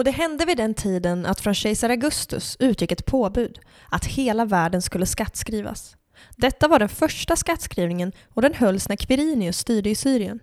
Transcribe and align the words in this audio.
Och 0.00 0.04
det 0.04 0.10
hände 0.10 0.44
vid 0.44 0.56
den 0.56 0.74
tiden 0.74 1.26
att 1.26 1.40
från 1.40 1.54
kejsar 1.54 1.90
Augustus 1.90 2.56
utgick 2.60 2.92
ett 2.92 3.06
påbud 3.06 3.60
att 3.88 4.04
hela 4.04 4.44
världen 4.44 4.82
skulle 4.82 5.06
skattskrivas. 5.06 5.96
Detta 6.36 6.68
var 6.68 6.78
den 6.78 6.88
första 6.88 7.36
skattskrivningen 7.36 8.12
och 8.28 8.42
den 8.42 8.54
hölls 8.54 8.88
när 8.88 8.96
Quirinius 8.96 9.58
styrde 9.58 9.90
i 9.90 9.94
Syrien. 9.94 10.40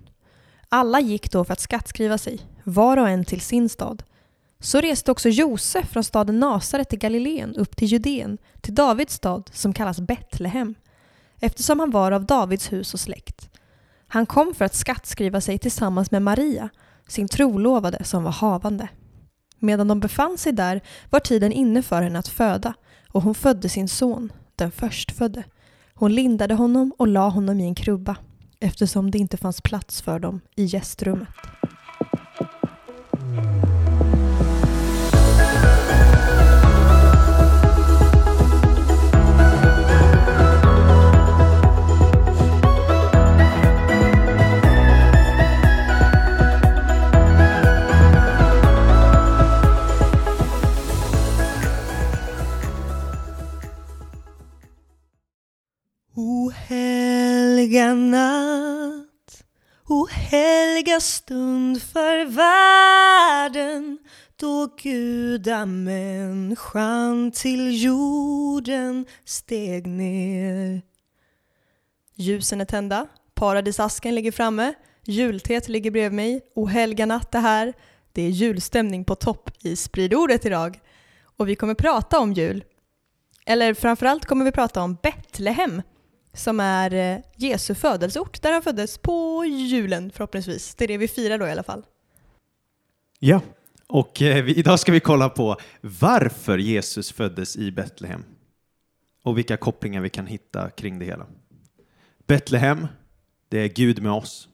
Alla 0.69 0.99
gick 0.99 1.31
då 1.31 1.43
för 1.43 1.53
att 1.53 1.59
skattskriva 1.59 2.17
sig, 2.17 2.39
var 2.63 2.97
och 2.97 3.09
en 3.09 3.25
till 3.25 3.41
sin 3.41 3.69
stad. 3.69 4.03
Så 4.59 4.81
reste 4.81 5.11
också 5.11 5.29
Josef 5.29 5.89
från 5.89 6.03
staden 6.03 6.39
Nasaret 6.39 6.93
i 6.93 6.97
Galileen 6.97 7.55
upp 7.55 7.75
till 7.77 7.87
Judeen, 7.87 8.37
till 8.61 8.75
Davids 8.75 9.13
stad 9.13 9.49
som 9.53 9.73
kallas 9.73 9.99
Betlehem, 9.99 10.75
eftersom 11.39 11.79
han 11.79 11.91
var 11.91 12.11
av 12.11 12.25
Davids 12.25 12.71
hus 12.71 12.93
och 12.93 12.99
släkt. 12.99 13.49
Han 14.07 14.25
kom 14.25 14.53
för 14.53 14.65
att 14.65 14.75
skattskriva 14.75 15.41
sig 15.41 15.57
tillsammans 15.57 16.11
med 16.11 16.21
Maria, 16.21 16.69
sin 17.07 17.27
trolovade 17.27 18.03
som 18.03 18.23
var 18.23 18.31
havande. 18.31 18.87
Medan 19.59 19.87
de 19.87 19.99
befann 19.99 20.37
sig 20.37 20.51
där 20.51 20.81
var 21.09 21.19
tiden 21.19 21.51
inne 21.51 21.81
för 21.81 22.01
henne 22.01 22.19
att 22.19 22.27
föda 22.27 22.73
och 23.09 23.21
hon 23.21 23.35
födde 23.35 23.69
sin 23.69 23.87
son, 23.87 24.31
den 24.55 24.71
förstfödde. 24.71 25.43
Hon 25.93 26.15
lindade 26.15 26.53
honom 26.53 26.93
och 26.97 27.07
la 27.07 27.29
honom 27.29 27.59
i 27.59 27.63
en 27.63 27.75
krubba 27.75 28.17
eftersom 28.59 29.11
det 29.11 29.17
inte 29.17 29.37
fanns 29.37 29.61
plats 29.61 30.01
för 30.01 30.19
dem 30.19 30.41
i 30.55 30.63
gästrummet. 30.63 31.29
O 56.19 56.49
helga 56.49 57.93
natt, 57.93 59.43
o 59.89 60.07
helga 60.11 60.99
stund 60.99 61.81
för 61.81 62.25
världen 62.25 63.97
då 64.35 64.69
gudamänniskan 64.81 67.31
till 67.31 67.83
jorden 67.83 69.05
steg 69.25 69.87
ner. 69.87 70.81
Ljusen 72.15 72.61
är 72.61 72.65
tända, 72.65 73.07
paradisasken 73.33 74.15
ligger 74.15 74.31
framme, 74.31 74.73
julteet 75.03 75.67
ligger 75.67 75.91
bredvid 75.91 76.15
mig, 76.15 76.41
o 76.55 76.65
helga 76.65 77.05
natt 77.05 77.35
är 77.35 77.39
här. 77.39 77.73
Det 78.11 78.21
är 78.21 78.29
julstämning 78.29 79.03
på 79.03 79.15
topp 79.15 79.49
i 79.61 79.75
Spridordet 79.75 80.45
idag. 80.45 80.79
Och 81.37 81.49
vi 81.49 81.55
kommer 81.55 81.73
prata 81.73 82.19
om 82.19 82.33
jul. 82.33 82.63
Eller 83.45 83.73
framförallt 83.73 84.25
kommer 84.25 84.45
vi 84.45 84.51
prata 84.51 84.81
om 84.81 84.97
Betlehem 85.03 85.81
som 86.37 86.59
är 86.59 86.93
eh, 86.93 87.19
Jesu 87.35 87.75
födelseort 87.75 88.41
där 88.41 88.51
han 88.51 88.61
föddes 88.61 88.97
på 88.97 89.45
julen 89.45 90.11
förhoppningsvis. 90.11 90.75
Det 90.75 90.83
är 90.83 90.87
det 90.87 90.97
vi 90.97 91.07
firar 91.07 91.37
då 91.37 91.47
i 91.47 91.51
alla 91.51 91.63
fall. 91.63 91.85
Ja, 93.19 93.41
och 93.87 94.21
eh, 94.21 94.49
idag 94.49 94.79
ska 94.79 94.91
vi 94.91 94.99
kolla 94.99 95.29
på 95.29 95.57
varför 95.81 96.57
Jesus 96.57 97.11
föddes 97.11 97.57
i 97.57 97.71
Betlehem 97.71 98.23
och 99.23 99.37
vilka 99.37 99.57
kopplingar 99.57 100.01
vi 100.01 100.09
kan 100.09 100.27
hitta 100.27 100.69
kring 100.69 100.99
det 100.99 101.05
hela. 101.05 101.25
Betlehem, 102.27 102.87
det 103.49 103.59
är 103.59 103.67
Gud 103.67 104.01
med 104.01 104.11
oss. 104.11 104.49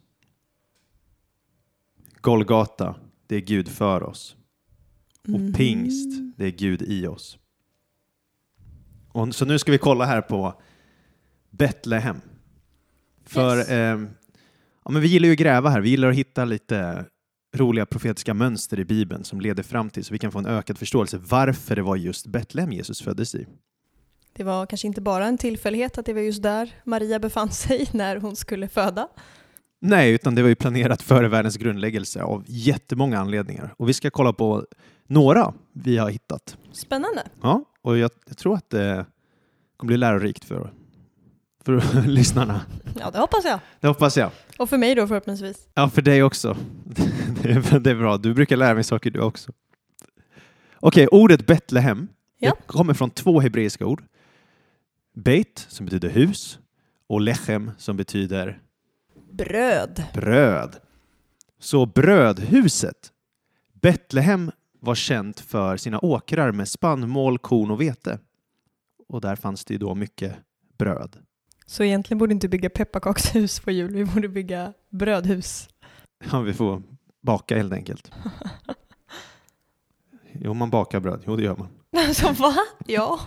Golgata, 2.22 2.96
det 3.28 3.36
är 3.36 3.42
Gud 3.42 3.70
för 3.70 4.04
oss. 4.04 4.36
Och 5.28 5.56
pingst, 5.58 6.10
det 6.38 6.46
är 6.46 6.52
Gud 6.52 6.82
i 6.82 7.08
oss. 7.08 7.38
Och, 9.12 9.36
så 9.36 9.46
nu 9.46 9.60
ska 9.60 9.72
vi 9.72 9.78
kolla 9.78 10.06
här 10.06 10.22
på 10.22 10.62
Betlehem. 11.58 12.22
För 13.26 13.58
Yes. 13.58 13.70
ehm, 13.70 14.10
ja, 14.86 14.92
men 14.92 15.02
vi 15.02 15.08
gillar 15.08 15.28
ju 15.28 15.32
att 15.34 15.40
gräva 15.40 15.70
här, 15.70 15.82
vi 15.82 15.90
gillar 15.90 16.10
att 16.10 16.16
hitta 16.16 16.46
lite 16.46 17.06
roliga 17.56 17.86
profetiska 17.86 18.34
mönster 18.34 18.80
i 18.80 18.86
Bibeln 18.86 19.24
som 19.24 19.42
leder 19.42 19.64
fram 19.64 19.90
till 19.90 20.06
så 20.06 20.14
vi 20.14 20.20
kan 20.20 20.32
få 20.32 20.40
en 20.40 20.46
ökad 20.46 20.78
förståelse 20.78 21.18
varför 21.18 21.76
det 21.76 21.82
var 21.82 21.96
just 21.96 22.28
Betlehem 22.28 22.72
Jesus 22.72 23.02
föddes 23.02 23.36
i. 23.36 23.48
Det 24.34 24.44
var 24.44 24.66
kanske 24.66 24.88
inte 24.88 25.02
bara 25.02 25.26
en 25.26 25.38
tillfällighet 25.38 25.98
att 25.98 26.06
det 26.06 26.14
var 26.14 26.22
just 26.22 26.44
där 26.44 26.76
Maria 26.86 27.20
befann 27.20 27.52
sig 27.52 27.90
när 27.94 28.18
hon 28.18 28.36
skulle 28.36 28.68
föda. 28.68 29.08
Nej, 29.82 30.12
utan 30.14 30.36
det 30.36 30.42
var 30.42 30.50
ju 30.50 30.56
planerat 30.56 31.02
före 31.02 31.28
världens 31.28 31.58
grundläggelse 31.58 32.24
av 32.24 32.44
jättemånga 32.48 33.20
anledningar. 33.20 33.74
Och 33.78 33.90
vi 33.90 33.94
ska 33.94 34.10
kolla 34.10 34.34
på 34.34 34.66
några 35.08 35.54
vi 35.74 35.98
har 35.98 36.10
hittat. 36.10 36.58
Spännande. 36.72 37.24
Ja, 37.42 37.64
och 37.82 37.98
jag, 37.98 38.12
jag 38.28 38.38
tror 38.38 38.56
att 38.56 38.70
det 38.70 39.06
kommer 39.78 39.88
bli 39.88 39.98
lärorikt 39.98 40.44
för, 40.46 40.74
för 41.66 42.02
lyssnarna. 42.08 42.62
Ja, 43.00 43.12
det 43.12 43.18
hoppas 43.20 43.46
jag. 43.46 43.60
Det 43.80 43.88
hoppas 43.88 44.18
jag. 44.18 44.32
Och 44.58 44.70
för 44.70 44.78
mig 44.78 44.96
då 44.96 45.08
förhoppningsvis. 45.08 45.68
Ja, 45.74 45.90
för 45.90 46.02
dig 46.02 46.24
också. 46.24 46.58
Det 47.44 47.50
är, 47.50 47.80
det 47.80 47.92
är 47.92 47.96
bra. 47.96 48.18
Du 48.18 48.34
brukar 48.34 48.58
lära 48.58 48.74
mig 48.74 48.84
saker 48.84 49.12
du 49.12 49.20
också. 49.22 49.52
Okej, 50.76 51.08
ordet 51.08 51.46
Betlehem 51.48 52.08
Ja. 52.40 52.56
kommer 52.66 52.94
från 52.94 53.10
två 53.10 53.40
hebreiska 53.40 53.86
ord. 53.86 54.04
Beit, 55.16 55.66
som 55.70 55.86
betyder 55.86 56.10
hus, 56.10 56.60
och 57.08 57.22
lechem, 57.22 57.72
som 57.78 57.98
betyder 57.98 58.60
Bröd. 59.32 60.04
bröd. 60.14 60.76
Så 61.60 61.86
brödhuset, 61.86 63.12
Betlehem, 63.74 64.52
var 64.80 64.96
känt 64.96 65.40
för 65.40 65.78
sina 65.78 66.00
åkrar 66.00 66.52
med 66.52 66.68
spannmål, 66.68 67.38
korn 67.40 67.72
och 67.72 67.82
vete. 67.82 68.20
Och 69.08 69.22
där 69.22 69.36
fanns 69.36 69.66
det 69.66 69.74
ju 69.74 69.78
då 69.78 69.96
mycket 69.96 70.36
bröd. 70.78 71.18
Så 71.66 71.84
egentligen 71.84 72.18
borde 72.18 72.34
inte 72.34 72.48
bygga 72.48 72.70
pepparkakshus 72.70 73.60
på 73.60 73.72
jul, 73.72 73.94
vi 73.94 74.06
borde 74.06 74.28
bygga 74.30 74.74
brödhus. 74.90 75.70
Ja, 76.32 76.40
vi 76.40 76.54
får 76.54 76.84
baka 77.22 77.58
helt 77.58 77.74
enkelt. 77.74 78.12
Jo, 80.40 80.54
man 80.54 80.70
bakar 80.70 81.00
bröd. 81.00 81.24
Jo, 81.28 81.36
det 81.36 81.44
gör 81.44 81.56
man. 81.56 81.68
Alltså 82.08 82.32
va? 82.32 82.56
Ja. 82.86 83.20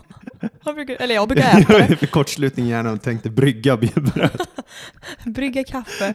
Jag 0.65 0.75
brukar, 0.75 0.95
eller 0.97 1.15
jag 1.15 1.29
brukar 1.29 1.61
äta 1.61 1.79
det. 1.79 1.97
för 1.97 2.07
kortslutning 2.07 2.67
gärna 2.67 2.93
och 2.93 3.03
tänkte 3.03 3.31
brygga 3.31 3.77
bröd. 3.77 4.41
Brygga 5.25 5.65
kaffe, 5.65 6.15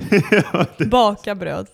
Ja, 0.54 0.66
det- 0.78 0.86
baka 0.86 1.36
bröd. 1.36 1.68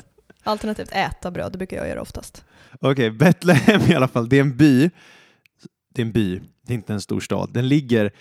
Alternativt 0.44 0.90
äta 0.92 1.32
bröd, 1.32 1.52
det 1.52 1.58
brukar 1.58 1.78
jag 1.78 1.88
göra 1.88 2.02
oftast. 2.02 2.46
Okej, 2.82 3.12
Betlehem 3.12 3.82
i 3.92 3.96
alla 3.96 4.08
fall. 4.08 4.30
Det 4.30 4.38
är 4.38 4.42
en 4.42 4.58
by. 4.58 4.90
Det 5.94 6.02
är 6.02 6.06
en 6.06 6.12
by, 6.12 6.42
det 6.62 6.74
är 6.74 6.76
inte 6.76 6.94
en 6.94 7.02
stor 7.02 7.20
stad. 7.20 7.50
Den 7.54 7.68
ligger 7.68 8.12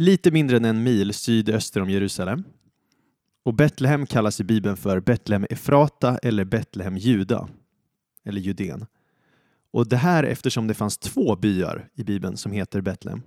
lite 0.00 0.30
mindre 0.30 0.56
än 0.56 0.64
en 0.64 0.82
mil 0.82 1.14
sydöster 1.14 1.82
om 1.82 1.90
Jerusalem. 1.90 2.44
Och 3.42 3.54
Betlehem 3.54 4.06
kallas 4.06 4.40
i 4.40 4.44
Bibeln 4.44 4.76
för 4.76 5.00
Betlehem 5.00 5.46
Efrata 5.50 6.18
eller 6.18 6.44
Betlehem 6.44 6.96
Juda, 6.96 7.48
eller 8.24 8.40
Judén. 8.40 8.86
Och 9.70 9.88
det 9.88 9.96
här 9.96 10.24
eftersom 10.24 10.66
det 10.66 10.74
fanns 10.74 10.98
två 10.98 11.36
byar 11.36 11.88
i 11.94 12.04
Bibeln 12.04 12.36
som 12.36 12.52
heter 12.52 12.80
Betlehem. 12.80 13.22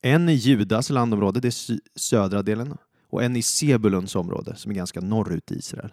En 0.00 0.28
i 0.28 0.32
Judas 0.32 0.90
landområde, 0.90 1.40
det 1.40 1.48
är 1.48 1.78
södra 1.98 2.42
delen, 2.42 2.76
och 3.08 3.22
en 3.22 3.36
i 3.36 3.42
Sebulons 3.42 4.16
område 4.16 4.56
som 4.56 4.70
är 4.70 4.74
ganska 4.74 5.00
norrut 5.00 5.52
i 5.52 5.54
Israel. 5.54 5.92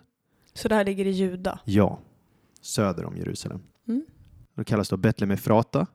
Så 0.54 0.68
det 0.68 0.76
här 0.76 0.86
ligger 0.86 1.06
i 1.06 1.12
Juda. 1.12 1.60
Ja, 1.66 2.00
söder 2.62 3.06
om 3.06 3.18
Jerusalem. 3.18 3.62
Mm. 3.88 4.06
Det 4.56 4.64
kallas 4.64 4.90
då 4.90 4.98
Betlehem 4.98 5.32
Efrata. 5.32 5.88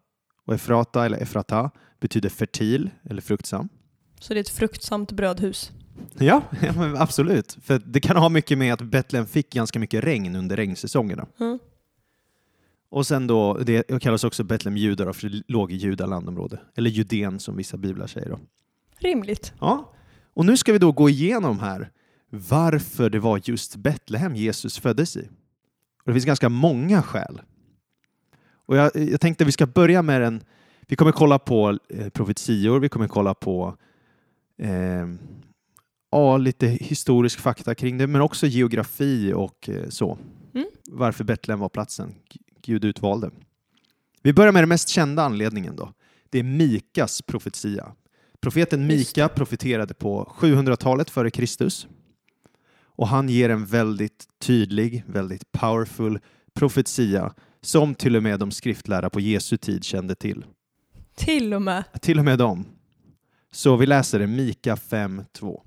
Och 0.47 0.55
Efrata 0.55 1.07
eller 1.07 1.19
Efrata 1.19 1.71
betyder 2.05 2.29
fertil 2.29 2.91
eller 3.11 3.23
fruktsam. 3.23 3.69
Så 4.21 4.35
det 4.35 4.39
är 4.39 4.41
ett 4.41 4.49
fruktsamt 4.49 5.13
brödhus. 5.13 5.73
Ja, 6.19 6.43
ja 6.63 6.95
absolut. 6.97 7.59
För 7.63 7.83
det 7.85 8.01
kan 8.01 8.17
ha 8.17 8.29
mycket 8.29 8.59
med 8.59 8.73
att 8.73 8.83
Betlehem 8.83 9.27
fick 9.27 9.53
ganska 9.53 9.79
mycket 9.79 10.05
regn 10.05 10.37
under 10.37 10.57
regnsäsongerna. 10.57 11.27
Mm. 11.41 11.59
Och 12.89 13.07
sen 13.07 13.27
då, 13.27 13.59
det 13.59 14.03
kallas 14.03 14.25
också 14.25 14.45
Betlehem 14.45 14.77
Juda 14.77 15.05
då, 15.05 15.13
för 15.13 15.29
det 15.29 15.43
låg 15.49 15.73
i 15.73 15.77
Juda 15.77 16.07
landområde. 16.07 16.61
Eller 16.77 16.91
Judén 16.91 17.41
som 17.41 17.57
vissa 17.57 17.77
biblar 17.77 18.07
säger 18.07 18.29
då. 18.29 18.41
Rimligt. 18.99 19.53
Ja, 19.61 19.93
och 20.35 20.47
nu 20.47 20.57
ska 20.57 20.73
vi 20.73 20.79
då 20.79 20.93
gå 20.93 21.09
igenom 21.09 21.59
här 21.59 21.91
varför 22.31 23.11
det 23.11 23.19
var 23.19 23.41
just 23.45 23.77
Betlehem 23.77 24.37
Jesus 24.37 24.79
föddes 24.79 25.17
i. 25.17 25.29
Och 25.99 26.07
det 26.07 26.13
finns 26.13 26.25
ganska 26.25 26.49
många 26.49 27.03
skäl. 27.03 27.41
Och 28.67 28.77
jag, 28.77 28.97
jag 28.97 29.21
tänkte 29.21 29.45
vi 29.45 29.53
ska 29.53 29.67
börja 29.67 30.03
med 30.03 30.23
en, 30.23 30.43
vi 30.89 30.97
kommer 30.97 31.13
kolla 31.13 31.39
på 31.39 31.79
eh, 31.89 32.09
profetior, 32.09 32.81
vi 32.81 32.89
kommer 32.89 33.09
kolla 33.09 33.35
på 33.35 33.77
eh, 34.59 35.07
ja, 36.11 36.37
lite 36.37 36.67
historisk 36.67 37.41
fakta 37.41 37.75
kring 37.75 37.99
det, 37.99 38.07
men 38.07 38.21
också 38.21 38.47
geografi 38.47 39.33
och 39.33 39.69
eh, 39.69 39.89
så. 39.89 40.19
Mm. 40.55 40.67
Varför 40.91 41.25
Betlehem 41.25 41.61
var 41.61 41.69
platsen 41.69 42.15
Gud 42.63 42.85
utvalde. 42.85 43.31
Vi 44.23 44.33
börjar 44.33 44.53
med 44.53 44.63
den 44.63 44.69
mest 44.69 44.89
kända 44.89 45.23
anledningen 45.23 45.77
då. 45.77 45.93
Det 46.31 46.39
är 46.39 46.43
Mikas 46.43 47.23
profetia. 47.23 47.93
Profeten 48.41 48.87
Mika 48.87 49.29
profeterade 49.29 49.95
på 49.95 50.33
700-talet 50.39 51.11
före 51.11 51.31
Kristus. 51.31 51.87
Och 52.97 53.09
han 53.09 53.29
ger 53.29 53.49
en 53.49 53.67
väldigt 53.67 54.25
tydlig, 54.39 55.05
väldigt 55.07 55.53
powerful 55.53 56.19
profetia 56.55 57.35
som 57.61 57.95
till 57.95 58.17
och 58.17 58.23
med 58.23 58.41
de 58.41 58.51
skriftlärda 58.51 59.11
på 59.11 59.21
Jesu 59.21 59.57
tid 59.57 59.85
kände 59.85 60.15
till. 60.15 60.45
Till 61.15 61.55
och 61.55 61.63
med. 61.63 61.85
Till 62.01 62.19
och 62.19 62.25
med 62.25 62.39
dem. 62.39 62.67
Så 63.53 63.77
vi 63.77 63.87
läser 63.87 64.19
det, 64.19 64.27
Mika 64.27 64.75
5.2. 64.75 65.61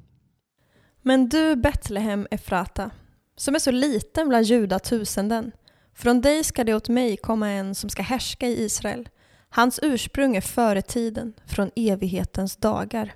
Men 1.01 1.29
du 1.29 1.55
Betlehem 1.55 2.27
Efrata, 2.31 2.91
som 3.35 3.55
är 3.55 3.59
så 3.59 3.71
liten 3.71 4.29
bland 4.29 4.45
judatusenden, 4.45 5.51
från 5.94 6.21
dig 6.21 6.44
ska 6.44 6.63
det 6.63 6.75
åt 6.75 6.89
mig 6.89 7.17
komma 7.17 7.49
en 7.49 7.75
som 7.75 7.89
ska 7.89 8.03
härska 8.03 8.47
i 8.47 8.63
Israel. 8.63 9.09
Hans 9.49 9.79
ursprung 9.83 10.35
är 10.35 10.41
före 10.41 10.81
tiden, 10.81 11.33
från 11.45 11.71
evighetens 11.75 12.55
dagar. 12.55 13.13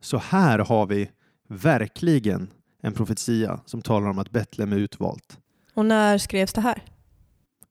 Så 0.00 0.18
här 0.18 0.58
har 0.58 0.86
vi 0.86 1.10
verkligen 1.48 2.50
en 2.82 2.92
profetia 2.92 3.60
som 3.66 3.82
talar 3.82 4.08
om 4.08 4.18
att 4.18 4.30
Betlehem 4.30 4.72
är 4.72 4.76
utvalt. 4.76 5.38
Och 5.74 5.86
när 5.86 6.18
skrevs 6.18 6.52
det 6.52 6.60
här? 6.60 6.84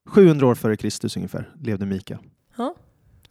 700 0.05 0.47
år 0.47 0.55
före 0.55 0.77
Kristus 0.77 1.15
ungefär 1.15 1.49
levde 1.59 1.85
Mika. 1.85 2.19
Ja, 2.57 2.75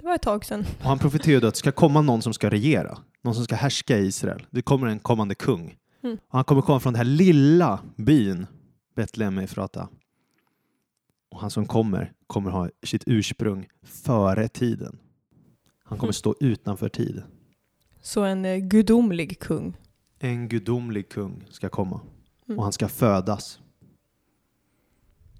det 0.01 0.07
var 0.07 0.15
ett 0.15 0.23
tag 0.23 0.45
sedan. 0.45 0.65
Och 0.79 0.85
han 0.85 0.99
profeterade 0.99 1.49
att 1.49 1.55
det 1.55 1.59
ska 1.59 1.73
komma 1.73 2.01
någon 2.01 2.23
som 2.23 2.33
ska 2.35 2.51
regera, 2.51 2.99
någon 3.23 3.35
som 3.35 3.45
ska 3.45 3.55
härska 3.55 3.99
i 3.99 4.07
Israel. 4.07 4.47
Det 4.51 4.63
kommer 4.63 4.87
en 4.87 4.99
kommande 4.99 5.35
kung. 5.35 5.77
Mm. 6.03 6.17
Och 6.29 6.35
han 6.39 6.45
kommer 6.45 6.63
komma 6.63 6.81
från 6.81 6.93
den 6.93 6.99
här 6.99 7.05
lilla 7.17 7.81
byn 7.97 8.47
Betlehem 8.97 9.39
Efrata. 9.39 9.89
Och 11.31 11.41
han 11.41 11.51
som 11.51 11.67
kommer, 11.67 12.13
kommer 12.27 12.51
ha 12.51 12.69
sitt 12.83 13.03
ursprung 13.07 13.67
före 13.83 14.49
tiden. 14.49 14.99
Han 15.85 15.99
kommer 15.99 16.09
Mm. 16.09 16.13
stå 16.13 16.35
utanför 16.41 16.89
tid. 16.89 17.23
Så 18.01 18.25
en 18.25 18.45
eh, 18.45 18.57
gudomlig 18.57 19.39
kung. 19.41 19.77
En 20.19 20.49
gudomlig 20.49 21.09
kung 21.09 21.45
ska 21.51 21.69
komma 21.69 22.01
Mm. 22.49 22.59
och 22.59 22.65
han 22.65 22.73
ska 22.73 22.89
födas. 22.89 23.61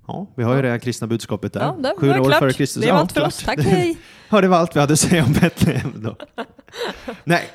Ja, 0.07 0.27
vi 0.37 0.43
har 0.43 0.57
ju 0.57 0.63
det 0.63 0.69
här 0.69 0.79
kristna 0.79 1.07
budskapet 1.07 1.53
där. 1.53 1.61
Ja, 1.61 1.77
det 1.83 1.95
Sju 1.99 2.11
år 2.11 2.25
klart. 2.25 2.39
före 2.39 2.53
Kristus. 2.53 2.83
Det 2.83 2.93
var 2.93 2.99
allt 2.99 3.13
för 3.13 3.27
oss. 3.27 3.43
Tack, 3.45 3.61
hej! 3.61 3.99
Ja, 4.33 4.41
det 4.41 4.49
var 4.49 4.57
allt 4.57 4.77
vi 4.77 4.81
hade 4.81 4.93
att 4.93 4.99
säga 5.01 5.25
om 5.25 5.33
Betlehem 5.33 5.93
då. 6.03 6.17
Nej, 7.25 7.51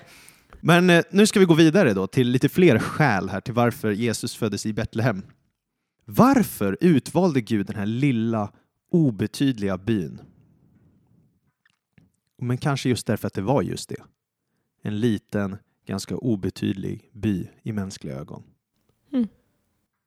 men 0.62 0.90
eh, 0.90 1.04
nu 1.12 1.28
ska 1.28 1.40
vi 1.40 1.46
gå 1.46 1.54
vidare 1.54 1.94
då 1.94 2.08
till 2.08 2.30
lite 2.30 2.50
fler 2.50 2.80
skäl 2.80 3.30
här 3.30 3.42
till 3.42 3.54
varför 3.54 3.92
Jesus 3.92 4.36
föddes 4.36 4.66
i 4.66 4.74
Betlehem. 4.74 5.22
Varför 6.06 6.78
utvalde 6.82 7.42
Gud 7.42 7.66
den 7.66 7.76
här 7.76 7.86
lilla 7.86 8.52
obetydliga 8.92 9.78
byn? 9.78 10.22
Men 12.42 12.58
kanske 12.58 12.90
just 12.90 13.08
därför 13.08 13.28
att 13.28 13.34
det 13.34 13.42
var 13.42 13.62
just 13.62 13.90
det. 13.90 14.04
En 14.82 15.00
liten, 15.00 15.58
ganska 15.88 16.18
obetydlig 16.18 17.10
by 17.14 17.48
i 17.64 17.72
mänskliga 17.72 18.16
ögon. 18.16 18.44
Mm. 19.14 19.28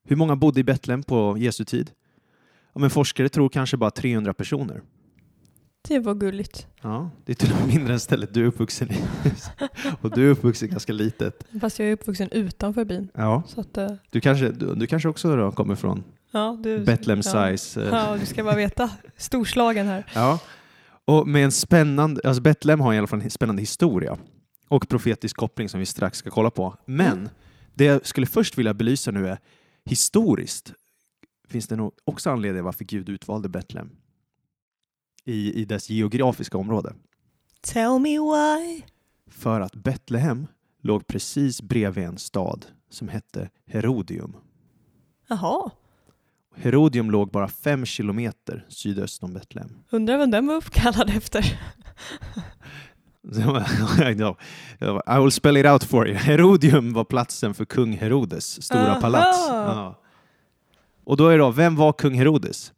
Hur 0.05 0.17
många 0.17 0.37
bodde 0.37 0.61
i 0.61 0.64
Betlehem 0.64 1.02
på 1.02 1.38
Jesu 1.38 1.64
tid? 1.64 1.90
Ja, 2.78 2.80
men 2.80 2.90
forskare 2.90 3.28
tror 3.28 3.48
kanske 3.48 3.76
bara 3.76 3.90
300 3.90 4.34
personer. 4.34 4.82
Det 5.88 5.98
var 5.98 6.14
gulligt. 6.14 6.66
Ja, 6.82 7.10
det 7.25 7.32
är 7.32 7.36
till 7.36 7.52
och 7.52 7.58
med 7.58 7.69
mindre 7.69 7.92
än 7.92 8.00
stället 8.00 8.34
du 8.34 8.42
är 8.42 8.46
uppvuxen 8.46 8.90
i. 8.92 8.96
och 10.00 10.10
du 10.10 10.26
är 10.26 10.30
uppvuxen 10.30 10.69
ganska 10.70 10.92
litet. 10.92 11.44
Fast 11.60 11.78
jag 11.78 11.88
är 11.88 11.92
uppvuxen 11.92 12.28
utanför 12.32 12.84
byn. 12.84 13.08
Ja, 13.14 13.42
Så 13.46 13.60
att, 13.60 13.76
eh, 13.76 13.90
du 14.10 14.20
kanske, 14.20 14.48
du, 14.48 14.75
du 14.75 14.86
kanske 14.86 15.08
också 15.08 15.36
då 15.36 15.52
kommer 15.52 15.75
från 15.75 16.04
ja, 16.30 16.58
du, 16.62 16.78
Betlehem 16.84 17.20
ja. 17.25 17.48
size. 17.56 17.82
eh, 17.82 17.88
Ja, 17.88 18.16
du 18.20 18.26
ska 18.26 18.44
bara 18.44 18.56
veta. 18.56 18.90
Storslagen 19.16 19.86
här. 19.86 20.04
Ja. 20.14 20.38
Och 21.04 21.28
med 21.28 21.44
en 21.44 21.52
spännande, 21.52 22.20
alltså 22.25 22.42
Betlehem 22.42 22.80
har 22.80 22.94
i 22.94 22.98
alla 22.98 23.06
fall 23.06 23.20
en 23.20 23.30
spännande 23.30 23.62
historia 23.62 24.19
och 24.69 24.88
profetisk 24.88 25.36
koppling 25.36 25.69
som 25.69 25.80
vi 25.80 25.86
strax 25.86 26.19
ska 26.19 26.30
kolla 26.30 26.50
på. 26.50 26.76
Men 26.86 27.12
Mm. 27.19 27.28
det 27.75 27.84
jag 27.84 28.06
skulle 28.06 28.26
först 28.26 28.58
vilja 28.58 28.75
belysa 28.75 29.10
nu 29.10 29.28
är 29.28 29.38
historiskt 29.84 30.72
finns 31.48 31.68
det 31.68 31.76
nog 31.76 31.92
också 32.04 32.30
anledning 32.30 32.64
varför 32.64 32.84
Gud 32.84 33.08
utvalde 33.08 33.48
Betlehem 33.48 33.90
i, 35.24 35.52
i 35.52 35.64
dess 35.64 35.90
geografiska 35.90 36.58
område. 36.58 36.94
Tell 37.60 37.98
me 37.98 38.18
why. 38.18 38.82
För 39.30 39.60
att 39.60 39.74
Betlehem 39.74 40.46
låg 40.82 41.06
precis 41.06 41.62
bredvid 41.62 42.04
en 42.04 42.18
stad 42.18 42.66
som 42.90 43.08
hette 43.08 43.50
Herodium. 43.66 44.36
Jaha, 45.28 45.70
Herodium 46.56 47.10
låg 47.10 47.30
bara 47.30 47.48
fem 47.48 47.84
kilometer 47.86 48.66
sydöst 48.68 49.22
om 49.22 49.32
Betlehem. 49.34 49.70
undrar 49.90 50.18
vem 50.18 50.30
den 50.30 50.46
var 50.46 50.54
uppkallad 50.54 51.10
efter. 51.10 51.60
I 54.10 54.14
know. 54.14 54.36
I 55.06 55.18
will 55.20 55.32
spell 55.32 55.56
it 55.56 55.66
out 55.66 55.84
for 55.84 56.08
you. 56.08 56.16
Herodium 56.16 56.92
var 56.92 57.04
platsen 57.04 57.54
för 57.54 57.64
kung 57.64 57.92
Herodes 57.92 58.62
stora 58.62 58.90
Aha. 58.90 59.00
palats. 59.00 59.48
Ja. 59.48 60.02
Och 61.08 61.16
då 61.16 61.26
är 61.28 61.32
det 61.32 61.38
då, 61.44 61.50
vem 61.50 61.76
var 61.76 61.93
kung 61.93 62.14
Herodes? 62.14 62.72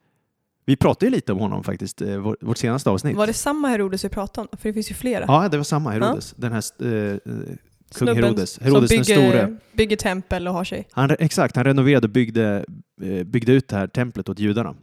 Vi 0.64 0.76
pratade 0.76 1.06
ju 1.06 1.10
lite 1.12 1.32
om 1.32 1.38
honom 1.38 1.64
faktiskt, 1.64 2.02
eh, 2.02 2.16
vår- 2.16 2.36
vårt 2.40 2.58
senaste 2.58 2.90
avsnitt. 2.90 3.16
Var 3.16 3.26
det 3.26 3.32
samma 3.32 3.68
Herodes 3.68 4.04
vi 4.04 4.08
pratade 4.08 4.48
om? 4.52 4.58
För 4.58 4.68
det 4.68 4.72
finns 4.72 4.90
ju 4.90 4.94
flera. 4.94 5.24
Ja, 5.28 5.48
det 5.48 5.56
var 5.56 5.64
samma 5.64 5.90
Herodes. 5.90 6.34
Den 6.36 6.52
här 6.52 6.58
eh, 6.58 7.18
kung 7.18 7.58
Snubben 7.90 8.24
Herodes. 8.24 8.50
som 8.50 8.64
Herodes 8.64 8.90
den 8.90 9.04
store. 9.04 9.16
bygger, 9.16 9.58
bygger 9.72 9.96
tempel 9.96 10.48
och 10.48 10.54
har 10.54 10.64
sig. 10.64 10.88
Han, 10.92 11.10
exakt, 11.18 11.56
han 11.56 11.64
renoverade 11.64 12.06
och 12.06 12.10
byggde, 12.10 12.64
eh, 13.02 13.24
byggde 13.24 13.52
ut 13.52 13.68
det 13.68 13.76
här 13.76 13.86
templet 13.86 14.28
åt 14.28 14.38
judarna. 14.38 14.74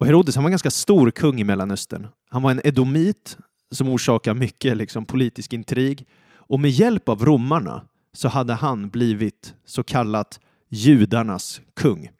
Och 0.00 0.06
Herodes 0.06 0.34
han 0.34 0.44
var 0.44 0.48
en 0.48 0.52
ganska 0.52 0.70
stor 0.70 1.10
kung 1.10 1.40
i 1.40 1.44
Mellanöstern. 1.44 2.06
Han 2.30 2.42
var 2.42 2.50
en 2.50 2.60
edomit 2.64 3.38
som 3.70 3.88
orsakade 3.88 4.40
mycket 4.40 4.76
liksom, 4.76 5.04
politisk 5.04 5.52
intrig. 5.52 6.06
Och 6.34 6.60
med 6.60 6.70
hjälp 6.70 7.08
av 7.08 7.24
romarna 7.24 7.82
så 8.12 8.28
hade 8.28 8.52
han 8.54 8.88
blivit 8.88 9.54
så 9.66 9.82
kallat 9.82 10.40
judarnas 10.68 11.60
kung. 11.80 12.10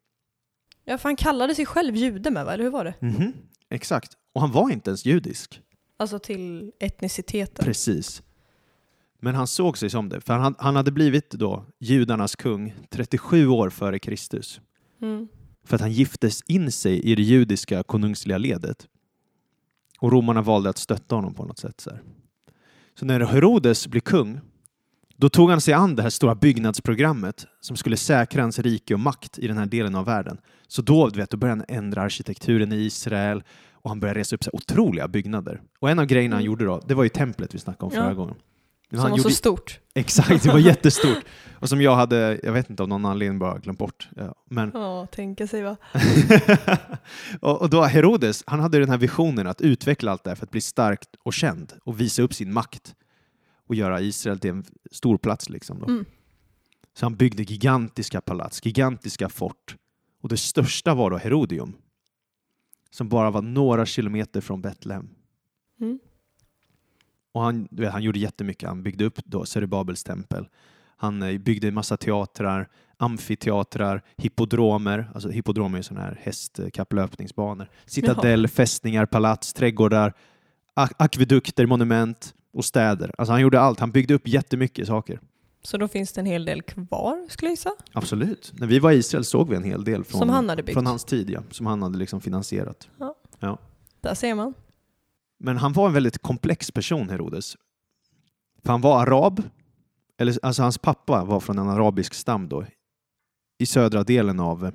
Ja, 0.89 0.99
för 0.99 1.09
han 1.09 1.17
kallade 1.17 1.55
sig 1.55 1.67
själv 1.67 1.97
jude 1.97 2.31
med, 2.31 2.45
va? 2.45 2.53
eller 2.55 2.65
hur 2.65 2.71
var 2.71 2.85
det? 2.85 2.95
Mhm, 3.01 3.33
Exakt. 3.71 4.13
Och 4.35 4.41
han 4.41 4.53
var 4.53 4.71
inte 4.71 4.91
ens 4.91 5.05
judisk. 5.05 5.61
Alltså 5.97 6.19
till 6.19 6.73
etniciteten. 6.81 7.65
Precis. 7.65 8.23
Men 9.21 9.35
han 9.35 9.47
såg 9.47 9.79
sig 9.79 9.91
som 9.91 10.09
det, 10.09 10.21
för 10.21 10.33
han, 10.35 10.55
han 10.59 10.77
hade 10.77 10.91
blivit 10.93 11.31
då 11.31 11.65
judarnas 11.81 12.37
kung 12.37 12.75
37 12.91 13.47
år 13.49 13.71
före 13.71 13.99
Kristus. 13.99 14.61
Mm. 15.03 15.29
för 15.65 15.75
att 15.75 15.81
han 15.81 15.93
giftes 15.93 16.43
in 16.43 16.73
sig 16.73 17.01
i 17.01 17.15
det 17.15 17.23
judiska 17.23 17.83
konungsliga 17.83 18.39
ledet. 18.39 18.87
Och 20.01 20.13
romarna 20.13 20.43
valde 20.43 20.71
att 20.71 20.79
stötta 20.79 21.15
honom 21.15 21.35
på 21.35 21.45
något 21.45 21.59
sätt. 21.59 21.81
Så, 21.81 21.91
så 22.95 23.05
när 23.05 23.21
Herodes 23.21 23.87
blev 23.89 24.01
kung, 24.01 24.41
då 25.17 25.29
tog 25.29 25.51
han 25.51 25.61
sig 25.61 25.75
an 25.75 25.97
det 25.97 26.03
här 26.03 26.11
stora 26.11 26.35
byggnadsprogrammet 26.35 27.47
som 27.61 27.77
skulle 27.77 27.97
säkra 27.97 28.43
hans 28.43 28.59
rike 28.59 28.95
och 28.95 29.01
makt 29.01 29.39
i 29.39 29.47
den 29.49 29.59
här 29.59 29.67
delen 29.67 29.95
av 29.95 30.05
världen. 30.05 30.39
Så 30.69 30.83
då, 30.83 31.09
du 31.09 31.21
vet, 31.21 31.31
då 31.31 31.37
började 31.37 31.65
han 31.69 31.77
ändra 31.85 32.03
arkitekturen 32.03 32.73
i 32.73 32.77
Israel 32.77 33.43
och 33.73 33.91
han 33.91 34.01
började 34.01 34.21
resa 34.21 34.37
upp 34.37 34.45
så 34.45 34.51
otroliga 34.53 35.09
byggnader. 35.09 35.61
Och 35.81 35.91
en 35.91 35.99
av 35.99 36.07
grejerna 36.07 36.37
han 36.37 36.41
Mm. 36.43 36.47
gjorde 36.47 36.65
då, 36.65 36.81
det 36.87 36.95
var 36.95 37.03
ju 37.03 37.09
templet 37.09 37.55
vi 37.55 37.59
snackade 37.59 37.85
om 37.85 37.91
förra 37.91 38.05
Ja. 38.09 38.13
gången. 38.15 38.35
Men 38.91 39.01
Som 39.01 39.11
var 39.11 39.19
gjorde, 39.19 39.31
så 39.31 39.37
stort. 39.37 39.81
Exakt, 39.95 40.43
det 40.43 40.49
var 40.53 40.59
jättestort. 40.59 41.19
Och 41.55 41.69
som 41.69 41.81
jag 41.83 41.95
hade, 41.97 42.41
jag 42.43 42.53
vet 42.53 42.71
inte 42.71 42.83
av 42.83 42.89
någon 42.89 43.05
anledning 43.07 43.39
bara 43.39 43.59
glömt 43.59 43.79
bort. 43.79 44.09
Ja, 44.17 44.35
men 44.51 44.71
Ja, 44.75 45.07
tänka 45.13 45.47
sig 45.47 45.63
va. 45.63 45.77
och, 47.41 47.63
och 47.63 47.71
då 47.71 47.83
Herodes, 47.83 48.43
han 48.47 48.61
hade 48.61 48.79
den 48.79 48.89
här 48.91 48.99
visionen 48.99 49.47
att 49.47 49.61
utveckla 49.61 50.13
allt 50.13 50.25
det 50.25 50.31
här 50.31 50.35
för 50.35 50.47
att 50.47 50.51
bli 50.51 50.61
starkt 50.61 51.09
och 51.25 51.33
känd 51.33 51.73
och 51.85 52.01
visa 52.01 52.23
upp 52.23 52.35
sin 52.35 52.53
makt 52.53 52.95
och 53.67 53.75
göra 53.75 54.01
Israel 54.01 54.39
till 54.39 54.51
en 54.51 54.65
stor 54.91 55.19
plats. 55.19 55.49
Liksom. 55.49 55.83
Mm. 55.83 56.05
Så 56.95 57.05
han 57.05 57.15
byggde 57.15 57.43
gigantiska 57.43 58.21
palats, 58.21 58.67
gigantiska 58.67 59.29
fort. 59.29 59.77
Och 60.21 60.29
det 60.29 60.37
största 60.37 60.95
var 60.95 61.11
då 61.11 61.17
Herodium, 61.17 61.77
som 62.91 63.09
bara 63.09 63.31
var 63.31 63.43
några 63.43 63.87
kilometer 63.87 64.41
från 64.41 64.63
Betlehem. 64.63 65.09
Mm. 65.81 65.99
Och 67.33 67.43
han, 67.43 67.69
vet, 67.71 67.93
han 67.93 68.03
gjorde 68.03 68.19
jättemycket. 68.19 68.69
Han 68.69 68.83
byggde 68.83 69.05
upp 69.05 69.19
då 69.25 69.45
Zerubabels 69.45 70.05
tempel. 70.05 70.49
Han 70.97 71.23
eh, 71.23 71.39
byggde 71.39 71.69
en 71.69 71.75
massa 71.75 71.97
teatrar, 71.97 72.69
amfiteatrar, 72.97 74.03
hippodromer. 74.17 75.11
Alltså 75.15 75.29
hippodromer 75.29 75.79
är 75.79 75.83
sådana 75.83 76.07
här 76.07 76.21
hästkapplöpningsbanor. 76.23 77.69
Citadell, 77.87 78.49
fästningar, 78.49 79.07
palats, 79.07 79.53
trädgårdar, 79.53 80.13
ak- 80.75 80.95
akvedukter, 80.99 81.67
monument 81.67 82.35
och 82.57 82.65
städer. 82.65 83.15
Alltså 83.19 83.33
han 83.33 83.41
gjorde 83.41 83.61
allt. 83.61 83.81
Han 83.81 83.91
byggde 83.91 84.15
upp 84.15 84.29
jättemycket 84.29 84.87
saker. 84.87 85.21
Så 85.63 85.79
då 85.79 85.89
finns 85.89 86.13
det 86.13 86.21
en 86.21 86.27
hel 86.27 86.45
del 86.45 86.63
kvar, 86.63 87.27
skulle 87.29 87.49
jag 87.49 87.53
gissa. 87.53 87.71
Absolut. 87.93 88.53
När 88.57 88.67
vi 88.67 88.79
var 88.79 88.93
i 88.93 88.97
Israel 88.97 89.25
såg 89.25 89.49
vi 89.49 89.57
en 89.57 89.65
hel 89.65 89.85
del 89.85 90.05
från, 90.05 90.19
Som 90.19 90.29
han 90.29 90.49
hade 90.49 90.63
byggt. 90.63 90.75
från 90.75 90.87
hans 90.87 91.05
tid, 91.05 91.31
ja, 91.31 91.41
som 91.51 91.67
han 91.67 91.83
hade 91.83 91.99
liksom 91.99 92.21
finansierat. 92.21 92.89
Där 94.01 94.15
ser 94.15 94.35
man. 94.35 94.55
Men 95.39 95.57
han 95.57 95.73
var 95.73 95.87
en 95.87 95.93
väldigt 95.93 96.19
komplex 96.19 96.71
person, 96.71 97.11
Herodes. 97.11 97.57
För 98.65 98.71
han 98.73 98.81
var 98.81 99.03
arab, 99.03 99.43
eller, 100.19 100.39
alltså 100.43 100.63
hans 100.63 100.79
pappa 100.79 101.25
var 101.25 101.41
från 101.41 101.59
en 101.59 101.69
arabisk 101.69 102.15
stam 102.15 102.49
då, 102.49 102.65
i 103.59 103.67
södra 103.67 104.05
delen 104.05 104.41
av, 104.41 104.73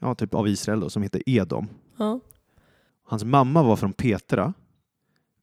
ja, 0.00 0.14
typ 0.14 0.34
av 0.34 0.48
Israel 0.48 0.80
då, 0.80 0.90
som 0.90 1.02
heter 1.02 1.22
Edom. 1.26 1.68
Ja. 1.96 2.20
Hans 3.04 3.24
mamma 3.24 3.62
var 3.62 3.76
från 3.76 3.92
Petra, 3.92 4.54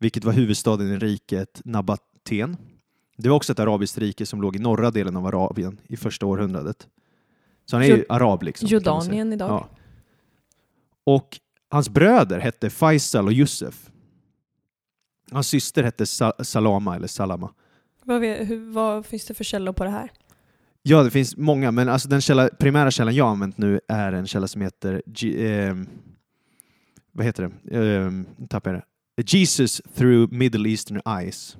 vilket 0.05 0.23
var 0.25 0.33
huvudstaden 0.33 0.91
i 0.91 0.97
riket 0.97 1.61
Nabaten. 1.65 2.57
Det 3.17 3.29
var 3.29 3.35
också 3.35 3.51
ett 3.53 3.59
arabiskt 3.59 3.97
rike 3.97 4.25
som 4.25 4.41
låg 4.41 4.55
i 4.55 4.59
norra 4.59 4.91
delen 4.91 5.15
av 5.15 5.25
Arabien 5.27 5.79
i 5.87 5.97
första 5.97 6.25
århundradet. 6.25 6.87
Så 7.65 7.75
han 7.75 7.83
är 7.83 7.87
ju 7.87 8.05
arab 8.09 8.43
liksom. 8.43 8.67
Jordanien 8.67 9.33
idag. 9.33 9.49
Ja. 9.49 9.69
Och 11.03 11.39
hans 11.69 11.89
bröder 11.89 12.39
hette 12.39 12.69
Faisal 12.69 13.25
och 13.25 13.31
Yusuf. 13.33 13.89
Hans 15.31 15.47
syster 15.47 15.83
hette 15.83 16.05
Sa- 16.05 16.33
Salama 16.43 16.95
eller 16.95 17.07
Salama. 17.07 17.53
Vad, 18.03 18.21
vet, 18.21 18.49
hur, 18.49 18.71
vad 18.71 19.05
finns 19.05 19.25
det 19.25 19.33
för 19.33 19.43
källor 19.43 19.73
på 19.73 19.83
det 19.83 19.89
här? 19.89 20.11
Ja, 20.81 21.03
det 21.03 21.11
finns 21.11 21.37
många, 21.37 21.71
men 21.71 21.89
alltså 21.89 22.09
den 22.09 22.21
källa, 22.21 22.49
primära 22.59 22.91
källan 22.91 23.15
jag 23.15 23.27
använt 23.27 23.57
nu 23.57 23.79
är 23.87 24.13
en 24.13 24.27
källa 24.27 24.47
som 24.47 24.61
heter 24.61 25.01
G- 25.05 25.47
ehm, 25.57 25.87
vad 27.11 27.25
heter 27.25 27.43
det? 27.43 27.51
Nu 27.79 28.25
tappar 28.49 28.71
jag 28.71 28.79
det. 28.81 28.85
Jesus 29.17 29.81
through 29.95 30.33
Middle 30.33 30.69
Eastern 30.69 31.01
Eyes. 31.19 31.57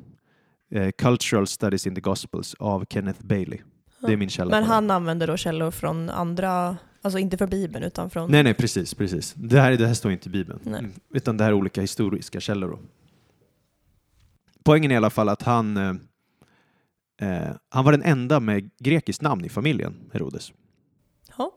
Eh, 0.72 0.92
Cultural 0.92 1.48
Studies 1.48 1.88
in 1.88 1.96
the 1.96 2.02
Gospels 2.02 2.54
av 2.60 2.86
Kenneth 2.90 3.26
Bailey. 3.26 3.60
Det 4.00 4.14
är 4.14 4.18
min 4.18 4.30
källa. 4.30 4.52
Men 4.52 4.64
han 4.64 4.92
använder 4.92 5.28
då 5.28 5.38
källor 5.38 5.72
från 5.72 6.10
andra, 6.10 6.78
alltså 7.02 7.20
inte 7.20 7.38
från 7.38 7.50
Bibeln 7.50 7.86
utan 7.86 8.10
från... 8.10 8.32
Nej, 8.32 8.44
nej, 8.44 8.54
precis, 8.54 8.94
precis. 8.94 9.34
Det 9.38 9.60
här, 9.60 9.72
det 9.72 9.88
här 9.88 9.94
står 9.94 10.12
inte 10.12 10.30
i 10.30 10.32
Bibeln, 10.32 10.60
Nej. 10.64 10.80
Mm, 10.80 10.92
utan 11.14 11.38
det 11.38 11.44
här 11.44 11.52
är 11.52 11.56
olika 11.56 11.82
historiska 11.82 12.40
källor. 12.40 12.70
Då. 12.70 12.80
Poängen 14.64 14.92
är 14.92 14.96
i 14.96 14.98
alla 14.98 15.10
fall 15.10 15.30
att 15.30 15.42
han, 15.42 15.78
eh, 15.78 15.94
eh, 17.22 17.56
han 17.70 17.86
var 17.86 17.92
den 17.92 18.04
enda 18.04 18.40
med 18.40 18.70
grekiskt 18.80 19.22
namn 19.22 19.46
i 19.46 19.50
familjen, 19.50 19.96
Herodes. 20.14 20.52
Ja, 21.38 21.52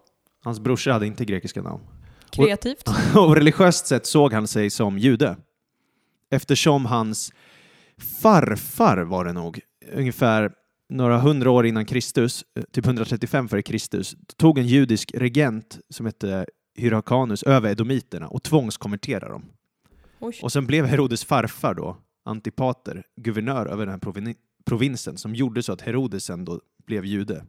Hans 0.44 0.60
brorsor 0.60 0.90
hade 0.90 1.06
inte 1.06 1.24
grekiska 1.24 1.62
namn. 1.62 1.82
kreativt. 2.30 2.88
Och 3.16 3.34
religiöst 3.36 3.86
sett 3.86 4.06
såg 4.06 4.32
han 4.32 4.48
sig 4.48 4.70
som 4.70 4.98
jude. 4.98 5.36
Eftersom 6.30 6.86
hans 6.86 7.32
farfar 8.22 8.98
var 8.98 9.24
det 9.24 9.32
nog, 9.32 9.60
ungefär 9.92 10.52
några 10.88 11.18
hundra 11.18 11.50
år 11.50 11.66
innan 11.66 11.86
Kristus, 11.86 12.44
eh, 12.54 12.62
typ 12.62 12.86
135 12.86 13.48
före 13.48 13.62
Kristus, 13.62 14.16
tog 14.36 14.58
en 14.58 14.66
judisk 14.66 15.10
regent 15.14 15.78
som 15.90 16.06
hette 16.06 16.46
Hyrkanus 16.76 17.42
över 17.42 17.70
edomiterna 17.70 18.28
och 18.28 18.42
tvångskonverterade 18.42 19.32
dem. 19.32 19.44
Oj. 20.18 20.38
Och 20.42 20.52
sen 20.52 20.66
blev 20.66 20.86
Herodes 20.86 21.24
farfar 21.24 21.74
då, 21.74 21.96
Antipater, 22.24 23.04
guvernör 23.16 23.66
över 23.66 23.86
den 23.86 23.92
här 23.92 23.98
provin- 24.00 24.34
provinsen 24.64 25.18
som 25.18 25.34
gjorde 25.34 25.62
så 25.62 25.72
att 25.72 25.80
Herodes 25.80 26.24
sen 26.24 26.44
då 26.44 26.60
blev 26.86 27.04
jude. 27.04 27.44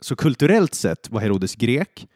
Så 0.00 0.16
kulturellt 0.16 0.74
sett 0.74 1.10
var 1.10 1.20
Herodes 1.20 1.54
grek 1.54 2.08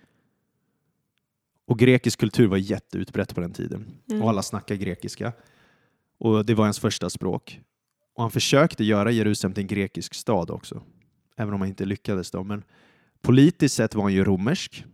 och 1.67 1.79
grekisk 1.79 2.21
kultur 2.21 2.47
var 2.47 2.57
jätteutbrett 2.57 3.35
på 3.35 3.41
den 3.41 3.53
tiden. 3.53 3.87
Mm. 4.11 4.23
Och 4.23 4.29
alla 4.29 4.43
snackade 4.43 4.79
grekiska. 4.79 5.33
Och 6.19 6.45
det 6.47 6.55
var 6.55 6.65
hans 6.65 6.79
första 6.79 7.11
språk. 7.11 7.61
Och 8.15 8.23
han 8.23 8.31
försökte 8.31 8.85
göra 8.85 9.11
Jerusalem 9.11 9.55
till 9.55 9.61
en 9.63 9.67
grekisk 9.69 10.15
stad 10.15 10.51
också. 10.51 10.83
Även 11.37 11.55
om 11.55 11.61
han 11.61 11.69
inte 11.69 11.85
lyckades 11.85 12.31
då. 12.31 12.45
Men 12.45 12.63
politiskt 13.23 13.75
sett 13.75 13.95
var 13.95 14.03
han 14.03 14.13
ju 14.13 14.25
romersk. 14.25 14.85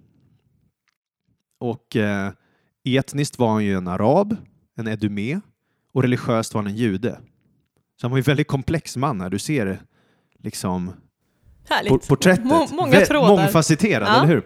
Och 1.58 1.96
eh, 1.96 2.32
etniskt 2.84 3.38
var 3.38 3.48
han 3.52 3.64
ju 3.64 3.74
en 3.76 3.88
arab, 3.88 4.36
en 4.76 4.88
edumé. 4.88 5.40
Och 5.92 6.02
religiöst 6.02 6.54
var 6.54 6.62
han 6.62 6.70
en 6.70 6.76
jude. 6.76 7.20
Så 8.00 8.04
han 8.04 8.10
var 8.10 8.18
ju 8.18 8.20
en 8.20 8.24
väldigt 8.24 8.48
komplex 8.48 8.96
man 8.96 9.20
här. 9.20 9.30
Du 9.30 9.38
ser 9.38 9.82
liksom 10.38 10.92
Härligt. 11.68 11.92
por- 11.92 12.08
porträttet. 12.08 12.44
Må- 12.44 12.68
många 12.72 13.00
trådar. 13.00 13.28
Mångfacetterad, 13.28 14.08
Ja. 14.08 14.16
eller 14.16 14.34
hur? 14.34 14.42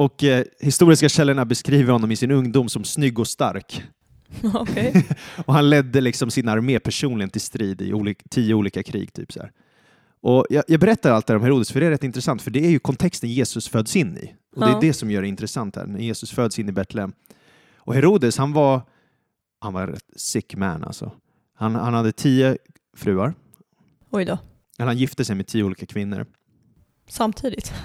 Och 0.00 0.24
eh, 0.24 0.44
historiska 0.60 1.08
källorna 1.08 1.44
beskriver 1.44 1.92
honom 1.92 2.10
i 2.10 2.16
sin 2.16 2.30
ungdom 2.30 2.68
som 2.68 2.84
snygg 2.84 3.18
och 3.18 3.28
stark. 3.28 3.82
Okej. 4.54 5.06
Och 5.46 5.54
han 5.54 5.70
ledde 5.70 6.00
liksom 6.00 6.30
sin 6.30 6.48
armé 6.48 6.78
personligen 6.80 7.30
till 7.30 7.40
strid 7.40 7.82
i 7.82 7.92
olika, 7.92 8.22
tio 8.30 8.54
olika 8.54 8.82
krig. 8.82 9.12
Typ 9.12 9.32
så 9.32 9.40
här. 9.40 9.52
Och 10.22 10.46
jag, 10.50 10.64
jag 10.68 10.80
berättar 10.80 11.10
allt 11.10 11.26
det 11.26 11.32
här 11.32 11.38
om 11.38 11.42
Herodes 11.44 11.72
för 11.72 11.80
det 11.80 11.86
är 11.86 11.90
rätt 11.90 12.04
intressant, 12.04 12.42
för 12.42 12.50
det 12.50 12.66
är 12.66 12.70
ju 12.70 12.78
kontexten 12.78 13.30
Jesus 13.30 13.68
föds 13.68 13.96
in 13.96 14.16
i. 14.18 14.34
Och 14.56 14.60
det 14.60 14.70
Ja. 14.70 14.76
är 14.76 14.80
det 14.80 14.92
som 14.92 15.10
gör 15.10 15.22
det 15.22 15.28
intressant 15.28 15.76
här, 15.76 15.86
när 15.86 16.00
Jesus 16.00 16.30
föds 16.30 16.58
in 16.58 16.68
i 16.68 16.72
Betlehem. 16.72 17.12
Och 17.76 17.94
Herodes, 17.94 18.38
han 18.38 18.52
var, 18.52 18.82
han 19.60 19.72
var 19.72 19.86
rätt 19.86 20.04
sick 20.16 20.54
man 20.56 20.84
alltså. 20.84 21.12
Han, 21.56 21.74
han 21.74 21.94
hade 21.94 22.12
tio 22.12 22.56
fruar, 22.96 23.34
Oj 24.10 24.24
då. 24.24 24.38
eller 24.78 24.86
han 24.86 24.98
gifte 24.98 25.24
sig 25.24 25.36
med 25.36 25.46
tio 25.46 25.62
olika 25.64 25.86
kvinnor. 25.86 26.26
Samtidigt. 27.08 27.72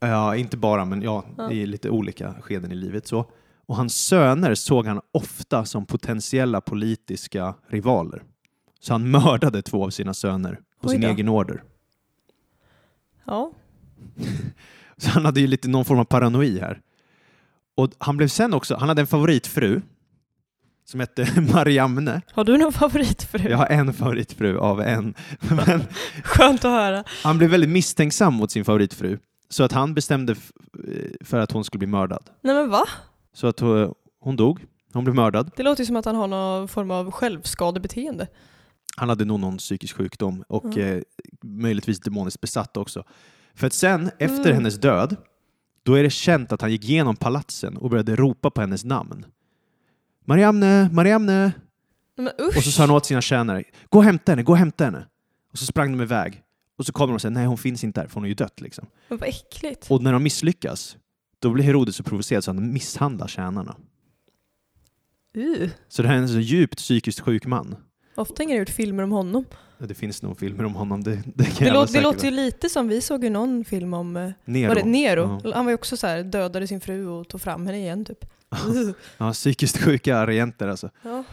Ja, 0.00 0.36
inte 0.36 0.56
bara, 0.56 0.84
men 0.84 1.02
ja, 1.02 1.24
Ja. 1.38 1.50
i 1.50 1.66
lite 1.66 1.90
olika 1.90 2.34
skeden 2.40 2.72
i 2.72 2.74
livet. 2.74 3.06
Så. 3.06 3.30
Och 3.66 3.76
hans 3.76 3.96
söner 4.06 4.54
såg 4.54 4.86
han 4.86 5.00
ofta 5.12 5.64
som 5.64 5.86
potentiella 5.86 6.60
politiska 6.60 7.54
rivaler. 7.68 8.22
Så 8.80 8.94
han 8.94 9.10
mördade 9.10 9.62
två 9.62 9.84
av 9.84 9.90
sina 9.90 10.14
söner 10.14 10.58
på 10.80 10.88
sin 10.88 11.04
egen 11.04 11.28
order. 11.28 11.62
Ja. 13.24 13.52
Så 14.96 15.10
han 15.10 15.24
hade 15.24 15.40
ju 15.40 15.46
lite 15.46 15.68
någon 15.68 15.84
form 15.84 15.98
av 15.98 16.04
paranoid 16.04 16.60
här. 16.60 16.80
Och 17.76 17.90
han 17.98 18.16
blev 18.16 18.28
sen 18.28 18.54
också, 18.54 18.76
han 18.76 18.88
hade 18.88 19.00
en 19.00 19.06
favoritfru 19.06 19.80
som 20.84 21.00
hette 21.00 21.40
Mariamne. 21.52 22.22
Har 22.32 22.44
du 22.44 22.58
någon 22.58 22.72
favoritfru? 22.72 23.48
Jag 23.50 23.58
har 23.58 23.66
en 23.66 23.92
favoritfru 23.94 24.58
av 24.58 24.80
en. 24.80 25.14
Men 25.66 25.82
Skönt 26.24 26.64
att 26.64 26.70
höra. 26.70 27.04
han 27.22 27.38
blev 27.38 27.50
väldigt 27.50 27.70
misstänksam 27.70 28.34
mot 28.34 28.50
sin 28.50 28.64
favoritfru. 28.64 29.18
Så 29.48 29.64
att 29.64 29.72
han 29.72 29.94
bestämde 29.94 30.32
f- 30.32 30.52
för 31.20 31.38
att 31.38 31.52
hon 31.52 31.64
skulle 31.64 31.78
bli 31.78 31.86
mördad. 31.88 32.30
Nej 32.42 32.54
men 32.54 32.70
va? 32.70 32.84
Så 33.32 33.46
att 33.46 33.60
hon, 33.60 33.94
hon 34.20 34.36
dog. 34.36 34.64
Hon 34.92 35.04
blev 35.04 35.14
mördad. 35.14 35.50
Det 35.56 35.62
låter 35.62 35.82
ju 35.82 35.86
som 35.86 35.96
att 35.96 36.04
han 36.04 36.16
har 36.16 36.26
någon 36.26 36.68
form 36.68 36.90
av 36.90 37.10
självskadebeteende. 37.10 38.26
Han 38.96 39.08
hade 39.08 39.24
nog 39.24 39.40
någon 39.40 39.56
psykisk 39.56 39.96
sjukdom 39.96 40.44
och 40.48 40.64
Mm. 40.64 40.96
eh, 40.96 41.02
möjligtvis 41.42 42.00
demoniskt 42.00 42.40
besatt 42.40 42.76
också. 42.76 43.04
För 43.54 43.66
att 43.66 43.72
sen, 43.72 44.10
efter 44.18 44.40
Mm. 44.44 44.54
hennes 44.54 44.78
död, 44.80 45.16
då 45.82 45.94
är 45.94 46.02
det 46.02 46.10
känt 46.10 46.52
att 46.52 46.60
han 46.60 46.70
gick 46.70 46.84
igenom 46.84 47.16
palatsen 47.16 47.76
och 47.76 47.90
började 47.90 48.16
ropa 48.16 48.50
på 48.50 48.60
hennes 48.60 48.84
namn. 48.84 49.26
Mariamne, 50.24 50.88
Mariamne! 50.92 51.52
Men! 52.16 52.28
Och 52.56 52.62
så 52.64 52.70
sa 52.70 52.82
han 52.82 52.90
åt 52.90 53.06
sina 53.06 53.20
tjänare, 53.20 53.64
gå 53.88 53.98
och 53.98 54.04
hämta 54.04 54.32
henne, 54.32 54.42
gå 54.42 54.52
och 54.52 54.58
hämta 54.58 54.84
henne. 54.84 55.06
Och 55.52 55.58
så 55.58 55.66
sprang 55.66 55.92
de 55.98 56.02
iväg. 56.02 56.42
Och 56.78 56.86
så 56.86 56.92
kommer 56.92 57.12
de 57.12 57.14
och 57.14 57.20
säger, 57.20 57.34
nej 57.34 57.46
hon 57.46 57.58
finns 57.58 57.84
inte 57.84 58.00
här, 58.00 58.08
för 58.08 58.14
hon 58.14 58.24
är 58.24 58.28
ju 58.28 58.34
dött 58.34 58.60
liksom. 58.60 58.86
Men 59.08 59.18
vad 59.18 59.28
äckligt. 59.28 59.90
Och 59.90 60.02
när 60.02 60.12
de 60.12 60.22
misslyckas, 60.22 60.96
då 61.38 61.50
blir 61.50 61.64
Herodes 61.64 61.96
så 61.96 62.02
provocerad 62.02 62.44
så 62.44 62.50
han 62.50 62.72
misshandlar 62.72 63.28
tjänarna. 63.28 63.76
Uh. 65.36 65.68
Så 65.88 66.02
det 66.02 66.08
här 66.08 66.16
är 66.16 66.20
en 66.20 66.28
så 66.28 66.38
djupt 66.38 66.76
psykiskt 66.76 67.20
sjuk 67.20 67.46
man. 67.46 67.76
Ofta 68.14 68.42
har 68.42 68.50
jag 68.50 68.58
gjort 68.58 68.70
filmer 68.70 69.02
om 69.02 69.12
honom. 69.12 69.44
Det 69.78 69.94
finns 69.94 70.22
nog 70.22 70.38
filmer 70.38 70.64
om 70.64 70.74
honom, 70.74 71.02
det, 71.02 71.22
det 71.34 71.44
kan 71.44 71.54
Det, 71.58 71.74
jag 71.74 71.88
det 71.92 72.00
låter 72.00 72.24
ju 72.24 72.30
lite 72.30 72.68
som, 72.68 72.88
vi 72.88 73.00
såg 73.00 73.24
ju 73.24 73.30
någon 73.30 73.64
film 73.64 73.94
om, 73.94 74.16
eh, 74.16 74.30
Nero. 74.44 74.68
var 74.68 74.74
det 74.74 74.84
Nero? 74.84 75.40
Ja. 75.44 75.54
Han 75.54 75.64
var 75.64 75.70
ju 75.70 75.74
också 75.74 75.96
så 75.96 76.06
här, 76.06 76.22
dödade 76.22 76.66
sin 76.66 76.80
fru 76.80 77.06
och 77.06 77.28
tog 77.28 77.40
fram 77.40 77.66
henne 77.66 77.78
igen 77.78 78.04
typ. 78.04 78.24
Ja, 79.18 79.32
psykiskt 79.32 79.78
sjuka 79.78 80.26
regenter 80.26 80.68
alltså. 80.68 80.90
Ja. 81.02 81.24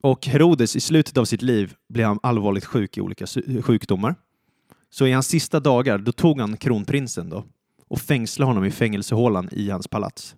Och 0.00 0.26
Herodes, 0.26 0.76
i 0.76 0.80
slutet 0.80 1.16
av 1.16 1.24
sitt 1.24 1.42
liv, 1.42 1.74
blev 1.88 2.06
han 2.06 2.18
allvarligt 2.22 2.64
sjuk 2.64 2.96
i 2.96 3.00
olika 3.00 3.26
sjukdomar. 3.62 4.14
Så 4.90 5.06
i 5.06 5.12
hans 5.12 5.26
sista 5.28 5.60
dagar, 5.60 5.98
då 5.98 6.12
tog 6.12 6.40
han 6.40 6.56
kronprinsen 6.56 7.30
då 7.30 7.44
och 7.88 8.00
fängslade 8.00 8.48
honom 8.50 8.64
i 8.64 8.70
fängelsehålan 8.70 9.48
i 9.52 9.70
hans 9.70 9.88
palats. 9.88 10.36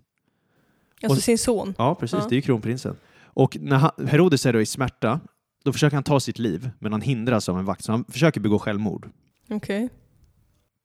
Alltså 1.02 1.16
Och- 1.18 1.23
sin 1.23 1.38
son. 1.38 1.75
Ja, 1.78 1.94
precis. 1.94 2.18
Ja. 2.23 2.26
Det 2.28 2.35
är 2.35 2.37
ju 2.37 2.42
kronprinsen. 2.42 2.97
Och 3.25 3.56
när 3.61 3.76
han, 3.76 3.90
Herodes 4.06 4.47
är 4.47 4.52
då 4.52 4.61
i 4.61 4.66
smärta, 4.66 5.21
då 5.64 5.73
försöker 5.73 5.97
han 5.97 6.04
ta 6.04 6.21
sitt 6.21 6.38
liv, 6.38 6.71
men 6.78 6.92
han 6.92 7.00
hindras 7.00 7.49
av 7.49 7.59
en 7.59 7.64
vakt. 7.64 7.85
Så 7.85 7.92
han 7.92 8.04
försöker 8.04 8.40
begå 8.40 8.59
självmord. 8.59 9.11
Okej. 9.50 9.88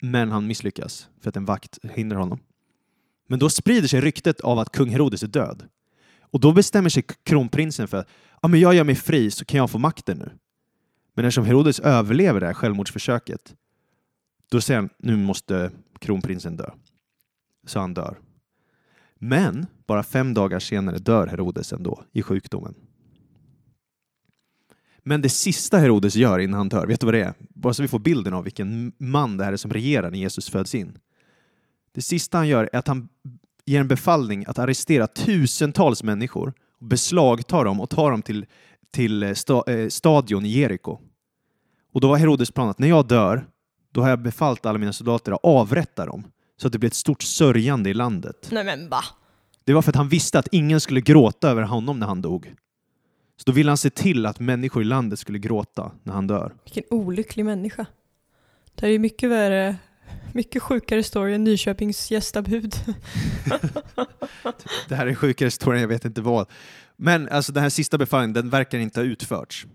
Men 0.02 0.32
han 0.32 0.48
misslyckas 0.48 1.10
för 1.22 1.30
att 1.30 1.38
en 1.38 1.46
vakt 1.46 1.80
hindrar 1.84 2.20
honom. 2.20 2.40
Men 3.28 3.40
då 3.40 3.50
sprider 3.50 3.88
sig 3.88 4.02
ryktet 4.02 4.42
av 4.42 4.60
att 4.60 4.72
kung 4.72 4.90
Herodes 4.90 5.24
är 5.24 5.28
död. 5.28 5.64
Och 6.32 6.40
då 6.40 6.52
bestämmer 6.52 6.90
sig 6.90 7.04
kronprinsen 7.24 7.88
för 7.88 7.98
att 7.98 8.08
ja, 8.42 8.48
men 8.48 8.60
jag 8.60 8.74
gör 8.74 8.84
mig 8.84 8.96
fri 8.96 9.32
så 9.32 9.46
kan 9.46 9.58
jag 9.58 9.72
få 9.72 9.78
makten 9.78 10.18
nu. 10.18 10.32
Men 11.18 11.26
eftersom 11.26 11.46
Herodes 11.46 11.80
överlever 11.80 12.40
det 12.40 12.46
här 12.46 12.54
självmordsförsöket, 12.54 13.56
då 14.52 14.62
säger 14.62 14.80
han 14.80 14.90
nu 14.98 15.16
måste 15.16 15.72
kronprinsen 16.00 16.58
dö. 16.58 16.70
Så 17.68 17.80
han 17.80 17.94
dör. 17.94 18.20
Men 19.16 19.66
bara 19.88 20.04
fem 20.04 20.34
dagar 20.34 20.60
senare 20.60 20.98
dör 20.98 21.28
Herodes 21.28 21.74
ändå 21.74 22.04
i 22.12 22.22
sjukdomen. 22.22 22.76
Men 25.00 25.22
det 25.22 25.30
sista 25.30 25.78
Herodes 25.78 26.16
gör 26.16 26.40
innan 26.40 26.58
han 26.58 26.70
dör, 26.70 26.88
vet 26.88 27.00
du 27.00 27.06
vad 27.06 27.14
det 27.14 27.24
är? 27.24 27.34
Bara 27.40 27.74
så 27.74 27.82
vi 27.82 27.88
får 27.88 28.00
bilden 28.00 28.34
av 28.34 28.44
vilken 28.44 28.92
man 28.98 29.38
det 29.38 29.44
här 29.44 29.54
är 29.54 29.58
som 29.58 29.74
regerar 29.74 30.12
när 30.12 30.18
Jesus 30.18 30.50
föds 30.50 30.76
in. 30.76 30.98
Det 31.92 32.02
sista 32.02 32.38
han 32.38 32.48
gör 32.48 32.70
är 32.74 32.78
att 32.78 32.88
han 32.88 33.10
ger 33.66 33.80
en 33.80 33.88
befallning 33.88 34.46
att 34.48 34.60
arrestera 34.60 35.08
tusentals 35.08 36.04
människor, 36.04 36.54
beslagta 36.80 37.64
dem 37.64 37.82
och 37.82 37.90
ta 37.90 38.10
dem 38.10 38.22
till, 38.22 38.46
till 38.92 39.36
sta, 39.36 39.72
eh, 39.72 39.90
stadion 39.90 40.46
i 40.46 40.50
Jeriko. 40.50 41.00
Och 41.98 42.01
då 42.01 42.08
var 42.08 42.18
Herodes 42.18 42.51
plan 42.51 42.70
att 42.70 42.80
när 42.80 42.88
jag 42.88 43.08
dör, 43.08 43.48
då 43.92 44.01
har 44.01 44.10
jag 44.10 44.22
befallt 44.22 44.66
alla 44.66 44.80
mina 44.80 44.94
soldater 44.94 45.32
att 45.32 45.39
avrätta 45.44 46.06
dem, 46.06 46.24
så 46.58 46.68
att 46.68 46.74
det 46.74 46.80
blir 46.80 46.88
ett 46.88 46.94
stort 46.94 47.22
sörjande 47.22 47.89
i 47.89 47.94
landet. 47.94 48.48
Nej 48.51 48.63
men 48.63 48.89
va? 48.89 49.04
Det 49.63 49.74
var 49.74 49.82
för 49.82 49.92
att 49.92 49.96
han 49.96 50.10
visste 50.10 50.39
att 50.39 50.48
ingen 50.51 50.82
skulle 50.82 51.01
gråta 51.01 51.50
över 51.50 51.62
honom 51.62 52.00
när 52.00 52.08
han 52.08 52.22
dog. 52.22 52.54
Så 53.38 53.44
då 53.46 53.51
ville 53.51 53.70
han 53.70 53.77
se 53.77 53.89
till 53.89 54.25
att 54.25 54.39
människor 54.39 54.82
i 54.82 54.86
landet 54.86 55.20
skulle 55.20 55.39
gråta 55.39 55.92
när 56.04 56.13
han 56.13 56.27
dör. 56.27 56.56
Vilken 56.63 56.84
olycklig 56.89 57.46
människa. 57.46 57.86
Det 58.75 58.86
är 58.86 58.92
ju 58.92 59.00
mycket 59.00 59.30
värre, 59.30 59.75
Mycket 60.32 60.63
sjukare 60.63 61.04
story 61.04 61.34
än 61.34 61.44
Nyköpings 61.44 62.12
gästabud. 62.12 62.75
Det 64.89 64.96
här 64.96 65.06
är 65.06 65.10
en 65.10 65.16
sjukare 65.16 65.48
historia, 65.48 65.82
jag 65.82 65.88
vet 65.88 66.06
inte 66.06 66.22
vad. 66.22 66.48
Men 66.98 67.30
alltså 67.30 67.51
den 67.51 67.63
här 67.63 67.70
sista 67.70 67.98
befallningen, 67.98 68.34
den 68.34 68.50
verkar 68.50 68.77
inte 68.77 69.00
ha 69.00 69.06
utförts. 69.06 69.68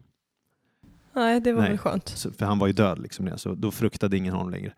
Nej, 1.15 1.41
det 1.41 1.53
var 1.53 1.61
Nej. 1.63 1.71
väl 1.71 1.79
skönt. 1.79 2.09
Så- 2.09 2.33
För 2.33 2.47
han 2.47 2.59
var 2.59 2.67
ju 2.67 2.73
död, 2.73 2.99
liksom, 2.99 3.31
så 3.39 3.55
då 3.55 3.71
fruktade 3.71 4.17
ingen 4.17 4.35
honom 4.35 4.51
längre. 4.51 4.73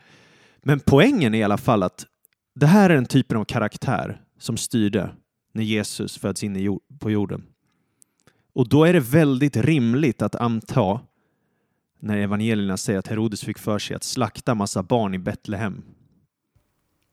Men 0.62 0.80
poängen 0.80 1.34
är 1.34 1.38
i 1.38 1.42
alla 1.42 1.58
fall 1.58 1.82
att 1.82 2.06
det 2.54 2.66
här 2.66 2.90
är 2.90 2.94
den 2.94 3.06
typen 3.06 3.36
av 3.36 3.44
karaktär 3.44 4.20
som 4.38 4.56
styrde 4.56 5.10
när 5.52 5.62
Jesus 5.62 6.18
föds 6.18 6.44
in 6.44 6.56
jord, 6.56 6.80
på 6.98 7.10
jorden. 7.10 7.42
Och 8.54 8.68
då 8.68 8.84
är 8.84 8.92
det 8.92 9.00
väldigt 9.00 9.56
rimligt 9.56 10.22
att 10.22 10.34
anta 10.34 11.00
när 12.00 12.16
evangelierna 12.16 12.76
säger 12.76 12.98
att 12.98 13.06
Herodes 13.08 13.40
fick 13.44 13.58
för 13.58 13.78
sig 13.78 13.96
att 13.96 14.04
slakta 14.04 14.54
massa 14.54 14.82
barn 14.82 15.14
i 15.14 15.18
Betlehem. 15.18 15.82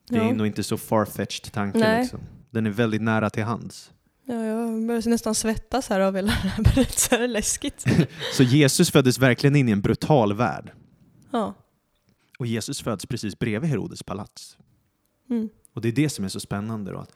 Det 0.09 0.17
är 0.17 0.23
Ja. 0.27 0.33
nog 0.33 0.47
inte 0.47 0.63
så 0.63 0.77
farfetched 0.77 1.51
tanke. 1.53 1.99
Liksom. 2.01 2.19
Den 2.49 2.65
är 2.65 2.69
väldigt 2.69 3.01
nära 3.01 3.29
till 3.29 3.43
hands. 3.43 3.91
Ja, 4.25 4.45
jag 4.45 4.85
börjar 4.87 5.09
nästan 5.09 5.35
svettas 5.35 5.89
här 5.89 5.99
av 5.99 6.15
hela 6.15 6.27
den 6.27 6.51
här 6.51 6.63
berättelsen. 6.63 7.19
Det 7.19 7.23
är 7.23 7.27
läskigt. 7.27 7.85
Så 8.33 8.43
Jesus 8.43 8.91
föddes 8.91 9.19
verkligen 9.19 9.55
in 9.55 9.69
i 9.69 9.71
en 9.71 9.81
brutal 9.81 10.33
värld. 10.33 10.71
Ja. 11.31 11.53
Och 12.39 12.47
Jesus 12.47 12.81
föds 12.81 13.05
precis 13.05 13.39
bredvid 13.39 13.69
Herodes 13.69 14.03
palats. 14.03 14.57
Mm. 15.29 15.49
Och 15.73 15.81
det 15.81 15.87
är 15.87 15.91
det 15.91 16.09
som 16.09 16.25
är 16.25 16.29
så 16.29 16.39
spännande. 16.39 16.91
Då, 16.91 16.97
att 16.97 17.11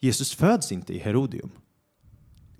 Jesus 0.00 0.34
föds 0.34 0.72
inte 0.72 0.94
i 0.94 0.98
Herodium, 0.98 1.50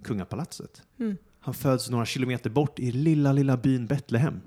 kungapalatset. 0.03 0.83
Mm. 0.99 1.17
Han 1.41 1.55
föds 1.55 1.91
några 1.91 2.07
kilometer 2.07 2.51
bort 2.51 2.79
i 2.79 2.93
lilla, 2.93 3.33
lilla 3.33 3.57
byn 3.57 3.87
Betlehem. 3.87 4.41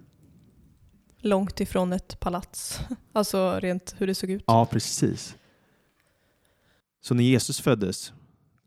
Långt 1.17 1.59
ifrån 1.59 1.93
ett 1.93 2.19
palats. 2.19 2.79
Alltså 3.13 3.59
rent 3.59 3.95
hur 3.97 4.07
det 4.07 4.15
såg 4.15 4.29
ut. 4.29 4.43
Ja, 4.47 4.65
precis. 4.65 5.35
Så 7.01 7.13
när 7.13 7.23
Jesus 7.23 7.59
föddes, 7.61 8.13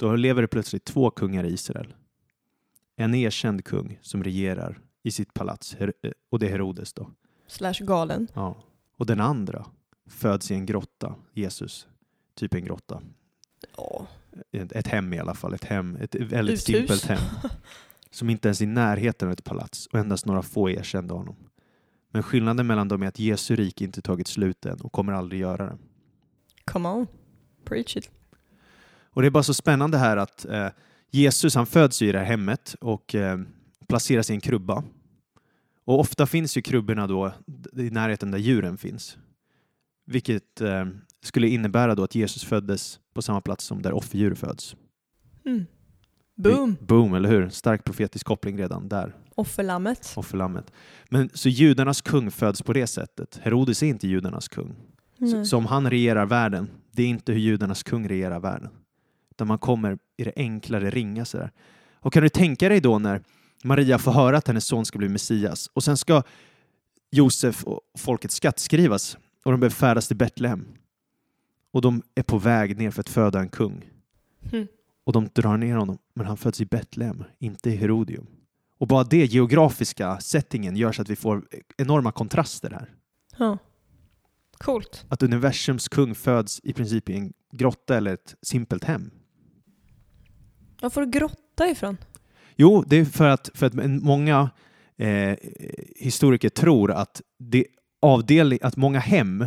då 0.02 0.16
lever 0.16 0.42
det 0.42 0.49
plötsligt 0.49 0.85
två 0.85 1.11
kungar 1.11 1.44
i 1.44 1.52
Israel. 1.52 1.94
En 2.97 3.14
erkänd 3.14 3.64
kung 3.64 3.99
som 4.02 4.25
regerar 4.25 4.80
i 5.02 5.11
sitt 5.11 5.35
palats, 5.35 5.75
eh, 5.75 5.90
och 6.30 6.38
det 6.38 6.47
är 6.47 6.50
Herodes 6.50 6.92
då. 6.92 7.11
Slash 7.47 7.75
galen. 7.80 8.28
Ja. 8.35 8.56
Och 8.97 9.06
den 9.06 9.21
andra 9.21 9.66
föds 10.06 10.50
i 10.50 10.54
en 10.54 10.66
grotta, 10.66 11.14
Jesus. 11.32 11.87
Typ 12.35 12.54
en 12.54 12.64
grotta. 12.64 13.02
Ja. 13.76 14.06
Ett, 14.52 14.73
ett 14.73 14.87
hem 14.87 15.12
i 15.12 15.18
alla 15.18 15.35
fall, 15.35 15.54
ett 15.54 15.64
hem, 15.64 15.97
ett 15.97 16.14
väldigt 16.14 16.54
Uthus. 16.54 16.64
simpelt 16.64 17.04
hem. 17.04 17.21
Som 18.11 18.30
inte 18.30 18.49
ens 18.49 18.61
är 18.61 18.64
i 18.64 18.68
närheten 18.68 19.28
av 19.28 19.32
ett 19.32 19.44
palats 19.44 19.87
och 19.87 19.99
endast 19.99 20.26
några 20.26 20.42
få 20.42 20.71
erkände 20.71 21.14
honom. 21.14 21.37
Men 22.11 22.23
skillnaden 22.23 22.66
mellan 22.66 22.88
dem 22.88 23.02
är 23.02 23.06
att 23.06 23.18
Jesu 23.18 23.56
rike 23.56 23.85
inte 23.85 24.02
tagit 24.02 24.28
slut 24.28 24.66
än 24.66 24.80
och 24.80 24.92
kommer 24.92 25.12
aldrig 25.12 25.40
göra 25.40 25.66
det. 25.66 25.78
Come 26.64 26.88
on. 26.88 27.06
Preach 27.64 27.97
it. 27.97 28.11
Och 29.14 29.23
det 29.23 29.28
är 29.28 29.31
bara 29.31 29.42
så 29.42 29.54
spännande 29.54 29.99
här 29.99 30.16
att 30.16 30.45
eh, 30.45 30.69
Jesus 31.11 31.54
han 31.54 31.66
föds 31.66 32.02
i 32.02 32.12
det 32.12 32.19
här 32.19 32.25
hemmet 32.26 32.76
och 32.81 33.14
eh, 33.14 33.38
placeras 33.88 34.31
i 34.31 34.35
en 34.35 34.40
krubba. 34.40 34.85
Och 35.85 36.00
ofta 36.00 36.26
finns 36.26 36.57
ju 36.57 36.62
krubborna 36.62 37.07
då 37.07 37.33
i 37.76 37.90
närheten 37.90 38.31
där 38.31 38.38
djuren 38.38 38.78
finns. 38.78 39.16
Vilket 40.07 40.61
eh, 40.61 40.87
skulle 41.23 41.49
innebära 41.49 41.95
då 41.95 42.02
att 42.02 42.14
Jesus 42.14 42.45
föddes 42.45 43.00
på 43.14 43.23
samma 43.23 43.40
plats 43.40 43.64
som 43.64 43.83
där 43.83 43.92
offerdjur 43.92 44.35
föds. 44.35 44.76
Mm. 45.45 45.66
Boom. 46.37 46.76
Boom, 46.81 47.14
eller 47.14 47.28
hur? 47.28 47.49
Stark 47.49 47.85
profetisk 47.85 48.26
koppling 48.26 48.59
redan 48.59 48.88
där, 48.88 49.16
Offerlammet. 49.35 50.12
offerlammet. 50.16 50.73
Men 51.11 51.31
så 51.35 51.49
judarnas 51.49 52.00
kung 52.00 52.31
föds 52.31 52.62
på 52.62 52.73
det 52.73 52.87
sättet. 52.87 53.40
Herodes 53.42 53.83
är 53.83 53.87
inte 53.87 54.09
judarnas 54.09 54.49
kung. 54.49 54.75
Så, 55.19 55.25
Nej. 55.37 55.47
som 55.47 55.66
han 55.66 55.90
regerar 55.90 56.26
världen, 56.26 56.71
det 56.90 57.02
är 57.02 57.07
inte 57.07 57.33
hur 57.33 57.40
judarnas 57.40 57.83
kung 57.83 58.09
regerar 58.09 58.40
världen. 58.40 58.71
Utan 59.33 59.47
man 59.49 59.59
kommer 59.59 59.99
i 60.17 60.25
det 60.25 60.33
enklare 60.37 60.91
ringa 60.91 61.25
sådär. 61.25 61.51
Och 61.95 62.12
kan 62.12 62.23
du 62.23 62.29
tänka 62.29 62.68
dig 62.68 62.81
då 62.81 62.99
när 62.99 63.23
Maria 63.64 63.99
får 63.99 64.12
höra 64.12 64.38
att 64.38 64.49
hennes 64.49 64.64
son 64.64 64.85
ska 64.85 64.99
bli 64.99 65.09
Messias 65.09 65.71
och 65.73 65.85
sen 65.85 65.97
ska 65.97 66.23
Josef 67.11 67.64
och 67.64 67.81
folket 67.99 68.31
skattskrivas 68.31 69.16
och 69.45 69.51
de 69.51 69.61
behöver 69.61 69.75
färdas 69.75 70.09
till 70.09 70.16
Betlehem. 70.16 70.66
Och 71.73 71.83
de 71.83 72.03
är 72.14 72.23
på 72.23 72.38
väg 72.38 72.79
ner 72.79 72.90
för 72.90 73.01
att 73.01 73.09
föda 73.09 73.40
en 73.40 73.49
kung. 73.49 73.90
Mm. 74.53 74.66
Och 75.05 75.12
de 75.12 75.29
drar 75.33 75.57
ner 75.57 75.77
honom, 75.77 75.99
men 76.14 76.27
han 76.27 76.37
föds 76.37 76.61
i 76.61 76.66
Betlehem, 76.66 77.25
inte 77.38 77.71
i 77.71 77.77
Herodium. 77.77 78.27
Och 78.79 78.87
bara 78.87 79.05
det 79.05 79.25
geografiska 79.25 80.21
settingen 80.21 80.77
gör 80.77 80.92
så 80.92 81.03
att 81.03 81.11
vi 81.11 81.16
får 81.16 81.45
enorma 81.77 82.12
kontraster 82.12 82.71
här. 82.71 82.95
Ja. 83.38 83.59
Coolt. 84.59 85.05
Att 85.09 85.23
universums 85.23 85.88
kung 85.88 86.14
föds 86.14 86.61
i 86.64 86.73
princip 86.73 87.09
i 87.09 87.16
en 87.16 87.33
grotta 87.53 87.97
eller 87.97 88.14
ett 88.14 88.35
simpelt 88.42 88.85
hem. 88.85 89.11
Var 90.83 90.90
får 90.90 91.01
du 91.01 91.11
grotta 91.11 91.68
ifrån? 91.68 91.97
Jo, 92.57 92.85
det 92.87 92.97
är 92.97 93.05
för 93.05 93.29
att, 93.29 93.51
för 93.55 93.66
att 93.66 93.75
många 94.03 94.51
eh, 94.97 95.37
historiker 95.97 96.49
tror 96.49 96.90
att, 96.92 97.23
det 97.38 97.66
avdelning, 98.03 98.59
att 98.62 98.77
många 98.77 98.99
hem 98.99 99.45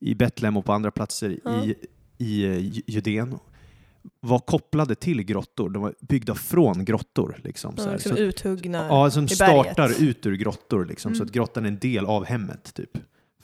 i 0.00 0.14
Betlehem 0.14 0.56
och 0.56 0.64
på 0.64 0.72
andra 0.72 0.90
platser 0.90 1.38
Ja. 1.44 1.64
i, 1.64 1.74
i 2.18 2.44
eh, 2.44 2.58
Ju- 2.58 2.82
Judeen 2.86 3.38
var 4.20 4.38
kopplade 4.38 4.94
till 4.94 5.22
grottor. 5.22 5.70
De 5.70 5.82
var 5.82 5.94
byggda 6.00 6.34
från 6.34 6.84
grottor. 6.84 7.40
Liksom, 7.44 7.76
så 7.76 7.82
Ja, 7.82 7.86
här. 7.86 7.92
liksom 7.92 8.16
så, 8.16 8.22
uthuggna 8.22 8.86
ja, 8.88 9.10
som 9.10 9.24
i 9.24 9.28
startar 9.28 9.74
berget. 9.88 10.00
ut 10.02 10.26
ur 10.26 10.34
grottor, 10.36 10.84
liksom, 10.86 11.14
så 11.14 11.16
Mm. 11.18 11.26
att 11.26 11.32
grottan 11.34 11.64
är 11.64 11.68
en 11.68 11.78
del 11.78 12.04
av 12.06 12.24
hemmet. 12.24 12.74
Typ. 12.74 12.98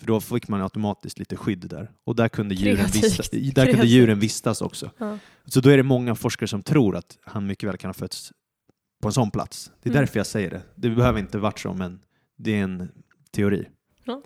För 0.05 0.09
då 0.09 0.21
fick 0.21 0.49
man 0.49 0.61
automatiskt 0.63 1.19
lite 1.19 1.37
skydd 1.37 1.69
där. 1.69 1.91
Och 2.05 2.17
där 2.17 2.29
kunde 2.29 2.55
djuren, 2.55 2.87
vistas, 2.93 3.31
där 3.31 3.67
kunde 3.71 3.87
djuren 3.87 4.19
vistas 4.19 4.63
också. 4.63 4.91
Ja. 4.99 5.19
Så 5.47 5.61
då 5.61 5.71
är 5.71 5.77
det 5.77 5.83
många 5.83 6.15
forskare 6.15 6.49
som 6.49 6.63
tror 6.63 6.97
att 6.97 7.19
han 7.23 7.47
mycket 7.47 7.69
väl 7.69 7.77
kan 7.77 7.89
ha 7.89 7.95
fötts 7.95 8.33
på 9.03 9.09
en 9.09 9.13
sån 9.13 9.31
plats. 9.31 9.73
Det 9.83 9.89
är 9.89 9.93
Mm. 9.93 10.01
därför 10.03 10.19
jag 10.19 10.27
säger 10.27 10.51
det. 10.51 10.63
Det 10.75 10.91
behöver 10.91 11.21
inte 11.21 11.39
varit 11.39 11.59
så, 11.59 11.75
men 11.75 12.01
det 12.37 12.51
är 12.59 12.63
en 12.65 12.89
teori. 13.31 13.69
Ja. 14.05 14.23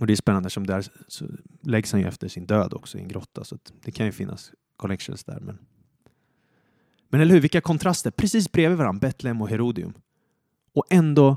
Och 0.00 0.06
det 0.06 0.12
är 0.12 0.16
spännande 0.16 0.50
som 0.50 0.66
där 0.66 0.84
så 1.08 1.26
läggs 1.62 1.92
han 1.92 2.00
ju 2.00 2.06
efter 2.06 2.28
sin 2.28 2.46
död 2.46 2.74
också 2.74 2.98
i 2.98 3.00
en 3.00 3.08
grotta, 3.08 3.44
så 3.44 3.58
det 3.84 3.90
kan 3.90 4.06
ju 4.06 4.12
finnas 4.12 4.52
connections 4.76 5.24
där. 5.24 5.40
Men, 5.40 5.58
men 7.08 7.20
eller 7.20 7.34
hur, 7.34 7.40
vilka 7.40 7.60
kontraster. 7.60 8.10
Precis 8.10 8.52
bredvid 8.52 8.78
varandra, 8.78 9.00
Betlehem 9.00 9.42
och 9.42 9.48
Herodium. 9.48 9.92
Och 10.74 10.84
ändå 10.90 11.36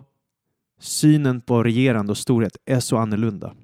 synen 0.80 1.42
på 1.42 1.64
regerande 1.64 2.12
och 2.12 2.18
storhet 2.18 2.58
är 2.66 2.80
så 2.80 2.98
annorlunda. 2.98 3.56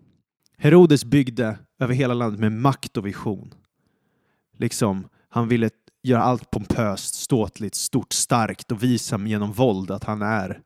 Herodes 0.58 1.06
byggde 1.06 1.60
över 1.80 1.94
hela 1.94 2.14
landet 2.14 2.40
med 2.40 2.52
makt 2.52 2.98
och 2.98 3.06
vision. 3.06 3.54
Liksom, 4.58 5.08
han 5.30 5.48
ville 5.48 5.70
göra 6.04 6.22
allt 6.22 6.52
pompöst, 6.52 7.16
ståtligt, 7.16 7.76
stort, 7.76 8.14
starkt 8.14 8.72
och 8.72 8.84
visa 8.84 9.18
genom 9.18 9.52
våld 9.52 9.92
att 9.92 10.04
han 10.04 10.22
är 10.22 10.62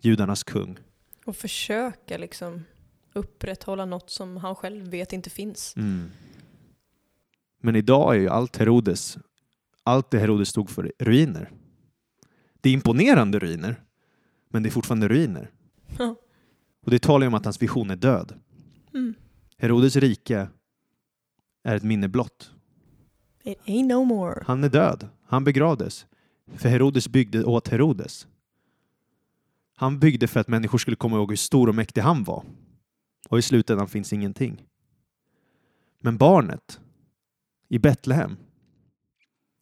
judarnas 0.00 0.44
kung. 0.44 0.78
Och 1.24 1.36
försöka 1.36 2.18
liksom 2.18 2.64
upprätthålla 3.12 3.84
något 3.84 4.10
som 4.10 4.36
han 4.36 4.54
själv 4.54 4.88
vet 4.88 5.12
inte 5.12 5.30
finns. 5.30 5.76
Mm. 5.76 6.10
Men 7.60 7.76
idag 7.76 8.14
är 8.14 8.20
ju 8.20 8.28
allt 8.28 8.56
Herodes, 8.56 9.18
allt 9.82 10.10
det 10.10 10.18
Herodes 10.18 10.48
stod 10.48 10.70
för 10.70 10.92
ruiner. 10.98 11.50
Det 12.60 12.68
är 12.68 12.72
imponerande 12.72 13.38
ruiner, 13.38 13.82
men 14.48 14.62
det 14.62 14.68
är 14.68 14.70
fortfarande 14.70 15.08
ruiner. 15.08 15.50
Och 16.84 16.90
det 16.90 16.98
talar 16.98 17.24
ju 17.24 17.28
om 17.28 17.34
att 17.34 17.44
hans 17.44 17.62
vision 17.62 17.90
är 17.90 17.96
död. 17.96 18.40
Mm. 18.94 19.14
Herodes 19.58 19.96
rike 19.96 20.48
är 21.64 21.76
ett 21.76 21.82
minne 21.82 22.08
blott. 22.08 22.50
It 23.44 23.58
ain't 23.66 23.86
no 23.86 24.04
more. 24.04 24.42
Han 24.46 24.64
är 24.64 24.68
död. 24.68 25.08
Han 25.26 25.44
begravdes. 25.44 26.06
För 26.56 26.68
Herodes 26.68 27.08
byggde 27.08 27.44
åt 27.44 27.68
Herodes. 27.68 28.26
Han 29.74 29.98
byggde 29.98 30.28
för 30.28 30.40
att 30.40 30.48
människor 30.48 30.78
skulle 30.78 30.96
komma 30.96 31.16
ihåg 31.16 31.30
hur 31.30 31.36
stor 31.36 31.68
och 31.68 31.74
mäktig 31.74 32.00
han 32.00 32.24
var. 32.24 32.44
Och 33.28 33.38
i 33.38 33.42
slutändan 33.42 33.88
finns 33.88 34.12
ingenting. 34.12 34.66
Men 36.00 36.16
barnet 36.16 36.80
i 37.68 37.78
Betlehem, 37.78 38.36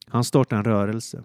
han 0.07 0.25
startar 0.25 0.57
en 0.57 0.65
rörelse, 0.65 1.23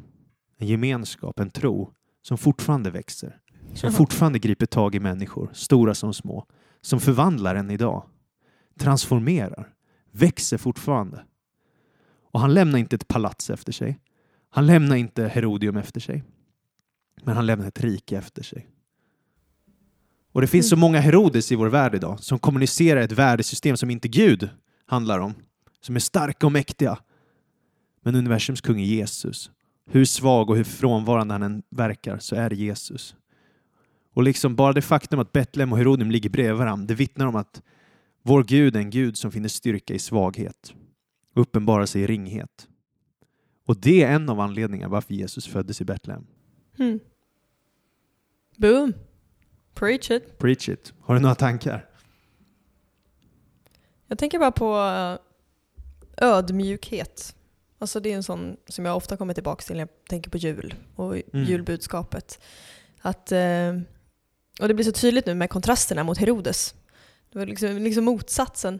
en 0.57 0.67
gemenskap, 0.67 1.39
en 1.39 1.49
tro 1.49 1.93
som 2.21 2.37
fortfarande 2.37 2.91
växer. 2.91 3.41
Som 3.73 3.91
fortfarande 3.91 4.39
griper 4.39 4.65
tag 4.65 4.95
i 4.95 4.99
människor, 4.99 5.49
stora 5.53 5.95
som 5.95 6.13
små. 6.13 6.45
Som 6.81 6.99
förvandlar 6.99 7.55
en 7.55 7.71
idag. 7.71 8.03
Transformerar. 8.79 9.73
Växer 10.11 10.57
fortfarande. 10.57 11.23
Och 12.31 12.39
han 12.39 12.53
lämnar 12.53 12.79
inte 12.79 12.95
ett 12.95 13.07
palats 13.07 13.49
efter 13.49 13.71
sig. 13.71 13.99
Han 14.49 14.67
lämnar 14.67 14.95
inte 14.95 15.27
Herodium 15.27 15.77
efter 15.77 16.01
sig. 16.01 16.23
Men 17.23 17.35
han 17.35 17.45
lämnar 17.45 17.67
ett 17.67 17.81
rike 17.81 18.17
efter 18.17 18.43
sig. 18.43 18.67
Och 20.31 20.41
det 20.41 20.47
finns 20.47 20.69
så 20.69 20.75
många 20.75 20.99
Herodes 20.99 21.51
i 21.51 21.55
vår 21.55 21.67
värld 21.67 21.95
idag 21.95 22.19
som 22.19 22.39
kommunicerar 22.39 23.01
ett 23.01 23.11
värdesystem 23.11 23.77
som 23.77 23.89
inte 23.89 24.07
Gud 24.07 24.49
handlar 24.85 25.19
om. 25.19 25.33
Som 25.81 25.95
är 25.95 25.99
starka 25.99 26.45
och 26.45 26.51
mäktiga. 26.51 26.97
Men 28.03 28.15
universums 28.15 28.61
kung 28.61 28.79
är 28.81 28.85
Jesus. 28.85 29.51
Hur 29.89 30.05
svag 30.05 30.49
och 30.49 30.55
hur 30.55 30.63
frånvarande 30.63 31.33
han 31.33 31.43
än 31.43 31.63
verkar 31.69 32.19
så 32.19 32.35
är 32.35 32.49
det 32.49 32.55
Jesus. 32.55 33.15
Och 34.15 34.23
liksom 34.23 34.55
bara 34.55 34.73
det 34.73 34.81
faktum 34.81 35.19
att 35.19 35.31
Betlehem 35.31 35.71
och 35.71 35.77
Herodium 35.77 36.11
ligger 36.11 36.29
bredvid 36.29 36.55
varandra, 36.55 36.85
det 36.87 36.93
vittnar 36.95 37.25
om 37.25 37.35
att 37.35 37.61
vår 38.23 38.43
Gud 38.43 38.75
är 38.75 38.79
en 38.79 38.89
Gud 38.89 39.17
som 39.17 39.31
finner 39.31 39.49
styrka 39.49 39.93
i 39.93 39.99
svaghet 39.99 40.73
och 41.35 41.41
uppenbarar 41.41 41.85
sig 41.85 42.01
i 42.01 42.07
ringhet. 42.07 42.67
Och 43.65 43.77
det 43.77 44.03
är 44.03 44.11
en 44.15 44.29
av 44.29 44.39
anledningarna 44.39 44.91
varför 44.91 45.13
Jesus 45.13 45.47
föddes 45.47 45.81
i 45.81 45.85
Betlehem. 45.85 46.27
Mm. 46.79 46.99
Boom. 48.57 48.93
Preach 49.73 50.11
it. 50.11 50.37
Preach 50.37 50.69
it. 50.69 50.93
Har 51.01 51.15
du 51.15 51.21
några 51.21 51.35
tankar? 51.35 51.85
Jag 54.07 54.17
tänker 54.17 54.39
bara 54.39 54.51
på 54.51 54.77
eh, 54.77 56.27
ödmjukhet. 56.27 57.35
Alltså 57.79 57.99
det 57.99 58.11
är 58.11 58.15
en 58.15 58.23
sån 58.23 58.57
som 58.67 58.85
jag 58.85 58.97
ofta 58.97 59.17
kommer 59.17 59.33
tillbaka 59.33 59.61
till 59.61 59.75
när 59.75 59.81
jag 59.81 59.89
tänker 60.09 60.29
på 60.31 60.37
jul 60.37 60.73
och 60.95 61.15
Mm. 61.15 61.45
julbudskapet. 61.45 62.39
Att, 63.01 63.31
eh, 63.31 63.79
och 64.59 64.67
det 64.67 64.73
blir 64.73 64.85
så 64.85 64.91
tydligt 64.91 65.25
nu 65.25 65.35
med 65.35 65.49
kontrasterna 65.49 66.03
mot 66.03 66.17
Herodes. 66.17 66.75
Det 67.31 67.39
var 67.39 67.45
liksom, 67.45 67.77
liksom 67.77 68.05
motsatsen. 68.05 68.79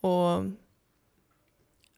Och 0.00 0.44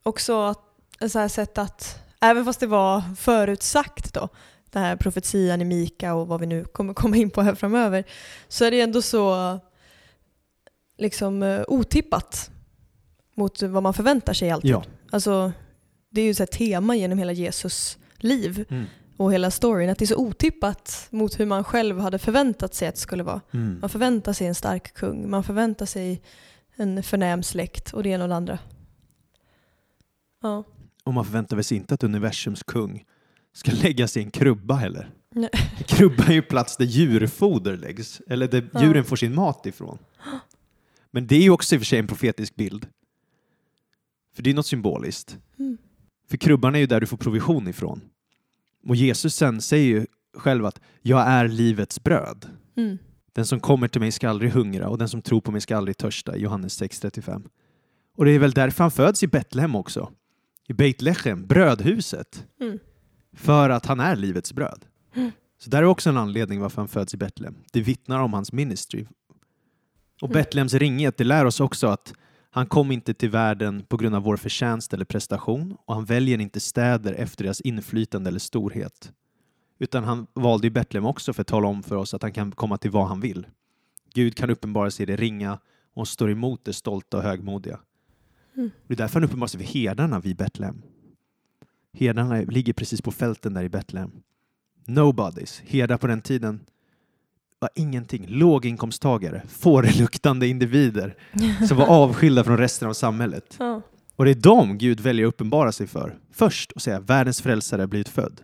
också 0.02 0.42
att, 0.42 0.58
ett 1.00 1.12
så 1.12 1.18
här 1.18 1.28
sätt 1.28 1.58
att, 1.58 1.98
även 2.20 2.44
fast 2.44 2.60
det 2.60 2.66
var 2.66 3.14
förutsagt 3.16 4.14
då, 4.14 4.28
den 4.70 4.82
här 4.82 4.96
profetian 4.96 5.62
i 5.62 5.64
Mika 5.64 6.14
och 6.14 6.28
vad 6.28 6.40
vi 6.40 6.46
nu 6.46 6.64
kommer 6.64 6.94
komma 6.94 7.16
in 7.16 7.30
på 7.30 7.42
här 7.42 7.54
framöver, 7.54 8.04
så 8.48 8.64
är 8.64 8.70
det 8.70 8.80
ändå 8.80 9.02
så 9.02 9.58
liksom 10.98 11.42
eh, 11.42 11.62
otippat 11.68 12.50
mot 13.34 13.62
vad 13.62 13.82
man 13.82 13.94
förväntar 13.94 14.32
sig 14.32 14.50
alltid. 14.50 14.70
Ja. 14.70 14.84
Alltså, 15.10 15.52
det 16.10 16.20
är 16.20 16.24
ju 16.24 16.34
här 16.38 16.46
tema 16.46 16.96
genom 16.96 17.18
hela 17.18 17.32
Jesus 17.32 17.98
liv 18.18 18.64
Mm. 18.70 18.86
Och 19.22 19.32
hela 19.32 19.50
storyn, 19.50 19.90
att 19.90 19.98
det 19.98 20.04
är 20.04 20.06
så 20.06 20.16
otippat 20.16 21.06
mot 21.10 21.40
hur 21.40 21.46
man 21.46 21.64
själv 21.64 21.98
hade 21.98 22.18
förväntat 22.18 22.74
sig 22.74 22.88
att 22.88 22.94
det 22.94 23.00
skulle 23.00 23.22
vara. 23.22 23.40
Mm. 23.50 23.78
Man 23.80 23.90
förväntar 23.90 24.32
sig 24.32 24.46
en 24.46 24.54
stark 24.54 24.94
kung, 24.94 25.30
man 25.30 25.44
förväntar 25.44 25.86
sig 25.86 26.22
en 26.76 27.02
förnäm 27.02 27.42
släkt 27.42 27.92
och 27.92 28.02
det 28.02 28.08
ena 28.08 28.24
och 28.24 28.28
det 28.28 28.36
andra. 28.36 28.58
Ja. 30.42 30.64
Och 31.04 31.14
man 31.14 31.24
förväntar 31.24 31.62
sig 31.62 31.76
inte 31.76 31.94
att 31.94 32.02
universums 32.02 32.62
kung 32.62 33.04
ska 33.52 33.72
lägga 33.82 34.08
sig 34.08 34.22
i 34.22 34.24
en 34.24 34.30
krubba 34.30 34.74
heller. 34.74 35.10
Nej. 35.30 35.50
Krubba 35.86 36.24
är 36.24 36.32
ju 36.32 36.42
plats 36.42 36.76
där 36.76 36.84
djurfoder 36.84 37.76
läggs, 37.76 38.20
eller 38.28 38.48
där 38.48 38.68
Ja. 38.72 38.82
djuren 38.82 39.04
får 39.04 39.16
sin 39.16 39.34
mat 39.34 39.66
ifrån. 39.66 39.98
Men 41.10 41.26
det 41.26 41.36
är 41.36 41.42
ju 41.42 41.50
också 41.50 41.74
i 41.74 41.78
och 41.78 41.80
för 41.80 41.86
sig 41.86 41.98
en 41.98 42.06
profetisk 42.06 42.56
bild. 42.56 42.86
För 44.34 44.42
det 44.42 44.50
är 44.50 44.54
något 44.54 44.66
symboliskt. 44.66 45.38
Mm. 45.58 45.78
För 46.30 46.36
krubban 46.36 46.74
är 46.74 46.78
ju 46.78 46.86
där 46.86 47.00
du 47.00 47.06
får 47.06 47.16
provision 47.16 47.68
ifrån. 47.68 48.00
Och 48.86 48.96
Jesus 48.96 49.34
sen 49.34 49.60
säger 49.60 49.86
ju 49.86 50.06
själv 50.36 50.66
att 50.66 50.80
jag 51.02 51.20
är 51.20 51.48
livets 51.48 52.02
bröd. 52.02 52.46
Mm. 52.76 52.98
Den 53.32 53.46
som 53.46 53.60
kommer 53.60 53.88
till 53.88 54.00
mig 54.00 54.12
ska 54.12 54.28
aldrig 54.28 54.50
hungra 54.50 54.88
och 54.88 54.98
den 54.98 55.08
som 55.08 55.22
tror 55.22 55.40
på 55.40 55.50
mig 55.50 55.60
ska 55.60 55.76
aldrig 55.76 55.96
törsta. 55.96 56.36
Johannes 56.36 56.82
6.35. 56.82 57.48
Och 58.16 58.24
det 58.24 58.30
är 58.30 58.38
väl 58.38 58.52
därför 58.52 58.84
han 58.84 58.90
föds 58.90 59.22
i 59.22 59.26
Betlehem 59.26 59.74
också. 59.74 60.10
I 60.68 60.72
Beit 60.72 61.02
Lechem, 61.02 61.46
brödhuset. 61.46 62.46
Mm. 62.60 62.78
För 63.32 63.70
att 63.70 63.86
han 63.86 64.00
är 64.00 64.16
livets 64.16 64.52
bröd. 64.52 64.84
Mm. 65.14 65.30
Så 65.58 65.70
där 65.70 65.78
är 65.78 65.84
också 65.84 66.10
en 66.10 66.16
anledning 66.16 66.60
varför 66.60 66.76
han 66.76 66.88
föds 66.88 67.14
i 67.14 67.16
Betlehem. 67.16 67.54
Det 67.72 67.80
vittnar 67.80 68.20
om 68.20 68.32
hans 68.32 68.52
ministry. 68.52 69.06
Och 70.20 70.28
Mm. 70.28 70.42
Betlehems 70.42 70.74
ringhet, 70.74 71.16
det 71.16 71.24
lär 71.24 71.44
oss 71.44 71.60
också 71.60 71.86
att 71.86 72.14
han 72.54 72.66
kom 72.66 72.92
inte 72.92 73.14
till 73.14 73.30
världen 73.30 73.82
på 73.88 73.96
grund 73.96 74.14
av 74.14 74.22
vår 74.22 74.36
förtjänst 74.36 74.94
eller 74.94 75.04
prestation 75.04 75.76
och 75.84 75.94
han 75.94 76.04
väljer 76.04 76.40
inte 76.40 76.60
städer 76.60 77.12
efter 77.12 77.44
deras 77.44 77.60
inflytande 77.60 78.28
eller 78.28 78.38
storhet. 78.38 79.12
Utan 79.78 80.04
han 80.04 80.26
valde 80.34 80.66
i 80.66 80.70
Betlehem 80.70 81.06
också 81.06 81.32
för 81.32 81.40
att 81.40 81.46
tala 81.46 81.68
om 81.68 81.82
för 81.82 81.96
oss 81.96 82.14
att 82.14 82.22
han 82.22 82.32
kan 82.32 82.52
komma 82.52 82.78
till 82.78 82.90
vad 82.90 83.08
han 83.08 83.20
vill. 83.20 83.46
Gud 84.14 84.36
kan 84.36 84.50
uppenbara 84.50 84.90
sig 84.90 85.02
i 85.02 85.06
det 85.06 85.16
ringa 85.16 85.58
och 85.94 86.08
står 86.08 86.30
emot 86.30 86.64
det 86.64 86.72
stolta 86.72 87.16
och 87.16 87.22
högmodiga. 87.22 87.80
Mm. 88.54 88.70
Det 88.86 88.94
är 88.94 88.98
därför 88.98 89.14
han 89.14 89.24
uppenbarar 89.24 89.48
sig 89.48 89.60
för 89.60 89.78
herdarna 89.78 90.20
vid 90.20 90.36
Betlehem. 90.36 90.82
Herdarna 91.92 92.40
ligger 92.40 92.72
precis 92.72 93.02
på 93.02 93.12
fälten 93.12 93.54
där 93.54 93.64
i 93.64 93.68
Betlehem. 93.68 94.22
Nobodies, 94.84 95.62
herdar 95.66 95.98
på 95.98 96.06
den 96.06 96.20
tiden 96.20 96.60
var 97.62 97.70
ingenting. 97.74 98.26
Låginkomsttagare, 98.28 99.42
fåreluktande 99.48 100.46
individer 100.46 101.16
som 101.68 101.76
var 101.76 101.86
avskilda 101.86 102.44
från 102.44 102.58
resten 102.58 102.88
av 102.88 102.92
samhället. 102.92 103.56
Ja. 103.58 103.82
Och 104.16 104.24
det 104.24 104.30
är 104.30 104.34
dem 104.34 104.78
Gud 104.78 105.00
väljer 105.00 105.26
att 105.26 105.34
uppenbara 105.34 105.72
sig 105.72 105.86
för 105.86 106.18
först 106.32 106.72
och 106.72 106.82
säga 106.82 107.00
världens 107.00 107.42
frälsare 107.42 107.86
blivit 107.86 108.08
född. 108.08 108.40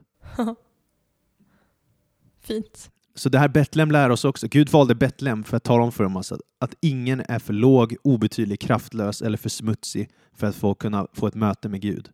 Fint. 2.40 2.90
Så 3.14 3.28
det 3.28 3.38
här 3.38 3.48
Betlehem 3.48 3.90
lär 3.90 4.10
oss 4.10 4.24
också. 4.24 4.46
Gud 4.48 4.68
valde 4.68 4.94
Betlehem 4.94 5.44
för 5.44 5.56
att 5.56 5.64
tala 5.64 5.84
om 5.84 5.92
för 5.92 6.16
oss 6.16 6.32
att, 6.32 6.40
att 6.58 6.74
ingen 6.80 7.22
är 7.28 7.38
för 7.38 7.52
låg, 7.52 7.96
obetydlig, 8.02 8.60
kraftlös 8.60 9.22
eller 9.22 9.38
för 9.38 9.48
smutsig 9.48 10.10
för 10.32 10.46
att 10.46 10.56
få 10.56 10.74
kunna 10.74 11.06
få 11.12 11.26
ett 11.26 11.34
möte 11.34 11.68
med 11.68 11.80
Gud. 11.80 12.10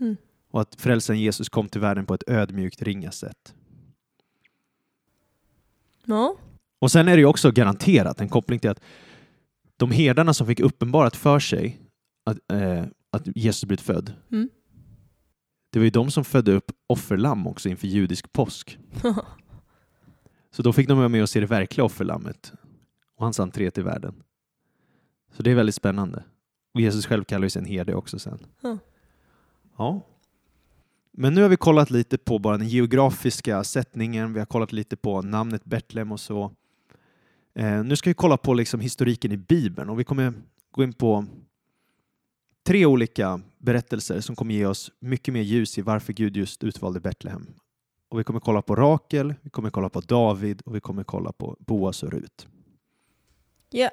Mm. 0.00 0.16
Och 0.50 0.60
att 0.60 0.74
frälsaren 0.80 1.20
Jesus 1.20 1.48
kom 1.48 1.68
till 1.68 1.80
världen 1.80 2.06
på 2.06 2.14
ett 2.14 2.28
ödmjukt, 2.28 2.82
ringa 2.82 3.10
sätt. 3.10 3.54
Ja. 6.06 6.36
Och 6.80 6.90
sen 6.92 7.08
är 7.08 7.12
det 7.16 7.20
ju 7.20 7.26
också 7.26 7.50
garanterat 7.50 8.20
en 8.20 8.28
koppling 8.28 8.58
till 8.58 8.70
att 8.70 8.80
de 9.76 9.90
herdarna 9.90 10.34
som 10.34 10.46
fick 10.46 10.60
uppenbarat 10.60 11.16
för 11.16 11.38
sig 11.38 11.80
att, 12.26 12.38
eh, 12.52 12.84
att 13.12 13.26
Jesus 13.36 13.64
blivit 13.64 13.80
född, 13.80 14.12
Mm. 14.32 14.48
det 15.72 15.78
var 15.78 15.84
ju 15.84 15.90
de 15.90 16.10
som 16.10 16.24
födde 16.24 16.52
upp 16.52 16.70
offerlamm 16.86 17.46
också 17.46 17.68
inför 17.68 17.86
judisk 17.86 18.32
påsk. 18.32 18.78
Så 20.50 20.62
då 20.62 20.72
fick 20.72 20.88
de 20.88 20.98
vara 20.98 21.08
med 21.08 21.22
och 21.22 21.28
se 21.30 21.40
det 21.40 21.46
verkliga 21.46 21.84
offerlammet 21.84 22.52
och 23.16 23.24
hans 23.24 23.40
entré 23.40 23.70
till 23.70 23.82
världen. 23.84 24.22
Så 25.32 25.42
det 25.42 25.50
är 25.50 25.54
väldigt 25.54 25.74
spännande. 25.74 26.24
Och 26.74 26.80
Jesus 26.80 27.06
själv 27.06 27.24
kallar 27.24 27.42
ju 27.44 27.50
sig 27.50 27.60
en 27.62 27.68
herde 27.68 27.94
också 27.94 28.18
sen. 28.18 28.38
Ja. 29.78 30.00
Men 31.18 31.34
nu 31.34 31.42
har 31.42 31.48
vi 31.48 31.56
kollat 31.56 31.90
lite 31.90 32.18
på 32.18 32.38
bara 32.38 32.58
den 32.58 32.68
geografiska 32.68 33.64
sättningen, 33.64 34.32
vi 34.32 34.38
har 34.38 34.46
kollat 34.46 34.72
lite 34.72 34.96
på 34.96 35.22
namnet 35.22 35.64
Betlehem 35.64 36.12
och 36.12 36.20
så. 36.20 36.52
Eh, 37.54 37.84
nu 37.84 37.96
ska 37.96 38.10
vi 38.10 38.14
kolla 38.14 38.36
på 38.36 38.54
liksom 38.54 38.80
historiken 38.80 39.32
i 39.32 39.36
Bibeln 39.36 39.90
och 39.90 40.00
vi 40.00 40.04
kommer 40.04 40.32
gå 40.70 40.84
in 40.84 40.92
på 40.92 41.26
tre 42.66 42.86
olika 42.86 43.40
berättelser 43.58 44.20
som 44.20 44.36
kommer 44.36 44.54
ge 44.54 44.66
oss 44.66 44.92
mycket 45.00 45.34
mer 45.34 45.42
ljus 45.42 45.78
i 45.78 45.82
varför 45.82 46.12
Gud 46.12 46.36
just 46.36 46.64
utvalde 46.64 47.00
Betlehem. 47.00 47.46
Och 48.08 48.18
vi 48.18 48.24
kommer 48.24 48.40
kolla 48.40 48.62
på 48.62 48.76
Rakel, 48.76 49.34
vi 49.42 49.50
kommer 49.50 49.70
kolla 49.70 49.88
på 49.88 50.00
David 50.00 50.62
och 50.64 50.74
vi 50.74 50.80
kommer 50.80 51.04
kolla 51.04 51.32
på 51.32 51.56
Boas 51.58 52.02
och 52.02 52.12
Rut. 52.12 52.46
Ja. 53.70 53.90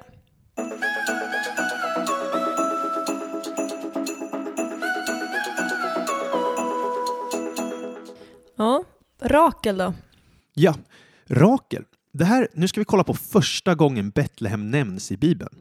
Ja, 8.56 8.84
Rakel 9.20 9.78
då? 9.78 9.94
Ja, 10.54 10.74
Rakel. 11.26 11.84
Det 12.12 12.24
här, 12.24 12.48
nu 12.54 12.68
ska 12.68 12.80
vi 12.80 12.84
kolla 12.84 13.04
på 13.04 13.14
första 13.14 13.74
gången 13.74 14.10
Betlehem 14.10 14.70
nämns 14.70 15.12
i 15.12 15.16
Bibeln. 15.16 15.54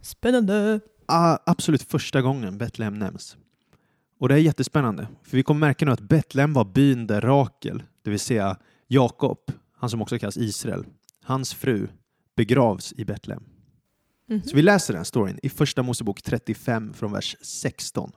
Spännande. 0.00 0.80
Ah, 1.06 1.38
absolut 1.46 1.82
första 1.82 2.22
gången 2.22 2.58
Betlehem 2.58 2.98
nämns. 2.98 3.36
Och 4.20 4.28
det 4.28 4.34
är 4.34 4.38
jättespännande, 4.38 5.08
för 5.22 5.36
vi 5.36 5.42
kommer 5.42 5.60
märka 5.60 5.84
nu 5.84 5.92
att 5.92 6.00
Betlehem 6.00 6.52
var 6.52 6.64
byn 6.64 7.06
där 7.06 7.20
Rakel, 7.20 7.82
det 8.02 8.10
vill 8.10 8.20
säga 8.20 8.56
Jakob, 8.86 9.38
han 9.76 9.90
som 9.90 10.02
också 10.02 10.18
kallas 10.18 10.36
Israel, 10.36 10.84
hans 11.22 11.54
fru, 11.54 11.88
begravs 12.36 12.92
i 12.96 13.04
Betlehem. 13.04 13.44
Mhm. 14.28 14.42
Så 14.42 14.56
vi 14.56 14.62
läser 14.62 14.94
den 14.94 15.04
storyn 15.04 15.38
i 15.42 15.48
Första 15.48 15.82
Mosebok 15.82 16.22
35 16.22 16.94
från 16.94 17.12
vers 17.12 17.36
16. 17.42 18.12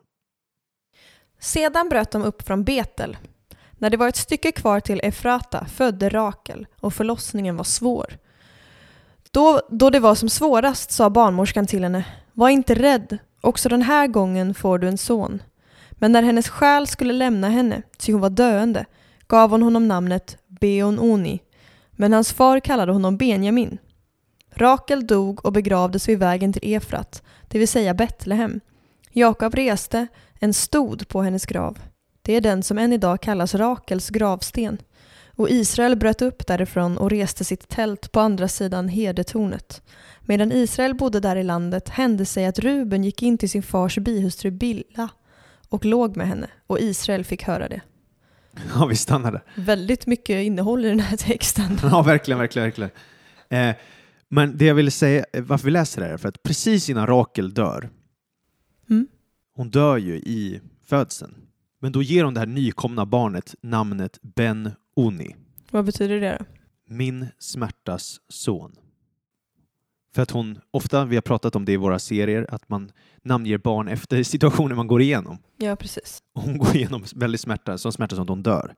Sedan 1.39 1.89
bröt 1.89 2.11
de 2.11 2.23
upp 2.23 2.41
från 2.41 2.63
Betel. 2.63 3.17
När 3.77 3.89
det 3.89 3.97
var 3.97 4.07
ett 4.07 4.15
stycke 4.15 4.51
kvar 4.51 4.79
till 4.79 4.99
Efrata 5.03 5.65
födde 5.65 6.09
Rakel 6.09 6.67
och 6.79 6.93
förlossningen 6.93 7.57
var 7.57 7.63
svår. 7.63 8.17
Då, 9.31 9.61
då 9.69 9.89
det 9.89 9.99
var 9.99 10.15
som 10.15 10.29
svårast 10.29 10.91
sa 10.91 11.09
barnmorskan 11.09 11.67
till 11.67 11.83
henne, 11.83 12.05
var 12.33 12.49
inte 12.49 12.75
rädd, 12.75 13.17
också 13.41 13.69
den 13.69 13.81
här 13.81 14.07
gången 14.07 14.53
får 14.53 14.79
du 14.79 14.87
en 14.87 14.97
son. 14.97 15.41
Men 15.91 16.11
när 16.11 16.23
hennes 16.23 16.49
själ 16.49 16.87
skulle 16.87 17.13
lämna 17.13 17.49
henne, 17.49 17.81
ty 17.97 18.11
hon 18.11 18.21
var 18.21 18.29
döende, 18.29 18.85
gav 19.27 19.51
hon 19.51 19.61
honom 19.61 19.87
namnet 19.87 20.37
Beon-Oni, 20.47 21.39
men 21.91 22.13
hans 22.13 22.33
far 22.33 22.59
kallade 22.59 22.91
honom 22.91 23.17
Benjamin. 23.17 23.77
Rakel 24.55 25.07
dog 25.07 25.45
och 25.45 25.53
begravdes 25.53 26.09
vid 26.09 26.19
vägen 26.19 26.53
till 26.53 26.75
Efrat, 26.75 27.23
det 27.47 27.59
vill 27.59 27.67
säga 27.67 27.93
Betlehem. 27.93 28.59
Jakob 29.11 29.55
reste 29.55 30.07
en 30.39 30.53
stod 30.53 31.07
på 31.07 31.21
hennes 31.21 31.45
grav. 31.45 31.77
Det 32.27 32.33
är 32.33 32.41
den 32.41 32.63
som 32.63 32.77
än 32.77 32.93
idag 32.93 33.21
kallas 33.21 33.55
Rakels 33.55 34.09
gravsten. 34.09 34.77
Och 35.27 35.49
Israel 35.49 35.95
bröt 35.95 36.21
upp 36.21 36.47
därifrån 36.47 36.97
och 36.97 37.09
reste 37.09 37.43
sitt 37.43 37.67
tält 37.67 38.11
på 38.11 38.19
andra 38.19 38.47
sidan 38.47 38.87
herdetornet. 38.89 39.81
Medan 40.21 40.51
Israel 40.51 40.95
bodde 40.95 41.19
där 41.19 41.35
i 41.35 41.43
landet 41.43 41.89
hände 41.89 42.25
sig 42.25 42.45
att 42.45 42.59
Ruben 42.59 43.03
gick 43.03 43.23
in 43.23 43.37
till 43.37 43.49
sin 43.49 43.63
fars 43.63 43.97
bihustru 43.97 44.51
Billa 44.51 45.09
och 45.69 45.85
låg 45.85 46.17
med 46.17 46.27
henne 46.27 46.47
och 46.67 46.79
Israel 46.79 47.23
fick 47.25 47.43
höra 47.43 47.69
det. 47.69 47.81
Ja, 48.75 48.85
vi 48.85 48.95
stannar 48.95 49.31
där. 49.31 49.43
Väldigt 49.55 50.07
mycket 50.07 50.43
innehåll 50.43 50.85
i 50.85 50.89
den 50.89 50.99
här 50.99 51.17
texten. 51.17 51.79
Ja, 51.83 52.01
verkligen, 52.01 52.39
verkligen, 52.39 52.65
verkligen. 52.65 52.91
Eh, 53.49 53.75
men 54.29 54.57
det 54.57 54.65
jag 54.65 54.75
ville 54.75 54.91
säga, 54.91 55.25
eh, 55.33 55.43
varför 55.43 55.65
vi 55.65 55.71
läser 55.71 56.01
det 56.01 56.07
här, 56.07 56.13
är 56.13 56.17
för 56.17 56.29
att 56.29 56.43
precis 56.43 56.89
innan 56.89 57.07
Rakel 57.07 57.53
dör, 57.53 57.89
Mm. 58.89 59.07
hon 59.55 59.69
dör 59.69 59.97
ju 59.97 60.15
i 60.15 60.61
födseln, 60.85 61.35
men 61.79 61.91
då 61.91 62.01
ger 62.01 62.23
hon 62.23 62.33
det 62.33 62.39
här 62.39 62.47
nykomna 62.47 63.05
barnet 63.05 63.55
namnet 63.61 64.19
Ben-Oni, 64.21 65.35
Vad 65.71 65.85
betyder 65.85 66.19
det 66.21 66.37
då? 66.39 66.45
min 66.95 67.27
smärtas 67.39 68.19
son. 68.29 68.75
För 70.15 70.21
att 70.21 70.31
hon, 70.31 70.59
ofta, 70.71 71.05
vi 71.05 71.15
har 71.15 71.21
pratat 71.21 71.55
om 71.55 71.65
det 71.65 71.71
i 71.71 71.77
våra 71.77 71.99
serier, 71.99 72.45
att 72.49 72.69
man 72.69 72.91
namnger 73.23 73.57
barn 73.57 73.87
efter 73.87 74.23
situationer 74.33 74.75
man 74.75 74.87
går 74.87 75.01
igenom. 75.01 75.37
Ja, 75.57 75.75
precis. 75.75 76.23
Hon 76.33 76.57
går 76.57 76.75
igenom 76.75 77.03
väldigt 77.15 77.41
smärta, 77.41 77.77
så 77.77 77.91
smärta 77.91 78.15
som 78.15 78.23
att 78.23 78.29
hon 78.29 78.43
dör. 78.43 78.75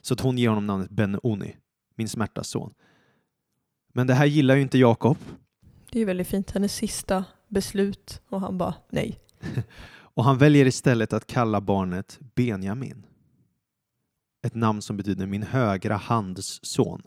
Så 0.00 0.14
att 0.14 0.20
hon 0.20 0.38
ger 0.38 0.48
honom 0.48 0.66
namnet 0.66 0.90
Ben-Oni, 0.90 1.56
min 1.94 2.08
smärtas 2.08 2.48
son. 2.48 2.72
Men 3.92 4.06
det 4.06 4.14
här 4.14 4.26
gillar 4.26 4.54
ju 4.56 4.62
inte 4.62 4.78
Jakob. 4.78 5.16
Det 5.90 5.98
är 5.98 6.00
ju 6.00 6.06
väldigt 6.06 6.28
fint. 6.28 6.50
Hennes 6.50 6.74
sista 6.74 7.24
beslut 7.48 8.22
och 8.28 8.40
han 8.40 8.58
bara 8.58 8.74
nej. 8.90 9.18
Och 10.16 10.24
han 10.24 10.38
väljer 10.38 10.66
istället 10.66 11.12
att 11.12 11.26
kalla 11.26 11.60
barnet 11.60 12.18
Benjamin. 12.34 13.06
Ett 14.42 14.54
namn 14.54 14.82
som 14.82 14.96
betyder 14.96 15.26
min 15.26 15.42
högra 15.42 15.96
hands 15.96 16.60
son. 16.62 17.02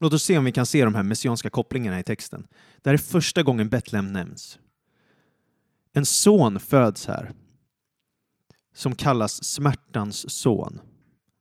Låt 0.00 0.12
oss 0.12 0.22
se 0.22 0.38
om 0.38 0.44
vi 0.44 0.52
kan 0.52 0.66
se 0.66 0.84
de 0.84 0.94
här 0.94 1.02
messianska 1.02 1.50
kopplingarna 1.50 2.00
i 2.00 2.02
texten. 2.02 2.46
Det 2.82 2.90
här 2.90 2.94
är 2.94 2.98
första 2.98 3.42
gången 3.42 3.68
Betlehem 3.68 4.12
nämns. 4.12 4.58
En 5.92 6.06
son 6.06 6.60
föds 6.60 7.06
här 7.06 7.32
som 8.74 8.94
kallas 8.94 9.44
smärtans 9.44 10.30
son. 10.30 10.80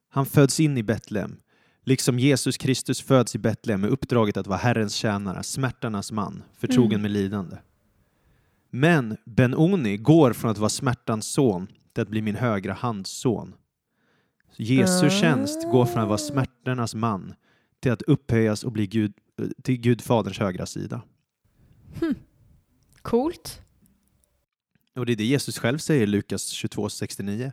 Han 0.10 0.26
föds 0.26 0.60
in 0.60 0.78
i 0.78 0.84
Betlehem, 0.84 1.40
liksom 1.84 2.20
Jesus 2.20 2.58
Kristus 2.58 3.02
föds 3.02 3.36
i 3.36 3.38
Betlehem 3.38 3.82
med 3.82 3.90
uppdraget 3.90 4.38
att 4.38 4.48
vara 4.48 4.58
Herrens 4.60 4.94
tjänare, 4.94 5.44
smärtarnas 5.44 6.12
man, 6.12 6.44
förtrogen 6.58 6.92
Mm. 6.92 7.02
med 7.02 7.12
lidande. 7.12 7.58
Men 8.76 9.18
Ben-Oni 9.26 9.98
går 9.98 10.34
från 10.34 10.52
att 10.52 10.58
vara 10.58 10.70
smärtans 10.70 11.26
son 11.28 11.68
till 11.94 12.02
att 12.02 12.10
bli 12.10 12.22
min 12.22 12.36
högra 12.36 12.74
hands 12.74 13.10
son. 13.10 13.56
Jesu 14.58 15.06
Ah. 15.06 15.10
tjänst 15.10 15.64
går 15.72 15.86
från 15.86 16.02
att 16.02 16.08
vara 16.08 16.18
smärtornas 16.18 16.96
man 16.96 17.34
till 17.80 17.92
att 17.92 18.02
upphöjas 18.02 18.64
och 18.64 18.72
bli 18.72 18.88
Gud, 18.88 19.14
till 19.64 19.78
Gud 19.78 20.02
faderns 20.02 20.40
högra 20.40 20.66
sida. 20.66 21.02
Coolt. 23.02 23.62
Och 24.96 25.06
det 25.06 25.12
är 25.12 25.16
det 25.18 25.26
Jesus 25.26 25.58
själv 25.60 25.78
säger 25.78 26.04
i 26.04 26.08
Lukas 26.08 26.54
22.69. 26.54 27.52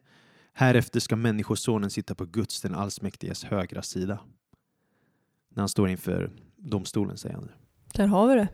Härefter 0.52 1.00
ska 1.00 1.16
Människosonen 1.16 1.90
sitta 1.90 2.14
på 2.14 2.24
Guds, 2.24 2.60
den 2.60 2.74
allsmäktiges 2.74 3.44
högra 3.44 3.82
sida. 3.82 4.18
När 5.54 5.62
han 5.62 5.68
står 5.68 5.88
inför 5.88 6.30
domstolen, 6.56 7.16
säger 7.18 7.34
han. 7.34 7.50
Där 7.94 8.06
har 8.06 8.28
vi 8.28 8.34
det. 8.34 8.48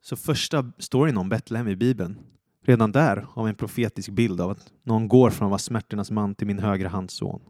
Så 0.00 0.16
första 0.16 0.72
storyn 0.78 1.16
om 1.16 1.28
Betlehem 1.28 1.68
i 1.68 1.76
Bibeln, 1.76 2.18
redan 2.64 2.92
där 2.92 3.26
har 3.30 3.44
vi 3.44 3.48
en 3.48 3.54
profetisk 3.54 4.10
bild 4.10 4.40
av 4.40 4.50
att 4.50 4.72
någon 4.82 5.08
går 5.08 5.30
från 5.30 5.46
att 5.46 5.50
vara 5.50 5.58
smärtornas 5.58 6.10
man 6.10 6.34
till 6.34 6.46
min 6.46 6.58
högra 6.58 6.88
hands 6.88 7.14
son. 7.14 7.40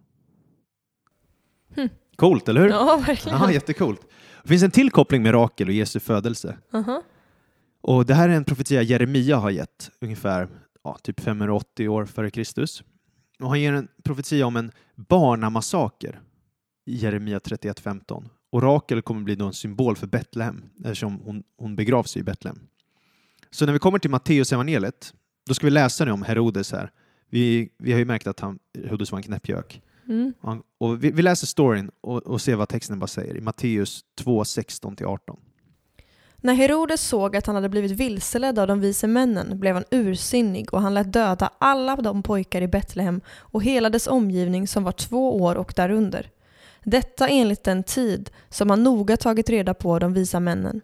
Hm. 1.77 1.89
Coolt, 2.17 2.49
eller 2.49 2.61
hur? 2.61 2.69
Ja, 2.69 3.03
verkligen. 3.07 3.39
Ja, 3.39 3.53
jättecoolt. 3.53 4.01
Det 4.43 4.49
finns 4.49 4.63
en 4.63 4.71
till 4.71 4.91
koppling 4.91 5.23
med 5.23 5.35
Rakel 5.35 5.69
och 5.69 5.75
Jesu 5.75 6.01
födelse. 6.01 6.59
Aha. 6.73 7.03
Och 7.81 8.07
det 8.07 8.15
här 8.15 8.29
är 8.29 8.33
en 8.33 8.45
profetia 8.45 8.83
Jeremia 8.83 9.37
har 9.37 9.51
gett 9.51 9.91
ungefär 10.01 10.49
ja, 10.85 10.99
typ 11.03 11.21
580 11.21 11.89
år 11.89 12.05
före 12.05 12.31
Kristus. 12.31 12.83
Och 13.41 13.49
han 13.49 13.61
ger 13.61 13.73
en 13.73 13.89
profetia 14.05 14.47
om 14.47 14.57
en 14.57 14.73
barnamassaker 14.95 16.21
i 16.87 16.97
Jeremia 16.97 17.39
31.15. 17.39 18.29
Och 18.51 18.63
Rakel 18.63 19.03
kommer 19.03 19.21
bli 19.23 19.35
då 19.35 19.47
en 19.47 19.53
symbol 19.53 19.97
för 19.97 20.07
Betlehem 20.07 20.63
eftersom 20.85 21.21
hon, 21.25 21.43
hon 21.57 21.77
begravs 21.77 22.17
i 22.17 22.23
Betlehem. 22.23 22.59
Så 23.51 23.67
när 23.67 23.73
vi 23.73 23.79
kommer 23.79 23.99
till 23.99 24.11
Matteus 24.11 24.53
evangeliet, 24.53 25.15
då 25.47 25.55
ska 25.55 25.67
vi 25.67 25.71
läsa 25.71 26.05
nu 26.05 26.11
om 26.11 26.23
Herodes 26.23 26.73
här. 26.73 26.91
Vi, 27.31 27.69
vi 27.79 27.93
har 27.93 27.99
ju 27.99 28.05
märkt 28.05 28.27
att 28.27 28.41
han, 28.41 28.59
Herodes 28.85 29.13
var 29.13 29.19
en 29.19 29.23
knäppjök. 29.23 29.83
Mm. 30.09 30.33
Han- 30.41 30.63
Och 30.79 31.05
vi, 31.05 31.11
vi 31.11 31.23
läser 31.23 31.47
storyn 31.47 31.91
och, 32.01 32.23
och 32.27 32.41
ser 32.41 32.57
vad 32.57 32.69
texten 32.69 32.99
bara 32.99 33.07
säger 33.07 33.37
i 33.37 33.41
Matteus 33.41 34.05
2, 34.19 34.43
16-18. 34.45 35.19
När 36.43 36.55
Herodes 36.55 37.01
såg 37.09 37.37
att 37.37 37.47
han 37.47 37.55
hade 37.55 37.69
blivit 37.69 37.91
vilseledd 37.93 38.59
av 38.59 38.67
de 38.67 38.81
vise 38.81 39.07
männen 39.07 39.61
blev 39.61 39.75
han 39.75 39.85
ursinnig 39.91 40.75
och 40.75 40.83
han 40.83 40.95
lät 40.95 41.13
döda 41.13 41.51
alla 41.59 41.97
de 41.97 42.23
pojkar 42.23 42.63
i 42.63 42.69
Betlehem 42.69 43.21
och 43.39 43.63
hela 43.63 43.91
dess 43.91 44.07
omgivning 44.07 44.69
som 44.69 44.85
var 44.85 44.93
två 44.93 45.43
år 45.43 45.55
och 45.55 45.73
därunder. 45.77 46.31
Detta 46.85 47.29
enligt 47.29 47.65
den 47.65 47.83
tid 47.83 48.31
som 48.49 48.71
han 48.71 48.83
noga 48.83 49.17
tagit 49.17 49.51
reda 49.51 49.75
på 49.75 49.99
de 49.99 50.13
visa 50.13 50.41
männen. 50.41 50.81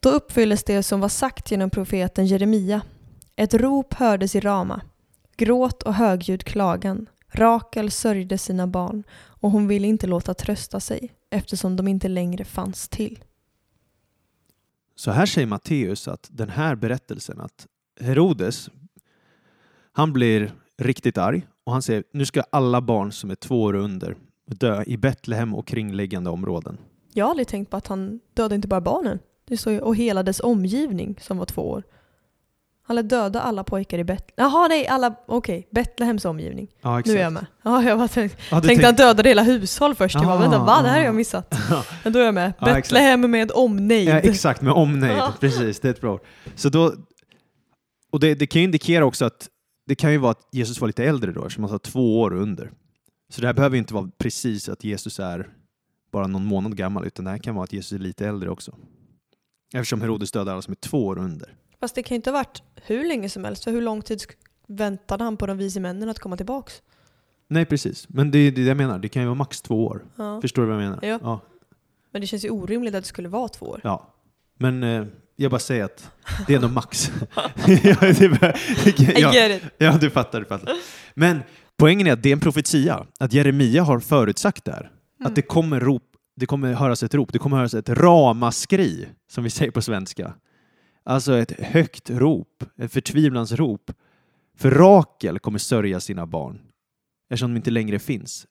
Då 0.00 0.10
uppfylldes 0.10 0.64
det 0.64 0.82
som 0.82 1.00
var 1.00 1.08
sagt 1.08 1.50
genom 1.50 1.70
profeten 1.70 2.26
Jeremia. 2.26 2.82
Ett 3.36 3.54
rop 3.54 3.94
hördes 3.94 4.34
i 4.34 4.40
Rama, 4.40 4.80
gråt 5.36 5.82
och 5.82 5.94
högljudd 5.94 6.44
klagan. 6.44 7.06
Rakel 7.28 7.90
sörjde 7.90 8.38
sina 8.38 8.66
barn 8.66 9.04
och 9.14 9.50
hon 9.50 9.68
ville 9.68 9.86
inte 9.86 10.06
låta 10.06 10.34
trösta 10.34 10.80
sig 10.80 11.12
eftersom 11.30 11.76
de 11.76 11.88
inte 11.88 12.08
längre 12.08 12.44
fanns 12.44 12.88
till. 12.88 13.24
Så 14.96 15.10
här 15.10 15.26
säger 15.26 15.46
Matteus 15.46 16.08
att 16.08 16.28
den 16.30 16.48
här 16.48 16.74
berättelsen 16.74 17.40
att 17.40 17.66
Herodes, 18.00 18.70
han 19.92 20.12
blir 20.12 20.52
riktigt 20.78 21.18
arg 21.18 21.46
och 21.64 21.72
han 21.72 21.82
säger 21.82 22.04
nu 22.12 22.26
ska 22.26 22.42
alla 22.52 22.80
barn 22.80 23.12
som 23.12 23.30
är 23.30 23.34
två 23.34 23.62
år 23.62 23.74
under 23.74 24.16
dö 24.48 24.82
i 24.86 24.96
Betlehem 24.96 25.54
och 25.54 25.66
kringliggande 25.66 26.30
områden. 26.30 26.78
Jag 27.12 27.24
har 27.24 27.30
aldrig 27.30 27.48
tänkt 27.48 27.70
på 27.70 27.76
att 27.76 27.86
han 27.86 28.20
dödade 28.34 28.54
inte 28.54 28.68
bara 28.68 28.80
barnen. 28.80 29.18
Det 29.48 29.56
står 29.56 29.80
och 29.80 29.96
hela 29.96 30.22
dess 30.22 30.40
omgivning 30.40 31.16
som 31.20 31.38
var 31.38 31.44
två 31.46 31.62
år. 31.70 31.82
Han 32.82 32.96
lät 32.96 33.08
döda 33.08 33.40
alla 33.40 33.64
pojkar 33.64 33.98
i 33.98 34.04
Betlehem. 34.04 34.50
Jaha 34.52 34.68
nej, 34.68 34.86
alla, 34.86 35.14
okej, 35.26 35.68
Betlehems 35.70 36.24
omgivning. 36.24 36.68
Ja, 36.82 37.02
Nu 37.06 37.12
är 37.18 37.22
jag 37.22 37.32
med. 37.32 37.46
Ja, 37.62 37.82
jag 37.82 37.98
bara 37.98 38.08
tänkte, 38.08 38.38
Ja, 38.50 38.60
tänkte 38.60 38.86
han 38.86 38.96
tänk- 38.96 38.98
dödade 38.98 39.28
hela 39.28 39.42
hushåll 39.42 39.94
först. 39.94 40.14
Jag 40.14 40.24
bara, 40.24 40.34
Ah, 40.34 40.38
vänta, 40.40 40.58
va? 40.58 40.82
Det 40.82 40.88
här 40.88 40.98
har 40.98 41.04
jag 41.04 41.14
missat. 41.14 41.54
Men 42.04 42.12
då 42.12 42.18
är 42.18 42.24
jag 42.24 42.34
med. 42.34 42.52
Ja. 42.58 42.74
Betlehem 42.74 43.30
med 43.30 43.50
omnejd. 43.54 44.08
Ja, 44.08 44.18
exakt, 44.18 44.62
med 44.62 44.72
omnejd. 44.72 45.22
Precis, 45.40 45.80
det 45.80 45.88
är 45.88 45.92
ett 45.92 46.00
bra 46.00 46.14
ord. 46.14 46.20
Så 46.54 46.68
då, 46.68 46.92
och 48.12 48.20
det, 48.20 48.34
det 48.34 48.46
kan 48.46 48.60
ju 48.60 48.64
indikera 48.64 49.04
också 49.04 49.24
att 49.24 49.48
det 49.86 49.94
kan 49.94 50.12
ju 50.12 50.18
vara 50.18 50.30
att 50.30 50.48
Jesus 50.52 50.80
var 50.80 50.88
lite 50.88 51.04
äldre 51.04 51.32
då, 51.32 51.40
eftersom 51.40 51.64
han 51.64 51.70
var 51.72 51.78
två 51.78 52.20
år 52.20 52.32
under. 52.34 52.70
Så 53.28 53.40
det 53.40 53.46
här 53.46 53.54
behöver 53.54 53.76
inte 53.76 53.94
vara 53.94 54.10
precis 54.18 54.68
att 54.68 54.84
Jesus 54.84 55.20
är 55.20 55.48
bara 56.12 56.26
någon 56.26 56.44
månad 56.44 56.76
gammal, 56.76 57.06
utan 57.06 57.24
det 57.24 57.30
här 57.30 57.38
kan 57.38 57.54
vara 57.54 57.64
att 57.64 57.72
Jesus 57.72 57.92
är 57.92 57.98
lite 57.98 58.26
äldre 58.26 58.50
också. 58.50 58.76
Eftersom 59.74 60.00
Herodes 60.00 60.30
dödade 60.32 60.52
alla 60.52 60.62
som 60.62 60.72
är 60.72 60.76
två 60.76 61.06
år 61.06 61.18
under. 61.18 61.54
Fast 61.80 61.94
det 61.94 62.02
kan 62.02 62.14
ju 62.14 62.16
inte 62.16 62.30
ha 62.30 62.38
varit 62.38 62.62
hur 62.74 63.08
länge 63.08 63.28
som 63.28 63.44
helst. 63.44 63.64
För 63.64 63.70
hur 63.70 63.82
lång 63.82 64.02
tid 64.02 64.22
väntade 64.66 65.24
han 65.24 65.36
på 65.36 65.46
de 65.46 65.58
vise 65.58 65.80
männen 65.80 66.08
att 66.08 66.18
komma 66.18 66.36
tillbaks? 66.36 66.82
Nej, 67.48 67.64
precis. 67.66 68.08
Men 68.08 68.30
det 68.30 68.38
är 68.38 68.52
det 68.52 68.62
jag 68.62 68.76
menar. 68.76 68.98
Det 68.98 69.08
kan 69.08 69.22
ju 69.22 69.26
vara 69.26 69.34
max 69.34 69.62
två 69.62 69.86
år. 69.86 70.04
Ja. 70.16 70.40
Förstår 70.40 70.62
du 70.62 70.68
vad 70.68 70.76
jag 70.76 70.82
menar? 70.82 70.98
Ja. 71.02 71.18
Ja. 71.22 71.40
Men 72.10 72.20
det 72.20 72.26
känns 72.26 72.44
ju 72.44 72.50
orimligt 72.50 72.94
att 72.94 73.02
det 73.02 73.08
skulle 73.08 73.28
vara 73.28 73.48
två 73.48 73.66
år. 73.66 73.80
ja. 73.84 74.14
Men 74.60 74.82
eh, 74.82 75.06
jag 75.36 75.50
bara 75.50 75.58
säger 75.60 75.84
att 75.84 76.10
det 76.46 76.52
är 76.52 76.56
ändå 76.56 76.68
max. 76.68 77.10
ja, 77.82 77.96
det 78.18 78.40
bara, 78.40 78.54
ja, 79.18 79.58
ja, 79.78 79.98
du 80.00 80.10
fattar, 80.10 80.40
du 80.40 80.46
fattar. 80.46 80.76
Men 81.14 81.40
poängen 81.78 82.06
är 82.06 82.12
att 82.12 82.22
det 82.22 82.28
är 82.28 82.32
en 82.32 82.40
profetia. 82.40 83.06
Att 83.18 83.32
Jeremia 83.32 83.82
har 83.82 84.00
förutsagt 84.00 84.64
det 84.64 84.72
här. 84.72 84.80
Mm. 84.80 85.26
Att 85.26 85.34
det 85.34 85.42
kommer, 85.42 85.80
rop, 85.80 86.02
det 86.36 86.46
kommer 86.46 86.72
höras 86.72 87.02
ett 87.02 87.14
rop, 87.14 87.32
det 87.32 87.38
kommer 87.38 87.56
höras 87.56 87.74
ett 87.74 87.88
ramaskri, 87.88 89.08
som 89.30 89.44
vi 89.44 89.50
säger 89.50 89.70
på 89.70 89.82
svenska. 89.82 90.34
Alltså 91.04 91.38
ett 91.38 91.50
högt 91.50 92.10
rop, 92.10 92.64
ett 92.76 92.92
förtvivlans 92.92 93.52
rop. 93.52 93.92
För 94.56 94.70
Rakel 94.70 95.38
kommer 95.38 95.58
sörja 95.58 96.00
sina 96.00 96.26
barn, 96.26 96.60
eftersom 97.30 97.50
de 97.50 97.56
inte 97.56 97.70
längre 97.70 97.98
finns. 97.98 98.46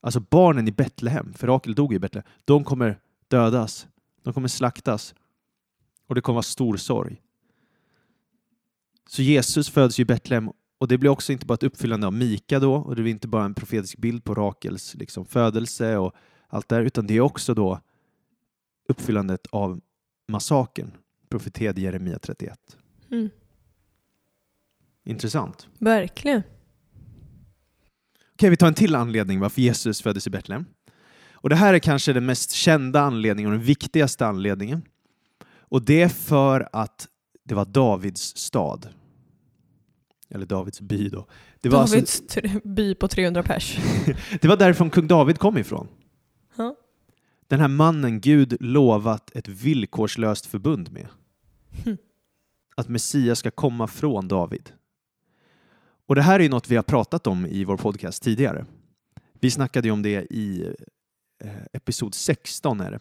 Alltså 0.00 0.20
barnen 0.20 0.68
i 0.68 0.72
Betlehem, 0.72 1.32
för 1.32 1.46
Rakel 1.46 1.74
dog 1.74 1.94
i 1.94 1.98
Betlehem, 1.98 2.28
de 2.44 2.64
kommer 2.64 2.98
dödas, 3.28 3.86
de 4.22 4.34
kommer 4.34 4.48
slaktas 4.48 5.14
och 6.06 6.14
det 6.14 6.20
kommer 6.20 6.34
vara 6.34 6.42
stor 6.42 6.76
sorg. 6.76 7.22
Så 9.08 9.22
Jesus 9.22 9.70
föds 9.70 9.98
i 9.98 10.04
Betlehem 10.04 10.50
och 10.82 10.88
det 10.88 10.98
blir 10.98 11.10
också 11.10 11.32
inte 11.32 11.46
bara 11.46 11.54
ett 11.54 11.62
uppfyllande 11.62 12.06
av 12.06 12.12
Mika 12.12 12.58
då 12.58 12.74
och 12.74 12.96
det 12.96 13.02
blir 13.02 13.12
inte 13.12 13.28
bara 13.28 13.44
en 13.44 13.54
profetisk 13.54 13.98
bild 13.98 14.24
på 14.24 14.34
Rakels 14.34 14.94
liksom, 14.94 15.26
födelse 15.26 15.96
och 15.96 16.14
allt 16.48 16.68
det 16.68 16.74
här, 16.74 16.82
utan 16.82 17.06
det 17.06 17.16
är 17.16 17.20
också 17.20 17.54
då 17.54 17.80
uppfyllandet 18.88 19.46
av 19.50 19.80
massakern, 20.28 20.90
profeterad 21.28 21.78
i 21.78 21.82
Jeremia 21.82 22.18
31. 22.18 22.58
Mm. 23.10 23.30
Intressant. 25.04 25.68
Verkligen. 25.78 26.42
Okej, 28.34 28.50
vi 28.50 28.56
tar 28.56 28.66
en 28.66 28.74
till 28.74 28.94
anledning 28.94 29.40
varför 29.40 29.62
Jesus 29.62 30.02
föddes 30.02 30.26
i 30.26 30.30
Betlehem. 30.30 30.64
Och 31.32 31.48
det 31.48 31.56
här 31.56 31.74
är 31.74 31.78
kanske 31.78 32.12
den 32.12 32.26
mest 32.26 32.50
kända 32.50 33.00
anledningen 33.00 33.52
och 33.52 33.58
den 33.58 33.66
viktigaste 33.66 34.26
anledningen. 34.26 34.82
Och 35.58 35.82
det 35.82 36.02
är 36.02 36.08
för 36.08 36.68
att 36.72 37.08
det 37.44 37.54
var 37.54 37.64
Davids 37.64 38.36
stad. 38.36 38.88
Eller 40.32 40.46
Davids 40.46 40.80
by 40.80 41.08
då. 41.08 41.26
Det 41.60 41.68
var, 41.68 41.80
alltså, 41.80 41.96
Davids 41.96 42.22
tr- 42.22 42.74
by 42.74 42.94
på 42.94 43.08
300 43.08 43.42
pers. 43.42 43.78
det 44.40 44.48
var 44.48 44.56
därifrån 44.56 44.90
kung 44.90 45.06
David 45.06 45.38
kom 45.38 45.58
ifrån. 45.58 45.88
Ja. 46.56 46.76
Den 47.48 47.60
här 47.60 47.68
mannen 47.68 48.20
Gud 48.20 48.56
lovat 48.60 49.36
ett 49.36 49.48
villkorslöst 49.48 50.46
förbund 50.46 50.92
med. 50.92 51.06
Hm. 51.84 51.96
Att 52.76 52.88
Messias 52.88 53.38
ska 53.38 53.50
komma 53.50 53.86
från 53.86 54.28
David. 54.28 54.72
Och 56.06 56.14
det 56.14 56.22
här 56.22 56.40
är 56.40 56.48
något 56.48 56.68
vi 56.68 56.76
har 56.76 56.82
pratat 56.82 57.26
om 57.26 57.46
i 57.46 57.64
vår 57.64 57.76
podcast 57.76 58.22
tidigare. 58.22 58.66
Vi 59.40 59.50
snackade 59.50 59.90
om 59.90 60.02
det 60.02 60.26
i 60.30 60.74
eh, 61.44 61.62
episod 61.72 62.14
16 62.14 62.80
är 62.80 62.90
det. 62.90 63.00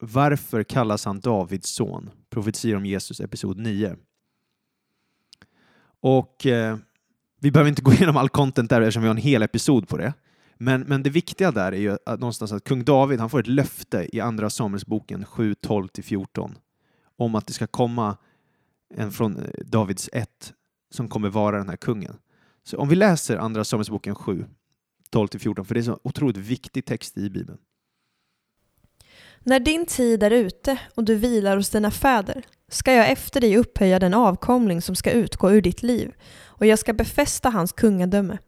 Varför 0.00 0.62
kallas 0.62 1.04
han 1.04 1.20
Davids 1.20 1.70
son? 1.70 2.10
Profetier 2.30 2.76
om 2.76 2.86
Jesus, 2.86 3.20
episod 3.20 3.58
9. 3.58 3.96
Och 6.06 6.46
eh, 6.46 6.76
vi 7.40 7.50
behöver 7.50 7.68
inte 7.68 7.82
gå 7.82 7.92
igenom 7.94 8.16
all 8.16 8.28
content 8.28 8.70
där 8.70 8.80
eftersom 8.80 9.02
vi 9.02 9.08
har 9.08 9.14
en 9.14 9.22
hel 9.22 9.42
episod 9.42 9.88
på 9.88 9.96
det. 9.96 10.12
Men, 10.58 10.80
men 10.80 11.02
det 11.02 11.10
viktiga 11.10 11.52
där 11.52 11.72
är 11.72 11.76
ju 11.76 11.98
att 12.06 12.20
någonstans 12.20 12.52
att 12.52 12.64
kung 12.64 12.84
David 12.84 13.20
han 13.20 13.30
får 13.30 13.40
ett 13.40 13.46
löfte 13.46 14.08
i 14.12 14.20
Andra 14.20 14.50
Samuelsboken 14.50 15.24
7, 15.24 15.54
12-14 15.54 16.54
om 17.16 17.34
att 17.34 17.46
det 17.46 17.52
ska 17.52 17.66
komma 17.66 18.16
en 18.94 19.12
från 19.12 19.36
eh, 19.36 19.42
Davids 19.64 20.10
ett 20.12 20.52
som 20.90 21.08
kommer 21.08 21.28
vara 21.28 21.58
den 21.58 21.68
här 21.68 21.76
kungen. 21.76 22.16
Så 22.64 22.78
om 22.78 22.88
vi 22.88 22.96
läser 22.96 23.36
Andra 23.36 23.64
Samuelsboken 23.64 24.14
7, 24.14 24.44
12-14, 25.12 25.64
för 25.64 25.74
det 25.74 25.78
är 25.78 25.82
en 25.82 25.84
så 25.84 26.00
otroligt 26.02 26.36
viktig 26.36 26.84
text 26.84 27.18
i 27.18 27.30
Bibeln. 27.30 27.58
När 29.42 29.60
din 29.60 29.86
tid 29.86 30.22
är 30.22 30.30
ute 30.30 30.78
och 30.94 31.04
du 31.04 31.14
vilar 31.14 31.56
hos 31.56 31.70
dina 31.70 31.90
fäder 31.90 32.44
ska 32.68 32.92
jag 32.92 33.10
efter 33.10 33.40
dig 33.40 33.56
upphöja 33.56 33.98
den 33.98 34.14
avkomling 34.14 34.82
som 34.82 34.96
ska 34.96 35.10
utgå 35.10 35.52
ur 35.52 35.62
ditt 35.62 35.82
liv 35.82 36.12
och 36.46 36.66
jag 36.66 36.78
ska 36.78 36.92
befästa 36.92 37.50
hans 37.50 37.72
kungadöme. 37.72 38.38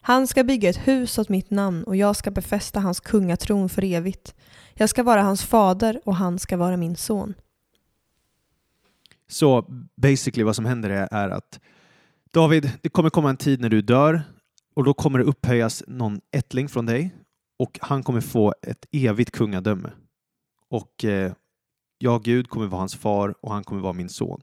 Han 0.00 0.26
ska 0.26 0.44
bygga 0.44 0.70
ett 0.70 0.88
hus 0.88 1.18
åt 1.18 1.28
mitt 1.28 1.50
namn 1.50 1.84
och 1.84 1.96
jag 1.96 2.16
ska 2.16 2.30
befästa 2.30 2.80
hans 2.80 3.00
kungatron 3.00 3.68
för 3.68 3.84
evigt. 3.84 4.34
Jag 4.74 4.88
ska 4.88 5.02
vara 5.02 5.22
hans 5.22 5.44
fader 5.44 6.00
och 6.04 6.16
han 6.16 6.38
ska 6.38 6.56
vara 6.56 6.76
min 6.76 6.96
son. 6.96 7.34
Så 9.28 9.64
basically 9.96 10.44
vad 10.44 10.56
som 10.56 10.64
händer 10.64 10.90
är, 10.90 11.08
är 11.10 11.28
att 11.28 11.60
David, 12.32 12.72
det 12.82 12.88
kommer 12.88 13.10
komma 13.10 13.30
en 13.30 13.36
tid 13.36 13.60
när 13.60 13.68
du 13.68 13.82
dör 13.82 14.22
och 14.74 14.84
då 14.84 14.94
kommer 14.94 15.18
det 15.18 15.24
upphöjas 15.24 15.82
någon 15.86 16.20
ättling 16.32 16.68
från 16.68 16.86
dig 16.86 17.14
och 17.58 17.78
han 17.82 18.02
kommer 18.02 18.20
få 18.20 18.54
ett 18.62 18.86
evigt 18.92 19.30
kungadöme. 19.30 19.90
Och 20.68 21.04
eh, 21.04 21.32
jag, 22.02 22.22
Gud, 22.22 22.48
kommer 22.48 22.66
vara 22.66 22.80
hans 22.80 22.94
far 22.94 23.34
och 23.40 23.52
han 23.52 23.64
kommer 23.64 23.82
vara 23.82 23.92
min 23.92 24.08
son. 24.08 24.42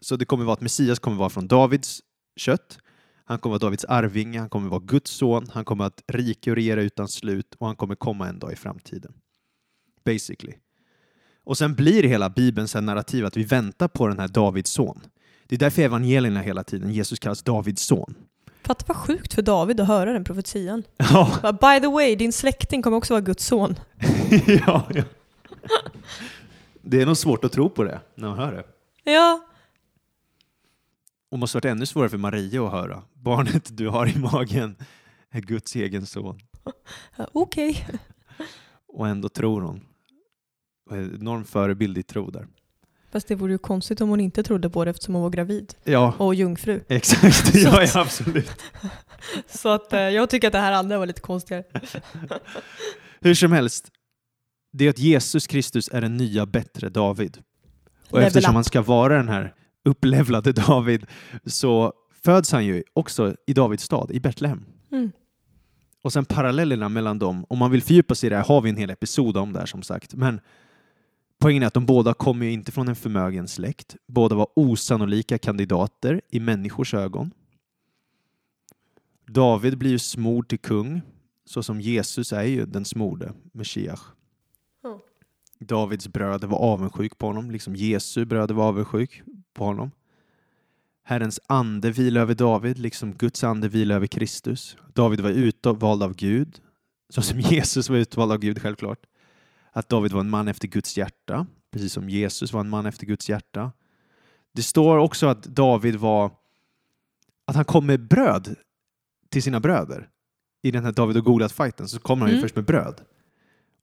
Så 0.00 0.16
det 0.16 0.24
kommer 0.24 0.44
vara 0.44 0.54
att 0.54 0.60
Messias 0.60 0.98
kommer 0.98 1.16
vara 1.16 1.30
från 1.30 1.48
Davids 1.48 2.00
kött. 2.36 2.78
Han 3.24 3.38
kommer 3.38 3.50
vara 3.50 3.58
Davids 3.58 3.84
arvinge, 3.84 4.38
han 4.38 4.48
kommer 4.48 4.68
vara 4.68 4.80
Guds 4.80 5.10
son, 5.10 5.46
han 5.52 5.64
kommer 5.64 5.84
att 5.84 6.02
rika 6.06 6.50
och 6.50 6.56
regera 6.56 6.82
utan 6.82 7.08
slut 7.08 7.54
och 7.58 7.66
han 7.66 7.76
kommer 7.76 7.94
komma 7.94 8.28
en 8.28 8.38
dag 8.38 8.52
i 8.52 8.56
framtiden. 8.56 9.12
Basically. 10.04 10.54
Och 11.44 11.58
sen 11.58 11.74
blir 11.74 12.02
hela 12.02 12.30
Bibelns 12.30 12.74
narrativ 12.74 13.26
att 13.26 13.36
vi 13.36 13.44
väntar 13.44 13.88
på 13.88 14.08
den 14.08 14.18
här 14.18 14.28
Davids 14.28 14.70
son. 14.70 15.00
Det 15.46 15.54
är 15.54 15.58
därför 15.58 15.82
evangelierna 15.82 16.40
hela 16.40 16.64
tiden, 16.64 16.92
Jesus 16.92 17.18
kallas 17.18 17.42
Davids 17.42 17.82
son. 17.82 18.14
Fatta 18.62 18.84
vad 18.88 18.96
sjukt 18.96 19.34
för 19.34 19.42
David 19.42 19.80
att 19.80 19.88
höra 19.88 20.12
den 20.12 20.24
profetian. 20.24 20.82
Ja, 20.96 21.52
By 21.52 21.80
the 21.80 21.86
way, 21.86 22.16
din 22.16 22.32
släkting 22.32 22.82
kommer 22.82 22.96
också 22.96 23.14
vara 23.14 23.20
Guds 23.20 23.46
son. 23.46 23.74
ja, 24.46 24.88
ja. 24.94 25.04
Det 26.82 27.02
är 27.02 27.06
nog 27.06 27.16
svårt 27.16 27.44
att 27.44 27.52
tro 27.52 27.70
på 27.70 27.84
det 27.84 28.00
när 28.14 28.28
man 28.28 28.38
hör 28.38 28.52
det. 28.52 28.64
Ja, 29.12 29.40
Och 31.30 31.38
måste 31.38 31.56
varit 31.56 31.64
ännu 31.64 31.86
svårare 31.86 32.08
för 32.08 32.18
Maria 32.18 32.64
att 32.66 32.72
höra. 32.72 33.02
Barnet 33.12 33.76
du 33.76 33.88
har 33.88 34.06
i 34.08 34.18
magen 34.18 34.76
är 35.30 35.40
Guds 35.40 35.76
egen 35.76 36.06
son. 36.06 36.40
okej. 37.32 37.86
Och 38.88 39.08
ändå 39.08 39.28
tror 39.28 39.60
hon. 39.60 39.80
Enorm 40.90 41.44
förebild 41.44 41.98
i 41.98 42.02
tro 42.02 42.30
där. 42.30 42.46
Fast 43.12 43.28
det 43.28 43.34
vore 43.34 43.52
ju 43.52 43.58
konstigt 43.58 44.00
om 44.00 44.08
hon 44.08 44.20
inte 44.20 44.42
trodde 44.42 44.70
på 44.70 44.84
det 44.84 44.90
eftersom 44.90 45.14
hon 45.14 45.22
var 45.22 45.30
gravid 45.30 45.74
Ja, 45.84 46.14
och 46.18 46.34
jungfru. 46.34 46.80
exakt. 46.88 47.54
Ja, 47.54 47.82
ja, 47.82 48.00
absolut. 48.00 48.62
Så 49.48 49.68
att 49.68 49.92
eh, 49.92 50.00
jag 50.00 50.30
tycker 50.30 50.46
att 50.48 50.52
det 50.52 50.58
här 50.58 50.72
andra 50.72 50.98
var 50.98 51.06
lite 51.06 51.20
konstigare. 51.20 51.64
Hur 53.20 53.34
som 53.34 53.52
helst, 53.52 53.90
det 54.72 54.86
är 54.86 54.90
att 54.90 54.98
Jesus 54.98 55.46
Kristus 55.46 55.88
är 55.92 56.00
den 56.00 56.16
nya 56.16 56.46
bättre 56.46 56.88
David. 56.88 57.38
Och 58.10 58.12
Level 58.12 58.26
eftersom 58.26 58.50
up. 58.50 58.54
han 58.54 58.64
ska 58.64 58.82
vara 58.82 59.16
den 59.16 59.28
här 59.28 59.54
upplevlade 59.84 60.52
David 60.52 61.06
så 61.46 61.92
föds 62.22 62.52
han 62.52 62.66
ju 62.66 62.82
också 62.92 63.34
i 63.46 63.52
Davids 63.52 63.84
stad, 63.84 64.10
i 64.10 64.20
Betlehem. 64.20 64.64
Mm. 64.92 65.10
Och 66.02 66.12
sen 66.12 66.24
parallellerna 66.24 66.88
mellan 66.88 67.18
dem, 67.18 67.46
om 67.48 67.58
man 67.58 67.70
vill 67.70 67.82
fördjupa 67.82 68.14
sig 68.14 68.26
i 68.26 68.30
det 68.30 68.36
här 68.36 68.44
har 68.44 68.60
vi 68.60 68.70
en 68.70 68.76
hel 68.76 68.90
episod 68.90 69.36
om 69.36 69.52
det 69.52 69.58
här 69.58 69.66
som 69.66 69.82
sagt. 69.82 70.14
Men 70.14 70.40
poängen 71.38 71.62
är 71.62 71.66
att 71.66 71.74
de 71.74 71.86
båda 71.86 72.14
kommer 72.14 72.46
inte 72.46 72.72
från 72.72 72.88
en 72.88 72.96
förmögen 72.96 73.48
släkt. 73.48 73.96
Båda 74.08 74.36
var 74.36 74.48
osannolika 74.56 75.38
kandidater 75.38 76.20
i 76.30 76.40
människors 76.40 76.94
ögon. 76.94 77.30
David 79.26 79.78
blir 79.78 79.90
ju 79.90 79.98
smord 79.98 80.48
till 80.48 80.58
kung, 80.58 81.02
så 81.44 81.62
som 81.62 81.80
Jesus 81.80 82.32
är 82.32 82.42
ju 82.42 82.66
den 82.66 82.84
smorde, 82.84 83.32
Meshiach. 83.52 84.00
Davids 85.64 86.08
bröder 86.08 86.48
var 86.48 86.58
avundsjuk 86.58 87.18
på 87.18 87.26
honom, 87.26 87.50
liksom 87.50 87.76
Jesu 87.76 88.24
bröder 88.24 88.54
var 88.54 88.64
avundsjuk 88.68 89.22
på 89.54 89.64
honom. 89.64 89.90
Herrens 91.02 91.40
ande 91.46 91.90
vilar 91.90 92.20
över 92.20 92.34
David, 92.34 92.78
liksom 92.78 93.12
Guds 93.12 93.44
ande 93.44 93.68
vilar 93.68 93.96
över 93.96 94.06
Kristus. 94.06 94.76
David 94.94 95.20
var 95.20 95.30
utvald 95.30 96.02
av 96.02 96.14
Gud, 96.14 96.60
så 97.08 97.22
som 97.22 97.40
Jesus 97.50 97.88
var 97.90 97.96
utvald 97.96 98.32
av 98.32 98.38
Gud 98.38 98.62
självklart. 98.62 98.98
Att 99.72 99.88
David 99.88 100.12
var 100.12 100.20
en 100.20 100.30
man 100.30 100.48
efter 100.48 100.68
Guds 100.68 100.96
hjärta, 100.98 101.46
precis 101.70 101.92
som 101.92 102.10
Jesus 102.10 102.52
var 102.52 102.60
en 102.60 102.68
man 102.68 102.86
efter 102.86 103.06
Guds 103.06 103.28
hjärta. 103.28 103.72
Det 104.52 104.62
står 104.62 104.98
också 104.98 105.26
att 105.26 105.42
David 105.42 105.96
var, 105.96 106.30
att 107.44 107.56
han 107.56 107.64
kom 107.64 107.86
med 107.86 108.08
bröd 108.08 108.56
till 109.28 109.42
sina 109.42 109.60
bröder. 109.60 110.08
I 110.62 110.70
den 110.70 110.84
här 110.84 110.92
David 110.92 111.16
och 111.16 111.24
Goliat-fighten 111.24 111.88
så 111.88 111.98
kommer 111.98 112.20
han 112.22 112.30
ju 112.30 112.34
Mm. 112.36 112.42
först 112.42 112.56
med 112.56 112.64
bröd. 112.64 113.00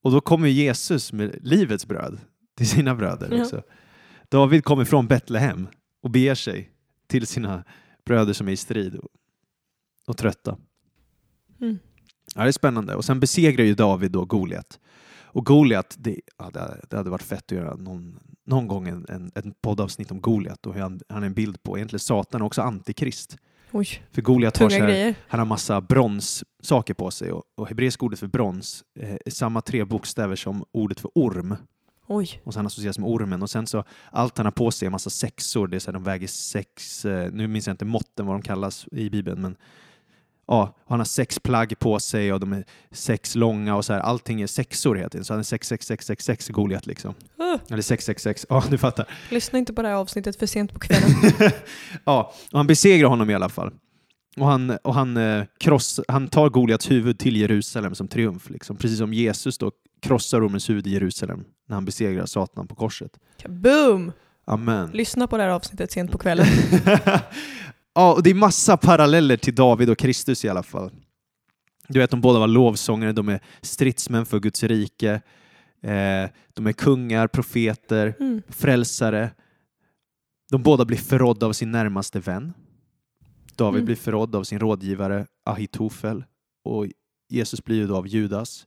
Och 0.02 0.12
då 0.12 0.22
kommer 0.22 0.48
Jesus 0.48 1.14
med 1.14 1.40
livets 1.42 1.86
bröd 1.88 2.20
till 2.58 2.68
sina 2.70 2.96
bröder 2.96 3.30
Ja. 3.32 3.42
också. 3.42 3.64
David 4.30 4.64
kommer 4.64 4.86
från 4.86 5.08
Betlehem 5.08 5.68
och 6.02 6.10
beger 6.10 6.36
sig 6.36 6.72
till 7.08 7.28
sina 7.28 7.64
bröder 8.06 8.34
som 8.34 8.48
är 8.48 8.52
i 8.52 8.58
strid 8.58 8.96
och, 8.96 9.10
och 10.08 10.18
trötta. 10.18 10.58
Mm. 11.62 11.80
Ja, 12.36 12.42
det 12.42 12.48
är 12.48 12.52
spännande. 12.52 12.96
Och 12.96 13.06
sen 13.06 13.20
besegrar 13.20 13.66
ju 13.66 13.76
David 13.76 14.12
då 14.12 14.26
Goliat. 14.26 14.80
Och 15.22 15.46
Goliat, 15.46 15.96
det, 16.00 16.20
ja, 16.38 16.50
det, 16.90 16.98
hade 16.98 17.10
varit 17.10 17.22
fett 17.22 17.52
att 17.52 17.58
göra 17.58 17.76
någon, 17.76 18.20
någon 18.46 18.68
gång 18.68 18.88
en, 18.88 19.06
en, 19.10 19.32
en 19.36 19.54
poddavsnitt 19.62 20.12
om 20.12 20.22
Goliat 20.22 20.66
och 20.66 20.74
hur 20.74 20.82
han, 20.82 21.00
han 21.10 21.24
är 21.24 21.28
en 21.28 21.34
bild 21.34 21.64
på 21.64 21.78
egentligen 21.78 22.00
Satan 22.00 22.42
och 22.42 22.46
också 22.48 22.62
antikrist. 22.62 23.38
Oj, 23.72 24.04
För 24.12 24.22
Goliat 24.22 24.58
har, 24.58 24.70
så 24.70 24.80
här, 24.80 25.16
han 25.28 25.40
har 25.40 25.46
massa 25.46 25.82
bronssaker 25.82 26.94
på 26.94 27.12
sig 27.12 27.32
och, 27.32 27.44
och 27.56 27.68
hebreiska 27.68 28.06
ordet 28.06 28.20
för 28.20 28.28
brons 28.28 28.84
eh, 29.00 29.16
är 29.26 29.32
samma 29.32 29.62
tre 29.62 29.84
bokstäver 29.84 30.36
som 30.36 30.66
ordet 30.72 31.00
för 31.00 31.12
orm. 31.16 31.56
Oj. 32.08 32.42
Och 32.44 32.54
sen 32.54 32.66
associeras 32.66 33.00
med 33.00 33.10
ormen 33.10 33.42
och 33.42 33.50
sen 33.50 33.68
så 33.68 33.84
allt 34.12 34.38
han 34.38 34.46
har 34.46 34.52
på 34.52 34.72
sig 34.72 34.86
är 34.86 34.90
massa 34.90 35.10
sexor, 35.10 35.68
det 35.68 35.78
är 35.78 35.80
så 35.80 35.88
här, 35.88 35.94
de 35.94 36.04
väger 36.04 36.28
sex, 36.28 37.06
eh, 37.06 37.32
nu 37.32 37.48
minns 37.48 37.68
jag 37.68 37.74
inte 37.74 37.86
måtten 37.86 38.26
vad 38.26 38.36
de 38.36 38.42
kallas 38.42 38.88
i 38.92 39.10
Bibeln 39.10 39.42
men 39.42 39.56
ja, 40.48 40.76
han 40.88 41.00
har 41.00 41.06
sex 41.06 41.40
plagg 41.40 41.80
på 41.80 42.00
sig 42.00 42.34
och 42.34 42.40
de 42.40 42.54
är 42.54 42.66
sex 42.92 43.36
långa 43.36 43.76
och 43.76 43.86
så 43.86 43.94
här, 43.94 44.00
allting 44.00 44.42
är 44.42 44.48
sexor 44.48 44.96
hela 44.96 45.10
tiden. 45.10 45.26
Så 45.26 45.34
han 45.34 45.40
är 45.40 45.44
66666 45.44 46.50
Goliat 46.50 46.86
liksom. 46.86 47.10
Uh, 47.40 47.60
Eller 47.70 47.82
666, 47.82 48.46
ja 48.50 48.64
du 48.70 48.78
fattar. 48.78 49.06
lyssna 49.30 49.60
inte 49.60 49.74
på 49.74 49.82
det 49.82 49.88
här 49.88 49.96
avsnittet 49.96 50.40
för 50.40 50.46
sent 50.46 50.74
på 50.74 50.80
kvällen. 50.80 51.10
ja, 52.04 52.34
och 52.52 52.58
han 52.60 52.68
besegrar 52.68 53.10
honom 53.10 53.30
i 53.30 53.34
alla 53.36 53.50
fall. 53.50 53.72
Och 54.38 54.46
han, 54.46 54.78
och 54.84 54.94
han, 54.94 55.18
eh, 55.18 55.44
kross, 55.60 56.00
han 56.08 56.28
tar 56.28 56.50
Goliats 56.50 56.92
huvud 56.92 57.20
till 57.20 57.36
Jerusalem 57.38 57.96
som 57.96 58.08
triumf, 58.08 58.50
liksom. 58.50 58.78
precis 58.78 58.98
som 58.98 59.14
Jesus 59.14 59.58
då 59.58 59.72
krossar 60.02 60.40
Romens 60.40 60.70
huvud 60.70 60.88
i 60.88 60.90
Jerusalem 60.90 61.44
när 61.68 61.76
han 61.76 61.86
besegrar 61.86 62.26
Satan 62.26 62.68
på 62.68 62.76
korset. 62.76 63.12
Boom! 63.48 64.12
Amen. 64.46 64.90
Lyssna 64.94 65.28
på 65.28 65.38
det 65.38 65.44
här 65.44 65.50
avsnittet 65.50 65.92
sent 65.92 66.12
på 66.12 66.18
kvällen. 66.18 66.48
ja, 67.98 68.14
och 68.14 68.24
det 68.24 68.30
är 68.30 68.34
massa 68.34 68.78
paralleller 68.78 69.38
till 69.38 69.56
David 69.56 69.90
och 69.90 69.98
Kristus 69.98 70.46
i 70.46 70.50
alla 70.50 70.64
fall. 70.64 70.92
Du 71.88 72.00
vet, 72.00 72.12
de 72.12 72.22
båda 72.22 72.40
var 72.40 72.48
lovsångare, 72.48 73.12
de 73.12 73.30
är 73.30 73.40
stridsmän 73.62 74.26
för 74.26 74.40
Guds 74.40 74.64
rike, 74.64 75.22
eh, 75.82 76.30
de 76.54 76.68
är 76.68 76.74
kungar, 76.74 77.28
profeter, 77.28 78.14
Mm. 78.20 78.42
frälsare. 78.50 79.32
De 80.52 80.64
båda 80.64 80.86
blir 80.86 80.98
förrådda 80.98 81.46
av 81.46 81.54
sin 81.54 81.72
närmaste 81.72 82.20
vän. 82.20 82.54
David 83.56 83.78
Mm. 83.80 83.86
blir 83.86 83.96
förrådd 83.96 84.36
av 84.36 84.44
sin 84.44 84.60
rådgivare 84.60 85.26
Ahitofel 85.46 86.24
och 86.64 86.86
Jesus 87.30 87.64
blir 87.64 87.76
ju 87.76 87.88
då 87.88 87.96
av 87.98 88.08
Judas. 88.08 88.66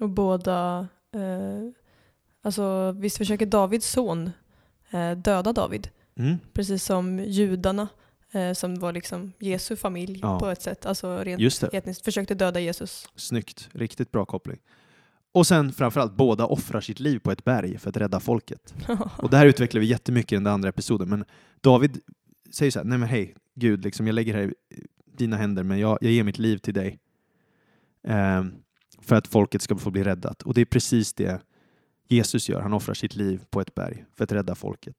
Och 0.00 0.08
båda, 0.08 0.88
eh, 1.14 1.70
alltså 2.42 2.92
visst 2.92 3.18
försöker 3.18 3.46
Davids 3.46 3.90
son 3.90 4.30
eh, 4.90 5.12
döda 5.12 5.52
David. 5.52 5.88
Mm. 6.16 6.36
Precis 6.52 6.84
som 6.84 7.18
judarna, 7.18 7.88
som 8.54 8.74
var 8.74 8.92
liksom 8.92 9.32
Jesu 9.38 9.76
familj 9.76 10.18
Ja. 10.22 10.38
på 10.38 10.46
ett 10.46 10.62
sätt. 10.62 10.86
Alltså 10.86 11.18
rent 11.24 11.40
Just 11.40 11.60
det. 11.60 11.66
etniskt. 11.76 12.04
Försökte 12.04 12.34
döda 12.34 12.60
Jesus. 12.60 13.08
Snyggt. 13.16 13.68
Riktigt 13.72 14.12
bra 14.12 14.24
koppling. 14.24 14.58
Och 15.32 15.46
sen 15.46 15.72
framförallt, 15.72 16.12
båda 16.16 16.46
offrar 16.46 16.80
sitt 16.80 17.00
liv 17.00 17.18
på 17.18 17.30
ett 17.32 17.44
berg 17.44 17.78
för 17.78 17.90
att 17.90 17.96
rädda 17.96 18.20
folket. 18.20 18.74
Och 19.18 19.30
det 19.30 19.36
här 19.36 19.46
utvecklar 19.46 19.80
vi 19.80 19.86
jättemycket 19.86 20.32
i 20.32 20.34
den 20.36 20.46
andra 20.46 20.68
episoden, 20.68 21.08
men 21.08 21.24
David 21.60 22.00
säger 22.50 22.70
så 22.70 22.78
här, 22.78 22.86
nej 22.86 22.98
men 22.98 23.08
hej, 23.08 23.34
Gud, 23.54 23.84
liksom, 23.84 24.06
jag 24.06 24.14
lägger 24.14 24.32
det 24.32 24.38
här 24.38 24.48
i 24.48 24.54
dina 25.04 25.36
händer, 25.36 25.62
men 25.62 25.78
jag, 25.78 25.98
jag 26.00 26.12
ger 26.12 26.24
mitt 26.24 26.38
liv 26.38 26.58
till 26.58 26.74
dig. 26.74 26.98
Ehm, 28.04 28.52
för 29.00 29.16
att 29.16 29.26
folket 29.26 29.62
ska 29.62 29.76
få 29.76 29.90
bli 29.90 30.02
räddat. 30.04 30.42
Och 30.42 30.54
det 30.54 30.60
är 30.60 30.64
precis 30.64 31.14
det 31.14 31.40
Jesus 32.08 32.48
gör, 32.48 32.60
han 32.60 32.72
offrar 32.72 32.94
sitt 32.94 33.16
liv 33.16 33.40
på 33.50 33.60
ett 33.60 33.74
berg 33.74 34.04
för 34.16 34.24
att 34.24 34.32
rädda 34.32 34.54
folket. 34.54 34.96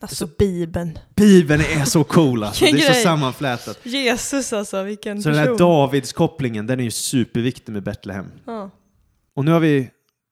Alltså 0.00 0.28
Bibeln. 0.38 0.98
Bibeln 1.14 1.60
är 1.60 1.84
så 1.84 2.04
cool 2.04 2.44
alltså. 2.44 2.64
det 2.64 2.70
är 2.70 2.92
så 2.92 3.02
sammanflätat. 3.02 3.78
Jesus 3.82 4.52
alltså, 4.52 4.82
vilken 4.82 5.22
Så 5.22 5.28
den 5.28 5.38
här 5.38 5.44
person. 5.44 5.58
Davids-kopplingen, 5.58 6.66
den 6.66 6.80
är 6.80 6.84
ju 6.84 6.90
superviktig 6.90 7.72
med 7.72 7.82
Betlehem. 7.82 8.26
Ja. 8.44 8.70
Och 9.34 9.44
nu 9.44 9.50
har 9.50 9.60
vi 9.60 9.90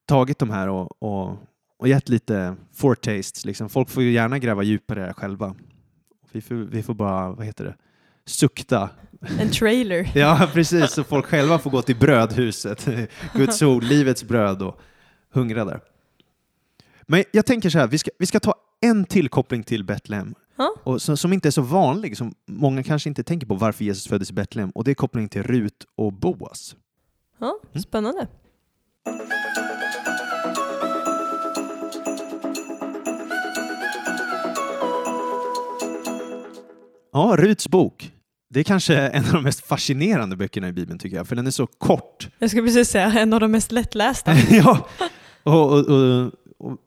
tagit 0.08 0.38
de 0.38 0.50
här 0.50 0.68
och, 0.68 1.02
och, 1.02 1.36
och 1.78 1.88
gett 1.88 2.08
lite 2.08 2.56
foretastes. 2.74 3.44
Liksom. 3.44 3.68
Folk 3.68 3.90
får 3.90 4.02
ju 4.02 4.12
gärna 4.12 4.38
gräva 4.38 4.62
djupare 4.62 5.00
här 5.00 5.12
själva. 5.12 5.54
Vi 6.32 6.40
får, 6.40 6.54
vi 6.54 6.82
får 6.82 6.94
bara, 6.94 7.30
vad 7.30 7.46
heter 7.46 7.64
det, 7.64 7.74
sukta. 8.26 8.90
En 9.40 9.50
trailer. 9.50 10.10
Ja, 10.14 10.48
precis. 10.52 10.90
Så 10.90 11.04
folk 11.04 11.26
själva 11.26 11.58
får 11.58 11.70
gå 11.70 11.82
till 11.82 11.96
brödhuset, 11.96 12.88
Guds 13.34 13.62
ord, 13.62 13.84
livets 13.84 14.24
bröd 14.24 14.62
och 14.62 14.80
hungra 15.32 15.64
där. 15.64 15.80
Men 17.02 17.24
jag 17.32 17.46
tänker 17.46 17.70
så 17.70 17.78
här, 17.78 17.86
vi 17.86 17.98
ska, 17.98 18.10
vi 18.18 18.26
ska 18.26 18.40
ta 18.40 18.54
en 18.80 19.04
tillkoppling 19.04 19.62
till 19.62 19.84
Betlehem. 19.84 20.34
Ja. 20.56 20.74
Och 20.84 21.02
som, 21.02 21.16
som 21.16 21.32
inte 21.32 21.48
är 21.48 21.50
så 21.50 21.62
vanlig, 21.62 22.16
som 22.16 22.34
många 22.46 22.82
kanske 22.82 23.08
inte 23.08 23.22
tänker 23.24 23.46
på 23.46 23.54
varför 23.54 23.84
Jesus 23.84 24.06
föddes 24.06 24.30
i 24.30 24.32
Betlehem. 24.32 24.70
Och 24.70 24.84
det 24.84 24.90
är 24.90 24.94
kopplingen 24.94 25.28
till 25.28 25.42
Rut 25.42 25.84
och 25.96 26.12
Boas. 26.12 26.76
Ja, 27.38 27.58
Mm. 27.72 27.82
spännande. 27.82 28.26
Ja, 37.12 37.36
Ruts 37.38 37.68
bok. 37.68 38.12
Det 38.50 38.60
är 38.60 38.64
kanske 38.64 38.96
en 38.96 39.24
av 39.26 39.32
de 39.32 39.42
mest 39.42 39.66
fascinerande 39.66 40.36
böckerna 40.36 40.68
i 40.68 40.72
Bibeln 40.72 40.98
tycker 40.98 41.16
jag, 41.16 41.28
för 41.28 41.36
den 41.36 41.46
är 41.46 41.50
så 41.50 41.66
kort. 41.66 42.28
Jag 42.38 42.50
skulle 42.50 42.62
precis 42.66 42.88
säga 42.88 43.12
en 43.12 43.32
av 43.32 43.40
de 43.40 43.50
mest 43.52 43.72
lättlästa. 43.72 44.34
ja, 44.50 44.86
och, 45.42 45.72
och, 45.72 45.78
och, 45.88 46.32
och, 46.58 46.78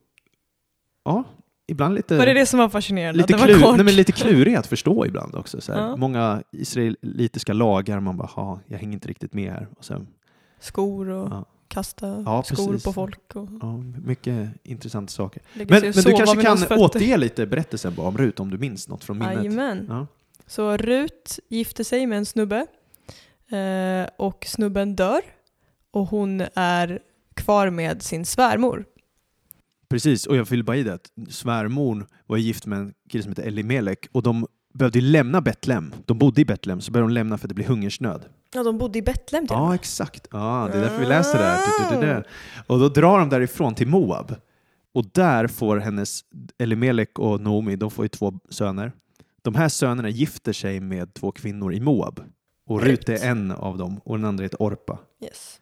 ja, 1.05 1.23
ibland 1.69 1.95
lite, 1.95 2.17
Var 2.17 2.25
det 2.25 2.33
det 2.33 2.45
som 2.45 2.59
var 2.59 2.69
fascinerande? 2.69 3.17
lite, 3.21 3.35
att 3.35 3.47
det 3.47 3.53
var 3.53 3.61
kort? 3.61 3.75
nej, 3.75 3.85
men 3.85 3.95
lite 3.95 4.11
klurig 4.11 4.55
att 4.55 4.67
förstå 4.67 5.05
ibland 5.05 5.35
också. 5.35 5.61
Så. 5.61 5.71
Ja. 5.71 5.95
Många 5.95 6.43
israelitiska 6.51 7.53
lagar, 7.53 7.99
man 7.99 8.17
bara, 8.17 8.27
"Ha, 8.27 8.59
jag 8.67 8.77
hänger 8.77 8.93
inte 8.93 9.07
riktigt 9.07 9.33
med 9.33 9.51
här. 9.51 9.67
Och 9.77 9.85
sen, 9.85 10.07
Skor 10.59 11.09
och 11.09 11.29
Ja. 11.31 11.45
kasta 11.67 12.23
Ja, 12.25 12.43
skor 12.43 12.67
precis. 12.67 12.83
på 12.83 12.93
folk. 12.93 13.35
Och 13.35 13.47
ja, 13.61 13.77
mycket 14.05 14.49
intressanta 14.63 15.11
saker. 15.11 15.41
Men, 15.53 15.67
men 15.69 15.81
du 15.81 16.11
kanske 16.11 16.41
kan 16.41 16.57
fötter. 16.57 16.79
återge 16.79 17.17
lite 17.17 17.45
berättelsen 17.45 17.93
bara 17.95 18.07
om 18.07 18.17
Rut, 18.17 18.39
om 18.39 18.49
du 18.51 18.57
minns 18.57 18.87
något 18.87 19.03
från 19.03 19.17
minnet? 19.17 19.35
Jajamän. 19.35 19.85
Ja. 19.89 20.07
Så 20.47 20.77
Rut 20.77 21.39
gifter 21.49 21.83
sig 21.83 22.05
med 22.07 22.17
en 22.17 22.25
snubbe 22.25 22.65
eh, 23.51 24.09
och 24.17 24.45
snubben 24.47 24.95
dör 24.95 25.21
och 25.91 26.07
hon 26.07 26.43
är 26.55 26.99
kvar 27.33 27.69
med 27.69 28.01
sin 28.01 28.25
svärmor. 28.25 28.85
Precis, 29.89 30.25
och 30.25 30.35
jag 30.35 30.45
vill 30.45 30.63
bara 30.63 30.77
i 30.77 30.83
det 30.83 30.93
att 30.93 31.11
svärmor 31.29 32.07
var 32.25 32.37
gift 32.37 32.65
med 32.65 32.79
en 32.79 32.93
kille 33.09 33.23
som 33.23 33.31
heter 33.31 33.43
Elimelek 33.43 34.07
och 34.11 34.23
de 34.23 34.47
behövde 34.73 35.01
lämna 35.01 35.41
Betlehem. 35.41 35.93
De 36.05 36.17
bodde 36.17 36.41
i 36.41 36.45
Betlehem, 36.45 36.81
så 36.81 36.91
började 36.91 37.09
de 37.09 37.13
lämna 37.13 37.37
för 37.37 37.47
att 37.47 37.49
det 37.49 37.55
blev 37.55 37.67
hungersnöd. 37.67 38.25
Ja, 38.53 38.63
de 38.63 38.77
bodde 38.77 38.99
i 38.99 39.01
Betlehem 39.01 39.47
till 39.47 39.55
Ja, 39.55 39.75
exakt. 39.75 40.27
Ja, 40.31 40.69
det 40.71 40.77
är 40.77 40.81
därför 40.81 40.99
vi 40.99 41.05
läser 41.05 41.37
det 41.39 41.45
här. 41.45 42.15
Du. 42.15 42.23
Och 42.67 42.79
då 42.79 42.89
drar 42.89 43.19
de 43.19 43.29
därifrån 43.29 43.75
till 43.75 43.87
Moab. 43.87 44.35
Och 44.93 45.05
där 45.13 45.47
får 45.47 45.77
hennes 45.77 46.21
Elimelek 46.57 47.19
och 47.19 47.41
Naomi, 47.41 47.75
de 47.75 47.91
får 47.91 48.05
ju 48.05 48.09
två 48.09 48.39
söner. 48.49 48.91
De 49.41 49.55
här 49.55 49.69
sönerna 49.69 50.09
gifter 50.09 50.53
sig 50.53 50.79
med 50.79 51.13
två 51.13 51.31
kvinnor 51.31 51.73
i 51.73 51.79
Moab. 51.79 52.19
Och 52.67 52.81
Rut 52.81 53.09
är 53.09 53.25
en 53.25 53.51
av 53.51 53.77
dem 53.77 54.01
och 54.03 54.17
den 54.17 54.25
andra 54.25 54.43
heter 54.43 54.61
Orpa. 54.61 54.99
Yes. 55.23 55.59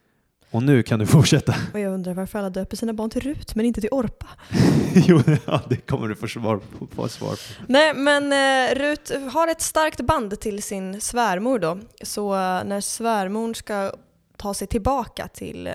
Och 0.52 0.64
nu 0.64 0.84
kan 0.84 1.00
du 1.00 1.06
fortsätta. 1.06 1.56
Och 1.74 1.80
jag 1.80 1.94
undrar 1.94 2.14
varför 2.14 2.40
alla 2.40 2.50
döper 2.50 2.78
sina 2.78 2.94
barn 2.94 3.10
till 3.10 3.22
Rut 3.22 3.56
men 3.56 3.66
inte 3.66 3.82
till 3.82 3.90
Orpa. 3.92 4.28
jo, 4.94 5.22
ja, 5.46 5.62
det 5.70 5.76
kommer 5.76 6.08
du 6.08 6.16
få 6.16 6.28
svar 6.28 6.58
på. 6.58 6.88
Få 6.96 7.08
svar 7.08 7.32
på. 7.32 7.64
Nej, 7.68 7.94
men 7.94 8.24
eh, 8.34 8.76
Rut 8.76 9.12
har 9.32 9.48
ett 9.48 9.62
starkt 9.62 10.02
band 10.02 10.40
till 10.40 10.64
sin 10.64 11.02
svärmor 11.02 11.60
då. 11.60 11.80
Så 12.02 12.34
eh, 12.34 12.64
när 12.64 12.82
svärmor 12.82 13.54
ska 13.54 13.92
ta 14.38 14.54
sig 14.54 14.68
tillbaka 14.68 15.28
till, 15.28 15.68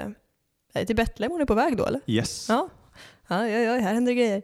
eh, 0.74 0.86
till 0.86 0.96
Betlehem, 0.96 1.32
hon 1.32 1.40
är 1.40 1.46
på 1.46 1.54
väg 1.54 1.76
då 1.76 1.86
eller? 1.86 2.00
Yes. 2.06 2.48
Ja. 2.48 2.68
Ja, 3.28 3.48
ja, 3.48 3.58
ja, 3.58 3.72
här 3.72 3.94
händer 3.94 4.12
grejer. 4.12 4.42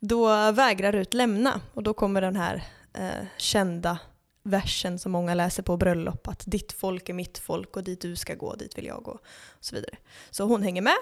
Då 0.00 0.50
vägrar 0.52 0.92
Rut 0.92 1.14
lämna 1.14 1.60
och 1.74 1.82
då 1.82 1.94
kommer 1.94 2.20
den 2.20 2.36
här 2.36 2.62
eh, 2.94 3.26
kända 3.38 3.98
versen 4.44 4.98
som 4.98 5.12
många 5.12 5.34
läser 5.34 5.62
på 5.62 5.76
bröllop 5.76 6.28
att 6.28 6.42
ditt 6.46 6.72
folk 6.72 7.08
är 7.08 7.14
mitt 7.14 7.38
folk 7.38 7.76
och 7.76 7.84
dit 7.84 8.00
du 8.00 8.16
ska 8.16 8.34
gå, 8.34 8.54
dit 8.54 8.78
vill 8.78 8.86
jag 8.86 9.02
gå. 9.02 9.10
Och 9.10 9.20
så 9.60 9.74
vidare. 9.74 9.96
Så 10.30 10.44
hon 10.44 10.62
hänger 10.62 10.82
med, 10.82 10.96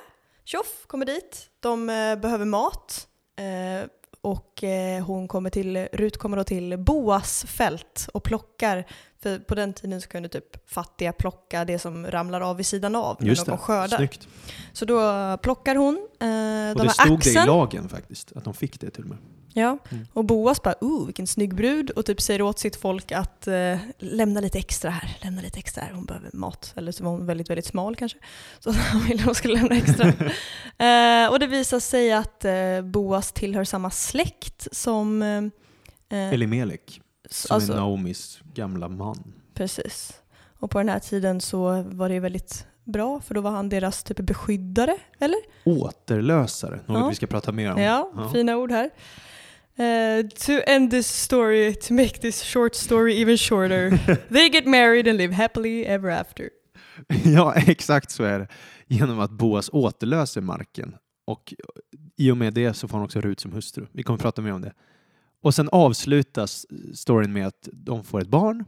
tjoff, 0.44 0.84
kommer 0.86 1.06
dit. 1.06 1.50
De 1.60 1.90
eh, 1.90 2.16
behöver 2.16 2.44
mat 2.44 3.08
eh, 3.36 3.88
och 4.20 4.64
eh, 4.64 5.04
hon 5.04 5.28
kommer 5.28 5.50
till, 5.50 5.88
Rut 5.92 6.16
kommer 6.16 6.36
då 6.36 6.44
till 6.44 6.76
Boas 6.78 7.44
fält 7.48 8.08
och 8.14 8.24
plockar, 8.24 8.86
för 9.22 9.38
på 9.38 9.54
den 9.54 9.72
tiden 9.72 10.00
så 10.00 10.08
kunde 10.08 10.28
typ 10.28 10.70
fattiga 10.70 11.12
plocka 11.12 11.64
det 11.64 11.78
som 11.78 12.06
ramlar 12.06 12.40
av 12.40 12.56
vid 12.56 12.66
sidan 12.66 12.96
av 12.96 13.16
när 13.20 13.28
Just 13.28 13.46
någon 13.46 13.56
det. 13.56 13.62
skördar. 13.62 13.96
Snyggt. 13.96 14.28
Så 14.72 14.84
då 14.84 15.36
plockar 15.42 15.74
hon 15.76 15.94
eh, 15.96 16.00
Och 16.00 16.08
de 16.20 16.74
det 16.74 16.82
här 16.82 16.88
stod 16.88 17.20
det 17.20 17.26
i 17.26 17.30
axeln. 17.30 17.46
lagen 17.46 17.88
faktiskt, 17.88 18.32
att 18.36 18.44
de 18.44 18.54
fick 18.54 18.80
det 18.80 18.90
till 18.90 19.02
och 19.02 19.08
med. 19.08 19.18
Ja, 19.54 19.78
Mm. 19.90 20.06
och 20.12 20.24
Boas 20.24 20.62
bara 20.62 20.74
oh 20.80 21.06
vilken 21.06 21.26
snygg 21.26 21.54
brud 21.54 21.90
och 21.90 22.06
typ 22.06 22.20
säger 22.20 22.42
åt 22.42 22.58
sitt 22.58 22.76
folk 22.76 23.12
att 23.12 23.46
eh, 23.48 23.78
lämna 23.98 24.40
lite 24.40 24.58
extra 24.58 24.90
här, 24.90 25.16
lämna 25.22 25.42
lite 25.42 25.58
extra 25.58 25.84
här, 25.84 25.92
hon 25.92 26.04
behöver 26.04 26.30
mat. 26.32 26.72
Eller 26.76 26.92
så 26.92 27.04
var 27.04 27.10
hon 27.10 27.26
väldigt, 27.26 27.50
väldigt 27.50 27.66
smal 27.66 27.96
kanske. 27.96 28.18
Så 28.60 28.70
han 28.92 29.00
ville 29.00 29.18
att 29.20 29.24
hon 29.26 29.34
skulle 29.34 29.54
lämna 29.54 29.76
extra. 29.76 30.06
eh, 31.24 31.30
och 31.32 31.38
det 31.38 31.46
visar 31.46 31.80
sig 31.80 32.12
att 32.12 32.44
eh, 32.44 32.80
Boas 32.82 33.32
tillhör 33.32 33.64
samma 33.64 33.90
släkt 33.90 34.68
som... 34.72 35.22
Eh, 35.22 36.18
eh, 36.18 36.32
Elimelek, 36.34 37.00
som 37.30 37.54
alltså, 37.54 37.72
är 37.72 37.76
Naomis 37.76 38.40
gamla 38.54 38.88
man. 38.88 39.32
Precis. 39.54 40.12
Och 40.58 40.70
på 40.70 40.78
den 40.78 40.88
här 40.88 40.98
tiden 40.98 41.40
så 41.40 41.82
var 41.82 42.08
det 42.08 42.20
väldigt 42.20 42.66
bra 42.84 43.20
för 43.20 43.34
då 43.34 43.40
var 43.40 43.50
han 43.50 43.68
deras 43.68 44.02
typ 44.04 44.16
beskyddare, 44.20 44.96
eller? 45.18 45.38
Återlösare, 45.64 46.80
något 46.86 47.00
Ja. 47.00 47.08
vi 47.08 47.14
ska 47.14 47.26
prata 47.26 47.52
mer 47.52 47.72
om. 47.72 47.82
Ja, 47.82 48.30
fina 48.32 48.56
ord 48.56 48.70
här. 48.70 48.90
Eh, 49.82 50.28
to 50.28 50.52
end 50.66 50.90
this 50.90 51.22
story, 51.22 51.74
to 51.74 51.94
make 51.94 52.20
this 52.20 52.42
short 52.42 52.74
story 52.74 53.14
even 53.14 53.36
shorter, 53.36 53.90
they 54.28 54.48
get 54.48 54.66
married 54.66 55.08
and 55.08 55.18
live 55.18 55.34
happily 55.34 55.84
ever 55.84 56.10
after. 56.10 56.50
ja, 57.24 57.54
exakt 57.54 58.10
så 58.10 58.24
är 58.24 58.38
det. 58.38 58.48
Genom 58.86 59.20
att 59.20 59.30
Boas 59.30 59.70
återlöser 59.72 60.40
marken. 60.40 60.96
Och 61.24 61.54
i 62.16 62.30
och 62.30 62.36
med 62.36 62.54
det 62.54 62.74
så 62.74 62.88
får 62.88 62.98
han 62.98 63.04
också 63.04 63.20
Rut 63.20 63.40
som 63.40 63.52
hustru. 63.52 63.86
Vi 63.92 64.02
kommer 64.02 64.18
prata 64.18 64.42
mer 64.42 64.52
om 64.52 64.62
det. 64.62 64.72
Och 65.40 65.54
sen 65.54 65.68
avslutas 65.68 66.66
storyn 66.94 67.32
med 67.32 67.46
att 67.46 67.68
de 67.72 68.04
får 68.04 68.20
ett 68.20 68.28
barn. 68.28 68.64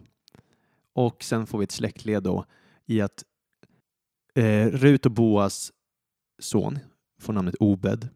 Och 0.93 1.25
sen 1.25 1.47
får 1.47 1.59
vi 1.59 1.65
ett 1.65 1.73
släktled 1.73 2.23
då 2.23 2.45
i 2.87 3.01
att 3.01 3.25
eh, 4.35 4.67
Rut 4.67 5.07
och 5.07 5.13
Boas 5.13 5.73
son 6.39 6.79
får 7.21 7.33
namnet 7.33 7.55
Obed. 7.55 8.09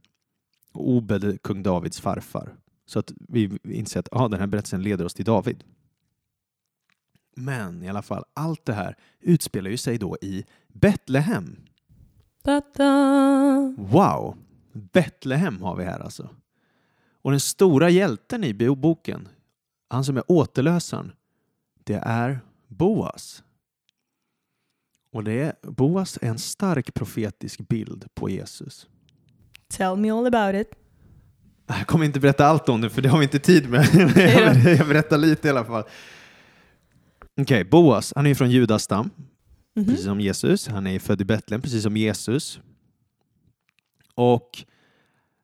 Och 0.73 0.89
Obed 0.89 1.25
är 1.25 1.37
kung 1.37 1.63
Davids 1.63 2.01
farfar. 2.01 2.57
Så 2.89 2.99
att 2.99 3.13
vi 3.19 3.59
inser 3.65 4.01
att 4.01 4.09
ah, 4.13 4.29
den 4.29 4.41
här 4.41 4.47
berättelsen 4.47 4.83
leder 4.83 5.05
oss 5.05 5.15
till 5.15 5.25
David. 5.25 5.65
Men 7.37 7.83
i 7.83 7.89
alla 7.89 8.03
fall, 8.03 8.25
allt 8.35 8.65
det 8.65 8.73
här 8.73 8.97
utspelar 9.21 9.71
ju 9.71 9.77
sig 9.77 9.99
då 9.99 10.17
i 10.23 10.45
Betlehem. 10.69 11.57
Wow! 13.79 14.37
Betlehem 14.73 15.63
har 15.63 15.77
vi 15.77 15.85
här 15.85 16.01
alltså. 16.01 16.29
Och 17.23 17.31
den 17.31 17.41
stora 17.41 17.91
hjälten 17.91 18.45
i 18.45 18.55
bo- 18.55 18.75
boken, 18.75 19.29
han 19.89 20.05
som 20.05 20.17
är 20.17 20.25
återlösaren, 20.27 21.13
det 21.85 22.01
är 22.05 22.41
Boas. 22.69 23.43
Och 25.13 25.25
det 25.25 25.41
är, 25.41 25.55
Boas 25.63 26.19
är 26.23 26.29
en 26.29 26.39
stark 26.39 26.95
profetisk 26.95 27.69
bild 27.69 28.15
på 28.15 28.31
Jesus. 28.31 28.89
Tell 29.69 29.97
me 29.97 30.11
all 30.11 30.27
about 30.35 30.61
it. 30.61 30.88
Jag 31.69 31.87
kommer 31.87 32.05
inte 32.05 32.21
berätta 32.21 32.47
allt 32.47 32.69
om 32.69 32.81
det 32.81 32.91
för 32.91 33.03
det 33.03 33.09
har 33.09 33.19
vi 33.19 33.25
inte 33.25 33.39
tid 33.39 33.71
med. 33.71 33.87
Jag 34.79 34.89
berättar 34.89 35.19
lite 35.19 35.49
i 35.49 35.51
alla 35.51 35.65
fall. 35.65 35.85
Okej, 37.41 37.65
Boas, 37.65 38.13
han 38.17 38.27
är 38.27 38.35
från 38.35 38.51
Judas 38.51 38.83
stam, 38.83 39.11
Mhm. 39.77 39.87
precis 39.87 40.05
som 40.05 40.21
Jesus. 40.21 40.69
Han 40.69 40.87
är 40.87 40.99
född 40.99 41.21
i 41.21 41.25
Betlehem, 41.25 41.63
precis 41.63 41.83
som 41.83 41.97
Jesus. 41.97 42.61
Och 44.15 44.65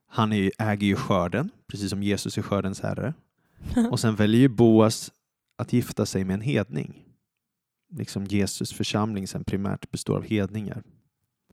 Han 0.08 0.32
är, 0.32 0.50
äger 0.58 0.86
ju 0.86 0.96
skörden, 0.96 1.50
precis 1.66 1.90
som 1.90 2.02
Jesus 2.02 2.38
är 2.38 2.42
skördens 2.42 2.80
herre. 2.80 3.14
Och 3.90 4.00
sen 4.00 4.14
väljer 4.16 4.40
ju 4.40 4.48
Boas 4.48 5.12
att 5.58 5.72
gifta 5.72 6.06
sig 6.06 6.24
med 6.24 6.34
en 6.34 6.40
hedning. 6.40 7.02
Liksom 7.96 8.24
Jesus 8.24 8.72
församling 8.72 9.28
sen 9.28 9.44
primärt 9.44 9.90
består 9.90 10.16
av 10.16 10.24
hedningar. 10.24 10.82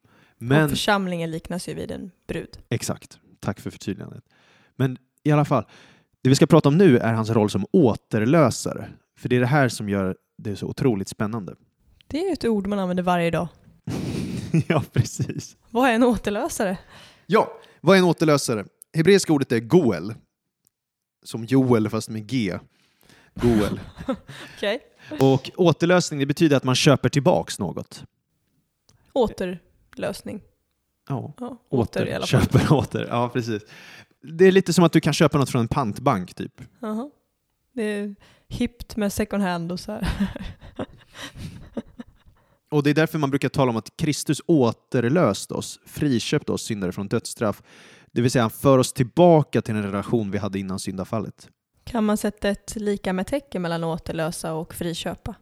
Och 0.03 0.41
Men, 0.41 0.69
församlingen 0.69 1.31
liknas 1.31 1.69
ju 1.69 1.73
vid 1.73 1.91
en 1.91 2.11
brud. 2.27 2.57
exakt, 2.69 3.19
tack 3.39 3.59
för 3.59 3.69
förtydligandet. 3.69 4.23
Men 4.75 4.97
i 5.23 5.31
alla 5.31 5.45
fall, 5.45 5.65
det 6.21 6.29
vi 6.29 6.35
ska 6.35 6.45
prata 6.45 6.69
om 6.69 6.77
nu 6.77 6.97
är 6.97 7.13
hans 7.13 7.29
roll 7.29 7.49
som 7.49 7.65
återlösare. 7.71 8.89
För 9.19 9.29
det 9.29 9.35
är 9.35 9.39
det 9.39 9.45
här 9.45 9.69
som 9.69 9.89
gör 9.89 10.15
det 10.37 10.55
så 10.55 10.67
otroligt 10.67 11.07
spännande. 11.07 11.55
Det 12.07 12.27
är 12.27 12.33
ett 12.33 12.45
ord 12.45 12.67
man 12.67 12.79
använder 12.79 13.03
varje 13.03 13.31
dag. 13.31 13.47
ja, 14.67 14.83
precis. 14.93 15.57
Vad 15.69 15.89
är 15.89 15.93
en 15.93 16.03
återlösare? 16.03 16.77
Ja, 17.25 17.51
vad 17.81 17.95
är 17.95 17.99
en 17.99 18.05
återlösare? 18.05 18.65
Hebreiska 18.93 19.33
ordet 19.33 19.51
är 19.51 19.59
goel. 19.59 20.13
Som 21.23 21.45
Joel 21.45 21.89
fast 21.89 22.09
med 22.09 22.27
G. 22.27 22.59
Goel. 23.33 23.79
Okej. 24.57 24.79
Och 25.19 25.51
återlösning 25.57 26.19
det 26.19 26.25
betyder 26.25 26.57
att 26.57 26.63
man 26.63 26.75
köper 26.75 27.09
tillbaks 27.09 27.59
något. 27.59 28.03
Återlösning. 29.13 30.41
Ja, 31.09 31.33
Ja, 31.39 31.57
åter, 31.69 32.07
i 32.07 32.13
alla 32.13 32.27
fall. 32.27 32.41
Köper 32.41 32.73
åter. 32.73 33.07
Ja, 33.09 33.29
precis. 33.29 33.63
Det 34.23 34.45
är 34.45 34.51
lite 34.51 34.73
som 34.73 34.83
att 34.83 34.93
du 34.93 34.99
kan 35.01 35.13
köpa 35.13 35.37
något 35.37 35.49
från 35.49 35.61
en 35.61 35.67
pantbank 35.67 36.33
typ. 36.33 36.61
Jaha. 36.79 37.09
Det 37.73 37.83
är 37.83 38.15
hippt 38.47 38.95
med 38.95 39.13
second 39.13 39.43
hand 39.43 39.71
och 39.71 39.79
så 39.79 39.91
här. 39.91 40.07
Och 42.71 42.83
det 42.83 42.89
är 42.89 42.93
därför 42.93 43.17
man 43.19 43.29
brukar 43.29 43.49
tala 43.49 43.69
om 43.69 43.77
att 43.77 43.97
Kristus 43.97 44.41
återlöst 44.45 45.51
oss, 45.51 45.79
friköpt 45.85 46.49
oss 46.49 46.63
syndare 46.63 46.91
från 46.91 47.07
dödsstraff. 47.07 47.63
Det 48.11 48.21
vill 48.21 48.31
säga 48.31 48.41
han 48.43 48.49
för 48.51 48.77
oss 48.77 48.93
tillbaka 48.93 49.61
till 49.61 49.73
den 49.73 49.83
relation 49.83 50.31
vi 50.31 50.37
hade 50.37 50.59
innan 50.59 50.79
syndafallet. 50.79 51.49
Kan 51.83 52.03
man 52.05 52.17
sätta 52.17 52.49
ett 52.49 52.75
lika 52.75 53.13
med 53.13 53.27
tecken 53.27 53.61
mellan 53.61 53.83
återlösa 53.83 54.53
och 54.53 54.73
friköpa? 54.73 55.35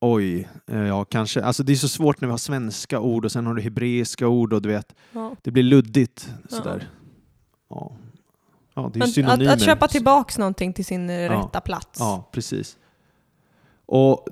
Oj, 0.00 0.48
eh, 0.66 0.78
ja 0.80 1.04
kanske. 1.04 1.42
Alltså 1.44 1.62
det 1.62 1.72
är 1.72 1.76
så 1.76 1.88
svårt 1.88 2.20
när 2.20 2.28
vi 2.28 2.30
har 2.30 2.38
svenska 2.38 3.00
ord 3.00 3.24
och 3.24 3.32
sen 3.32 3.46
har 3.46 3.54
du 3.54 3.62
hebreiska 3.62 4.28
ord 4.28 4.52
och 4.52 4.62
du 4.62 4.68
vet, 4.68 4.94
Ja. 5.12 5.36
det 5.42 5.50
blir 5.50 5.62
luddigt 5.62 6.30
sådär. 6.48 6.88
Ja. 6.90 6.99
Ja, 7.70 7.92
det 8.74 8.80
är 8.80 8.90
Men 8.98 9.02
att, 9.02 9.12
synonymer. 9.12 9.52
att 9.52 9.62
köpa 9.62 9.88
tillbaks 9.88 10.38
någonting 10.38 10.72
till 10.72 10.84
sin 10.84 11.10
rätta 11.10 11.60
plats. 11.60 11.98
Ja, 11.98 12.28
precis. 12.32 12.76
Och 13.86 14.26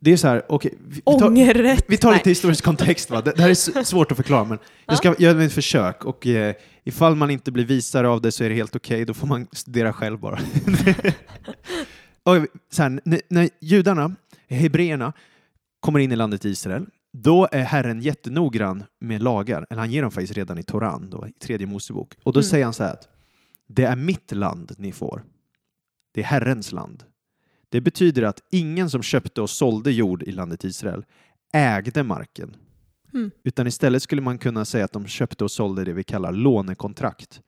det 0.00 0.12
är 0.12 0.16
så 0.16 0.28
här, 0.28 0.42
okej, 0.48 0.74
vi, 0.88 1.00
tar, 1.00 1.90
vi 1.90 1.96
tar 1.96 2.12
lite 2.12 2.28
historisk 2.28 2.64
kontext. 2.64 3.10
Va? 3.10 3.20
Det, 3.20 3.32
det 3.32 3.42
här 3.42 3.50
är 3.50 3.82
svårt 3.84 4.10
att 4.10 4.16
förklara, 4.16 4.44
men 4.44 4.58
jag 4.86 4.96
ska 4.98 5.14
göra 5.18 5.44
ett 5.44 5.52
försök. 5.52 6.04
Och 6.04 6.26
eh, 6.26 6.54
ifall 6.84 7.14
man 7.14 7.30
inte 7.30 7.52
blir 7.52 7.64
visare 7.64 8.08
av 8.08 8.20
det 8.20 8.32
så 8.32 8.44
är 8.44 8.48
det 8.48 8.54
helt 8.54 8.76
okej, 8.76 9.04
då 9.04 9.14
får 9.14 9.26
man 9.26 9.46
studera 9.52 9.92
själv 9.92 10.18
bara. 10.18 10.38
och, 12.22 12.46
så 12.70 12.82
här, 12.82 13.00
när, 13.04 13.20
när 13.28 13.48
judarna, 13.60 14.14
hebreerna, 14.48 15.12
kommer 15.80 15.98
in 15.98 16.12
i 16.12 16.16
landet 16.16 16.44
Israel, 16.44 16.86
då 17.22 17.48
är 17.52 17.62
Herren 17.62 18.00
jättenoggrann 18.00 18.84
med 19.00 19.22
lagar. 19.22 19.66
Eller 19.70 19.80
han 19.80 19.90
ger 19.92 20.02
dem 20.02 20.10
faktiskt 20.10 20.32
redan 20.32 20.58
i 20.58 20.62
Toran, 20.62 21.10
då, 21.10 21.26
i 21.28 21.32
tredje 21.32 21.66
Mosebok. 21.66 22.14
Och 22.22 22.32
då 22.32 22.40
Mm. 22.40 22.48
säger 22.50 22.64
han 22.64 22.74
så 22.74 22.82
här 22.84 22.92
att 22.92 23.08
det 23.66 23.84
är 23.84 23.96
mitt 23.96 24.32
land 24.32 24.72
ni 24.78 24.92
får. 24.92 25.24
Det 26.14 26.20
är 26.20 26.24
Herrens 26.24 26.72
land. 26.72 27.04
Det 27.68 27.80
betyder 27.80 28.22
att 28.22 28.40
ingen 28.50 28.90
som 28.90 29.02
köpte 29.02 29.40
och 29.42 29.50
sålde 29.50 29.92
jord 29.92 30.22
i 30.22 30.32
landet 30.32 30.64
Israel 30.64 31.04
ägde 31.52 32.02
marken. 32.02 32.56
Mm. 33.14 33.30
Utan 33.44 33.66
istället 33.66 34.02
skulle 34.02 34.22
man 34.22 34.38
kunna 34.38 34.64
säga 34.64 34.84
att 34.84 34.92
de 34.92 35.06
köpte 35.06 35.44
och 35.44 35.50
sålde 35.50 35.84
det 35.84 35.92
vi 35.92 36.04
kallar 36.04 36.32
lånekontrakt 36.32 37.40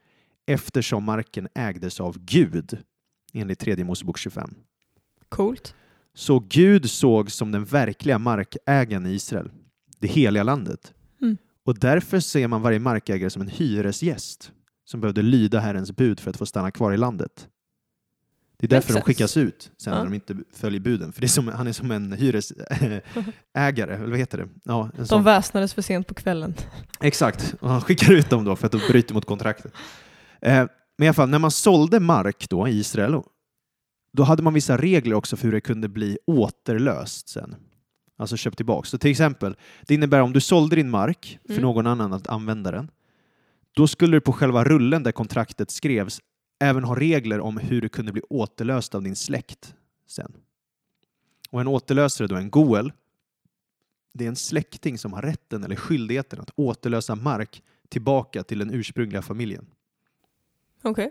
eftersom 0.47 1.05
marken 1.05 1.49
ägdes 1.55 2.01
av 2.01 2.19
Gud 2.19 2.79
enligt 3.33 3.59
tredje 3.59 3.85
Mosebok 3.85 4.19
25. 4.19 4.55
Coolt. 5.29 5.75
Så 6.19 6.39
Gud 6.49 6.91
såg 6.91 7.31
som 7.31 7.53
den 7.53 7.65
verkliga 7.65 8.19
markägaren 8.19 9.07
i 9.07 9.11
Israel, 9.11 9.51
det 9.99 10.09
heliga 10.09 10.43
landet. 10.43 10.93
Mm. 11.23 11.37
Och 11.65 11.79
därför 11.79 12.21
ser 12.21 12.49
man 12.49 12.63
varje 12.63 12.79
markägare 12.79 13.31
som 13.31 13.43
en 13.43 13.49
hyresgäst 13.49 14.53
som 14.85 15.01
behövde 15.01 15.23
lyda 15.23 15.61
Herrens 15.61 15.93
bud 15.93 16.21
för 16.21 16.31
att 16.31 16.37
få 16.37 16.47
stanna 16.47 16.71
kvar 16.71 16.93
i 16.93 16.97
landet. 16.97 17.49
Det 18.59 18.67
är 18.67 18.69
därför 18.69 18.89
de 18.89 18.93
sense. 18.93 19.07
skickas 19.07 19.37
ut 19.37 19.71
sen 19.77 19.93
Ja. 19.93 19.99
när 19.99 20.05
de 20.05 20.15
inte 20.15 20.37
följer 20.55 20.81
buden. 20.81 21.13
För 21.13 21.21
det 21.21 21.27
är 21.27 21.29
som, 21.29 21.49
han 21.49 21.67
är 21.67 21.73
som 21.73 21.91
en 21.91 22.13
hyresägare, 22.13 23.95
eller 23.95 24.07
vad 24.07 24.19
heter 24.19 24.39
det? 24.39 24.49
Ja, 24.65 24.85
en 24.85 24.91
De 24.99 25.07
sån. 25.07 25.25
väsnades 25.25 25.75
för 25.75 25.83
sent 25.83 26.07
på 26.07 26.15
kvällen. 26.15 26.55
Exakt, 27.01 27.55
och 27.61 27.71
han 27.71 27.81
skickar 27.81 28.13
ut 28.13 28.31
dem 28.31 28.45
då 28.45 28.57
för 28.57 28.67
att 28.67 28.73
de 28.73 28.81
bryter 28.91 29.15
mot 29.15 29.25
kontraktet. 29.25 29.73
Eh, 30.41 30.67
men 30.99 31.05
i 31.05 31.09
alla 31.09 31.15
fall, 31.15 31.29
när 31.29 31.39
man 31.39 31.51
sålde 31.51 32.01
mark 32.01 32.49
då 32.51 32.69
i 32.69 32.79
Israel, 32.79 33.15
då 34.13 34.23
hade 34.23 34.43
man 34.43 34.55
vissa 34.55 34.77
regler 34.77 35.15
också 35.15 35.37
för 35.37 35.45
hur 35.45 35.53
det 35.53 35.61
kunde 35.61 35.89
bli 35.89 36.19
återlöst 36.27 37.29
sen. 37.29 37.57
Alltså 38.17 38.37
köpt 38.37 38.57
tillbaka. 38.57 38.87
Så 38.87 38.99
till 38.99 39.11
exempel, 39.11 39.57
det 39.87 39.95
innebär 39.95 40.21
om 40.21 40.33
du 40.33 40.41
sålde 40.41 40.77
din 40.77 40.91
mark 40.91 41.39
för 41.47 41.53
Mm. 41.53 41.63
någon 41.63 41.87
annan 41.87 42.13
att 42.13 42.29
använda 42.29 42.71
den, 42.71 42.91
då 43.73 43.87
skulle 43.87 44.17
du 44.17 44.21
på 44.21 44.33
själva 44.33 44.65
rullen 44.65 45.03
där 45.03 45.13
kontraktet 45.13 45.71
skrevs 45.71 46.21
även 46.61 46.85
ha 46.85 46.95
regler 47.01 47.41
om 47.41 47.57
hur 47.57 47.81
det 47.81 47.89
kunde 47.89 48.13
bli 48.13 48.23
återlöst 48.31 48.95
av 48.95 49.03
din 49.03 49.17
släkt 49.17 49.75
sen. 50.07 50.33
Och 51.51 51.61
en 51.61 51.69
återlösare 51.69 52.27
då, 52.29 52.37
en 52.37 52.51
goel, 52.51 52.93
det 54.15 54.25
är 54.25 54.29
en 54.29 54.37
släkting 54.37 54.99
som 54.99 55.13
har 55.13 55.23
rätten 55.23 55.65
eller 55.65 55.77
skyldigheten 55.77 56.41
att 56.41 56.51
återlösa 56.57 57.15
mark 57.15 57.63
tillbaka 57.89 58.43
till 58.43 58.59
den 58.59 58.71
ursprungliga 58.75 59.23
familjen. 59.23 59.67
Okej. 60.83 61.11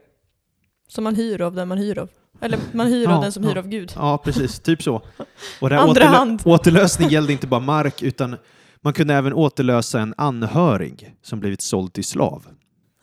Som 0.88 1.04
man 1.04 1.16
hyr 1.16 1.42
av 1.42 1.54
den 1.56 1.68
man 1.68 1.78
hyr 1.78 1.98
av. 2.00 2.10
Eller 2.42 2.60
man 2.72 2.88
hyr 2.88 3.04
Ja, 3.04 3.16
av 3.16 3.22
den 3.22 3.32
som 3.32 3.44
ja. 3.44 3.50
hyr 3.50 3.58
av 3.58 3.68
Gud. 3.68 3.92
Ja, 3.96 4.18
precis. 4.18 4.60
Typ 4.60 4.84
så. 4.84 5.02
Och 5.62 5.70
här 5.70 5.78
Andra 5.78 6.06
hand. 6.06 6.42
återlösning 6.46 7.10
gällde 7.10 7.34
inte 7.34 7.48
bara 7.48 7.60
mark, 7.60 8.02
utan 8.04 8.36
man 8.82 8.94
kunde 8.94 9.14
även 9.14 9.34
återlösa 9.34 10.00
en 10.00 10.14
anhörig 10.18 11.16
som 11.22 11.40
blivit 11.40 11.62
såld 11.62 11.94
till 11.94 12.04
slav. 12.04 12.48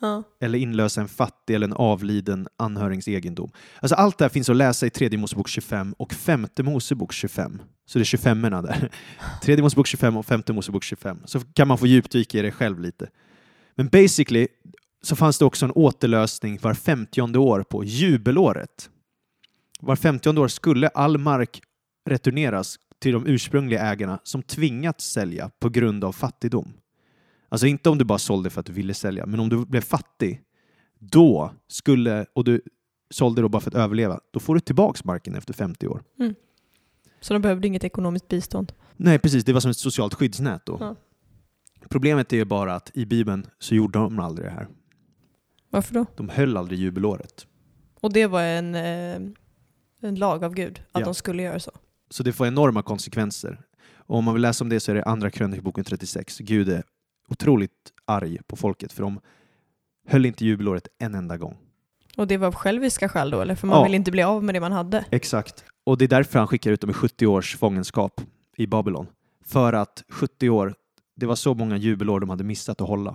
Ja. 0.01 0.23
Eller 0.41 0.59
inlösa 0.59 1.01
en 1.01 1.09
fattig 1.09 1.55
eller 1.55 1.67
en 1.67 1.73
avliden 1.73 2.49
anhörings 2.59 3.09
egendom. 3.09 3.51
Alltså 3.81 3.95
allt 3.95 4.19
det 4.19 4.25
här 4.25 4.31
finns 4.31 4.49
att 4.49 4.57
läsa 4.57 4.87
i 4.87 4.91
tredje 4.91 5.19
Mosebok 5.19 5.49
25 5.49 5.93
och 5.99 6.13
femte 6.13 6.63
Mosebok 6.63 7.13
25. 7.13 7.63
Så 7.87 7.99
det 7.99 8.03
är 8.03 8.05
25 8.05 8.45
erna 8.45 8.63
där. 8.63 8.91
Tredje 9.43 9.63
Mosebok 9.63 9.87
25 9.87 10.17
och 10.17 10.27
femte 10.27 10.53
Mosebok 10.53 10.83
25. 10.85 11.19
Så 11.25 11.41
kan 11.41 11.69
man 11.69 11.79
få 11.79 11.87
djupdyka 11.87 12.39
i 12.39 12.43
det 12.43 12.53
själv 12.53 12.81
lite. 12.81 13.09
Men 13.75 13.89
basically 13.89 14.49
så 15.03 15.17
fanns 15.17 15.39
det 15.39 15.45
också 15.45 15.65
en 15.65 15.73
återlösning 15.75 16.59
var 16.63 16.75
femtionde 16.75 17.39
år 17.39 17.63
på 17.63 17.85
jubelåret. 17.85 18.91
Var 19.81 19.97
femtionde 19.97 20.41
år 20.41 20.49
skulle 20.49 20.89
all 20.89 21.19
mark 21.19 21.63
returneras 22.09 22.79
till 22.99 23.13
de 23.13 23.27
ursprungliga 23.27 23.81
ägarna 23.81 24.21
som 24.23 24.43
tvingats 24.43 25.11
sälja 25.13 25.51
på 25.59 25.69
grund 25.69 26.05
av 26.05 26.13
fattigdom. 26.13 26.73
Alltså 27.49 27.67
inte 27.67 27.91
om 27.91 27.99
du 27.99 28.05
bara 28.05 28.19
sålde 28.19 28.51
för 28.51 28.61
att 28.61 28.67
du 28.67 28.73
ville 28.73 28.95
sälja, 28.95 29.27
men 29.27 29.41
om 29.41 29.49
du 29.49 29.67
blev 29.67 29.81
fattig, 29.81 30.41
då 30.99 31.53
skulle, 31.69 32.27
och 32.33 32.45
du 32.45 32.61
sålde 33.11 33.43
då 33.43 33.49
bara 33.49 33.61
för 33.61 33.71
att 33.71 33.75
överleva, 33.75 34.21
då 34.31 34.41
får 34.41 34.55
du 34.55 34.61
tillbaks 34.61 35.05
marken 35.05 35.35
efter 35.35 35.55
50 35.55 35.89
år. 35.89 36.03
Så 37.21 37.33
de 37.33 37.43
behövde 37.43 37.69
inget 37.69 37.85
ekonomiskt 37.85 38.29
bistånd. 38.29 38.73
Nej, 38.97 39.19
precis. 39.19 39.45
Det 39.45 39.53
var 39.53 39.61
som 39.61 39.71
ett 39.71 39.77
socialt 39.77 40.15
skyddsnät 40.15 40.67
då. 40.67 40.77
Ja. 40.81 40.97
Problemet 41.89 42.33
är 42.33 42.37
ju 42.37 42.45
bara 42.45 42.75
att 42.75 42.91
i 42.95 43.07
Bibeln 43.07 43.47
så 43.59 43.75
gjorde 43.75 43.99
de 43.99 44.19
aldrig 44.19 44.49
det 44.49 44.53
här. 44.53 44.69
Varför 45.71 45.95
då? 45.95 46.07
De 46.17 46.29
höll 46.29 46.57
aldrig 46.57 46.79
jubelåret. 46.79 47.47
Och 48.01 48.13
det 48.13 48.27
var 48.27 48.43
en, 48.43 48.75
eh, 48.75 49.33
en 50.09 50.15
lag 50.15 50.45
av 50.45 50.55
Gud, 50.55 50.83
att 50.93 51.01
Ja. 51.01 51.05
de 51.05 51.15
skulle 51.15 51.43
göra 51.43 51.61
så. 51.61 51.71
Så 52.11 52.23
det 52.23 52.33
får 52.33 52.47
enorma 52.47 52.83
konsekvenser. 52.83 53.61
Och 53.97 54.19
om 54.19 54.25
man 54.25 54.35
vill 54.35 54.43
läsa 54.43 54.65
om 54.65 54.69
det 54.69 54.81
så 54.81 54.91
är 54.91 54.95
det 54.95 55.05
andra 55.05 55.31
krönikboken 55.31 55.85
36. 55.85 56.39
Gud 56.39 56.69
är 56.69 56.83
otroligt 57.29 57.93
arg 58.05 58.39
på 58.47 58.57
folket 58.57 58.93
för 58.93 59.03
de 59.03 59.21
höll 60.09 60.27
inte 60.27 60.45
jubelåret 60.45 60.89
en 60.99 61.15
enda 61.15 61.37
gång. 61.37 61.57
Och 62.17 62.27
det 62.27 62.37
var 62.37 62.47
av 62.47 62.55
själviska 62.55 63.09
skäl 63.09 63.31
då, 63.31 63.41
eller? 63.41 63.55
För 63.55 63.67
man 63.67 63.79
Ja. 63.79 63.85
vill 63.85 63.95
inte 63.95 64.11
bli 64.11 64.23
av 64.23 64.45
med 64.45 64.55
det 64.55 64.61
man 64.61 64.73
hade. 64.73 65.05
Exakt. 65.11 65.65
Och 65.85 65.99
det 65.99 66.05
är 66.05 66.09
därför 66.09 66.39
han 66.39 66.49
skickar 66.49 66.71
ut 66.73 66.81
dem 66.81 66.91
i 66.91 66.93
70 66.93 67.27
års 67.27 67.57
fångenskap 67.57 68.21
i 68.57 68.67
Babylon. 68.67 69.07
För 69.45 69.73
att 69.73 70.05
70 70.09 70.51
år, 70.51 70.75
det 71.17 71.27
var 71.27 71.35
så 71.37 71.55
många 71.55 71.77
jubelår 71.77 72.21
de 72.21 72.31
hade 72.31 72.45
missat 72.45 72.81
att 72.81 72.89
hålla. 72.89 73.15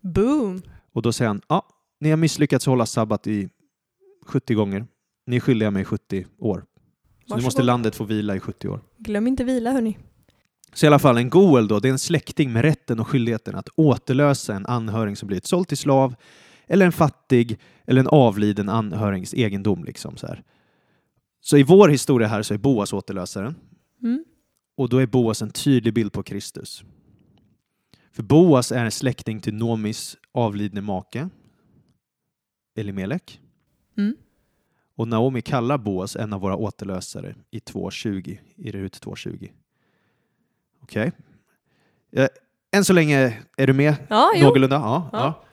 Boom! 0.00 0.62
Och 0.92 1.02
då 1.02 1.12
säger 1.12 1.28
han, 1.28 1.40
ja, 1.48 1.66
ni 2.00 2.10
har 2.10 2.16
misslyckats 2.16 2.66
hålla 2.66 2.86
sabbat 2.86 3.26
i 3.26 3.48
70 4.26 4.54
gånger. 4.54 4.86
Ni 5.28 5.36
är 5.36 5.40
skyldiga 5.40 5.70
mig 5.70 5.84
70 5.84 6.26
år. 6.38 6.64
Så 7.26 7.36
nu 7.36 7.42
måste 7.42 7.62
landet 7.62 7.94
få 7.94 8.04
vila 8.04 8.36
i 8.36 8.40
70 8.40 8.68
år. 8.68 8.80
Glöm 8.98 9.26
inte 9.26 9.44
vila 9.44 9.72
hörni. 9.72 9.98
Så 10.72 10.86
i 10.86 10.88
alla 10.88 10.98
fall, 10.98 11.16
en 11.16 11.30
goel 11.30 11.68
då, 11.68 11.80
det 11.80 11.88
är 11.88 11.92
en 11.92 11.98
släkting 11.98 12.52
med 12.52 12.62
rätten 12.62 13.00
och 13.00 13.08
skyldigheten 13.08 13.54
att 13.54 13.68
återlösa 13.74 14.54
en 14.54 14.66
anhörig 14.66 15.18
som 15.18 15.26
blivit 15.26 15.46
såld 15.46 15.68
till 15.68 15.76
slav, 15.76 16.14
eller 16.66 16.86
en 16.86 16.92
fattig, 16.92 17.58
eller 17.86 18.00
en 18.00 18.08
avliden 18.08 18.68
anhörings 18.68 19.34
egendom. 19.34 19.84
Liksom, 19.84 20.16
så, 20.16 20.26
här. 20.26 20.42
så 21.40 21.56
i 21.56 21.62
vår 21.62 21.88
historia 21.88 22.28
här 22.28 22.42
så 22.42 22.54
är 22.54 22.58
Boas 22.58 22.92
återlösaren, 22.92 23.54
Mm. 24.02 24.24
och 24.76 24.88
då 24.88 24.98
är 24.98 25.06
Boas 25.06 25.42
en 25.42 25.50
tydlig 25.50 25.94
bild 25.94 26.12
på 26.12 26.22
Kristus. 26.22 26.84
För 28.12 28.22
Boas 28.22 28.72
är 28.72 28.84
en 28.84 28.90
släkting 28.90 29.40
till 29.40 29.54
Nomis 29.54 30.16
avlidne 30.32 30.80
make, 30.80 31.28
Elimelek. 32.76 33.40
Mm. 33.96 34.16
Och 34.98 35.08
Naomi 35.08 35.40
kallar 35.42 35.78
Boas 35.78 36.16
en 36.16 36.32
av 36.32 36.40
våra 36.40 36.56
återlösare 36.56 37.34
i 37.50 37.58
2.20, 37.58 38.38
i 38.56 38.70
Rut 38.72 39.00
2.20. 39.04 39.50
Okej. 40.82 41.12
Eh, 42.12 42.28
än 42.72 42.84
så 42.84 42.92
länge, 42.92 43.38
är 43.56 43.66
du 43.66 43.72
med 43.72 43.94
Ja, 44.10 44.30
någorlunda? 44.42 44.76
Ja, 44.76 45.08
Ja. 45.12 45.18
ja. 45.18 45.44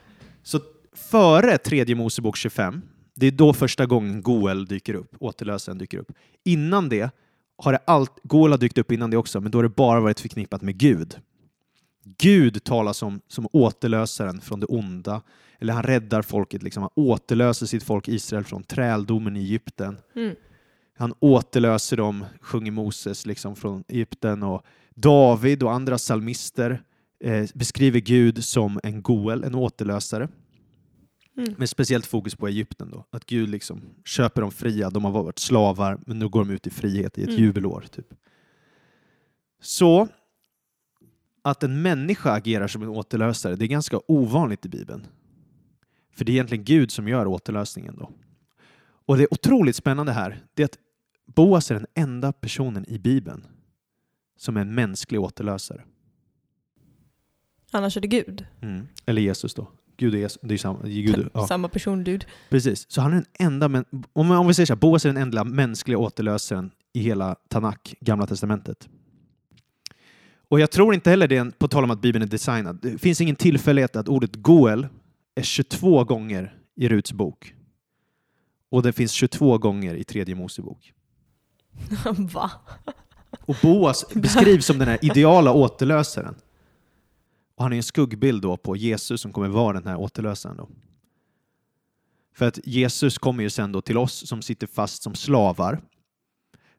Så 0.43 0.59
före 0.93 1.57
tredje 1.57 1.95
Mosebok 1.95 2.35
25, 2.37 2.81
det 3.15 3.27
är 3.27 3.31
då 3.31 3.53
första 3.53 3.85
gången 3.85 4.21
Goel 4.21 4.65
dyker 4.65 4.93
upp, 4.93 5.15
återlösaren 5.19 5.77
dyker 5.77 5.97
upp. 5.97 6.11
Innan 6.43 6.89
det 6.89 7.09
har 7.57 7.71
det 7.71 7.79
allt, 7.85 8.11
Goel 8.23 8.51
har 8.51 8.57
dykt 8.57 8.77
upp 8.77 8.91
innan 8.91 9.09
det 9.09 9.17
också, 9.17 9.41
men 9.41 9.51
då 9.51 9.57
har 9.57 9.63
det 9.63 9.69
bara 9.69 9.99
varit 9.99 10.19
förknippat 10.19 10.61
med 10.61 10.77
Gud. 10.77 11.19
Gud 12.17 12.63
talas 12.63 13.03
om 13.03 13.21
som 13.27 13.47
återlösaren 13.51 14.41
från 14.41 14.59
det 14.59 14.65
onda, 14.65 15.21
eller 15.59 15.73
han 15.73 15.83
räddar 15.83 16.21
folket, 16.21 16.63
liksom. 16.63 16.83
han 16.83 16.91
återlöser 16.95 17.65
sitt 17.65 17.83
folk 17.83 18.07
Israel 18.07 18.43
från 18.43 18.63
träldomen 18.63 19.37
i 19.37 19.39
Egypten. 19.39 19.97
Mm. 20.15 20.35
Han 20.97 21.13
återlöser 21.19 21.97
dem, 21.97 22.25
sjunger 22.41 22.71
Moses 22.71 23.25
liksom 23.25 23.55
från 23.55 23.83
Egypten 23.87 24.43
och 24.43 24.65
David 24.95 25.63
och 25.63 25.73
andra 25.73 25.97
psalmister 25.97 26.83
eh, 27.23 27.45
beskriver 27.53 27.99
Gud 27.99 28.43
som 28.43 28.79
en 28.83 29.01
goel, 29.01 29.43
en 29.43 29.55
återlösare. 29.55 30.29
Mm. 31.37 31.53
Med 31.57 31.69
speciellt 31.69 32.05
fokus 32.05 32.35
på 32.35 32.47
Egypten 32.47 32.91
då. 32.91 33.05
Att 33.09 33.25
Gud 33.25 33.49
liksom 33.49 33.81
köper 34.05 34.41
dem 34.41 34.51
fria, 34.51 34.89
de 34.89 35.05
har 35.05 35.11
varit 35.11 35.39
slavar 35.39 35.99
men 36.05 36.19
nu 36.19 36.29
går 36.29 36.45
de 36.45 36.53
ut 36.53 36.67
i 36.67 36.69
frihet 36.69 37.17
i 37.17 37.23
ett 37.23 37.29
Mm. 37.29 37.41
jubelår. 37.41 37.85
Typ. 37.91 38.07
Så 39.61 40.07
att 41.41 41.63
en 41.63 41.81
människa 41.81 42.31
agerar 42.31 42.67
som 42.67 42.81
en 42.81 42.89
återlösare, 42.89 43.55
det 43.55 43.65
är 43.65 43.67
ganska 43.67 43.99
ovanligt 44.07 44.65
i 44.65 44.69
Bibeln. 44.69 45.07
För 46.15 46.25
det 46.25 46.31
är 46.31 46.33
egentligen 46.33 46.63
Gud 46.63 46.91
som 46.91 47.07
gör 47.07 47.27
återlösningen 47.27 47.95
då. 47.97 48.11
Och 49.05 49.17
det 49.17 49.27
otroligt 49.31 49.75
spännande 49.75 50.11
här, 50.11 50.43
det 50.53 50.63
är 50.63 50.65
att 50.65 50.77
Boas 51.25 51.71
är 51.71 51.75
den 51.75 51.87
enda 51.93 52.33
personen 52.33 52.85
i 52.89 52.99
Bibeln 52.99 53.45
som 54.37 54.57
är 54.57 54.61
en 54.61 54.75
mänsklig 54.75 55.21
återlösare. 55.21 55.83
Annars 57.71 57.97
är 57.97 58.01
det 58.01 58.07
Gud. 58.07 58.45
Eller 59.05 59.21
Jesus 59.21 59.53
då. 59.53 59.67
Gud 59.97 60.15
är, 60.15 60.31
det 60.41 60.53
är 60.53 60.57
samma. 60.57 60.79
Gud, 60.83 61.29
ja. 61.33 61.47
Samma 61.47 61.67
person, 61.67 62.03
dude. 62.03 62.25
Precis. 62.49 62.91
Så 62.91 63.01
han 63.01 63.11
är 63.11 63.15
den 63.15 63.25
enda, 63.39 63.67
men, 63.67 63.85
om, 64.13 64.31
om 64.31 64.47
vi 64.47 64.53
säger 64.53 64.65
så 64.65 64.73
här, 64.73 64.79
Boas 64.79 65.05
är 65.05 65.09
den 65.09 65.17
enda 65.17 65.43
mänskliga 65.43 65.97
återlösaren 65.97 66.71
i 66.93 66.99
hela 66.99 67.35
Tanakh, 67.47 67.93
Gamla 67.99 68.27
Testamentet. 68.27 68.89
Och 70.47 70.59
jag 70.59 70.71
tror 70.71 70.93
inte 70.93 71.09
heller 71.09 71.27
det, 71.27 71.37
är 71.37 71.51
på 71.51 71.67
tal 71.67 71.83
om 71.83 71.91
att 71.91 72.01
Bibeln 72.01 72.23
är 72.23 72.27
designad, 72.27 72.79
det 72.81 72.97
finns 72.97 73.21
ingen 73.21 73.35
tillfällighet 73.35 73.95
att 73.95 74.07
ordet 74.07 74.35
Goel 74.35 74.87
är 75.35 75.43
22 75.43 76.03
gånger 76.03 76.57
i 76.75 76.89
Ruts 76.89 77.13
bok. 77.13 77.55
Och 78.69 78.83
det 78.83 78.93
finns 78.93 79.11
22 79.11 79.57
gånger 79.57 79.95
i 79.95 80.03
Tredje 80.03 80.35
Mosebok. 80.35 80.93
Va? 82.17 82.51
Och 83.45 83.55
Boas 83.61 84.05
beskrivs 84.13 84.65
som 84.65 84.77
den 84.77 84.87
här 84.87 85.05
ideala 85.05 85.53
återlösaren. 85.53 86.35
Och 87.55 87.63
han 87.63 87.73
är 87.73 87.77
en 87.77 87.83
skuggbild 87.83 88.41
då 88.41 88.57
på 88.57 88.75
Jesus 88.75 89.21
som 89.21 89.33
kommer 89.33 89.47
vara 89.47 89.79
den 89.79 89.87
här 89.87 89.97
återlösaren. 89.97 90.57
Då. 90.57 90.69
För 92.35 92.47
att 92.47 92.59
Jesus 92.63 93.17
kommer 93.17 93.43
ju 93.43 93.49
sen 93.49 93.71
då 93.71 93.81
till 93.81 93.97
oss 93.97 94.27
som 94.27 94.41
sitter 94.41 94.67
fast 94.67 95.03
som 95.03 95.15
slavar. 95.15 95.81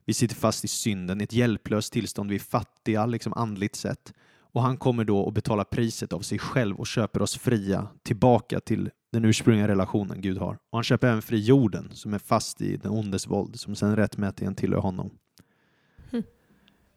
Vi 0.05 0.13
sitter 0.13 0.35
fast 0.35 0.63
i 0.63 0.67
synden, 0.67 1.21
i 1.21 1.23
ett 1.23 1.33
hjälplöst 1.33 1.93
tillstånd, 1.93 2.29
vi 2.29 2.35
är 2.35 2.39
fattiga 2.39 3.05
liksom 3.05 3.33
andligt 3.33 3.75
sett. 3.75 4.13
Och 4.57 4.63
han 4.63 4.77
kommer 4.77 5.03
då 5.03 5.27
att 5.27 5.33
betala 5.33 5.63
priset 5.63 6.13
av 6.13 6.19
sig 6.19 6.39
själv 6.39 6.75
och 6.75 6.87
köper 6.87 7.21
oss 7.21 7.37
fria 7.37 7.87
tillbaka 8.03 8.59
till 8.59 8.89
den 9.11 9.25
ursprungliga 9.25 9.67
relationen 9.67 10.21
Gud 10.21 10.37
har. 10.37 10.53
Och 10.53 10.77
han 10.77 10.83
köper 10.83 11.07
även 11.07 11.21
fri 11.21 11.39
jorden 11.39 11.89
som 11.93 12.13
är 12.13 12.19
fast 12.19 12.61
i 12.61 12.77
den 12.77 12.91
ondes 12.91 13.27
våld 13.27 13.59
som 13.59 13.75
sen 13.75 13.95
rättmätigen 13.95 14.55
tillhör 14.55 14.79
honom. 14.79 15.11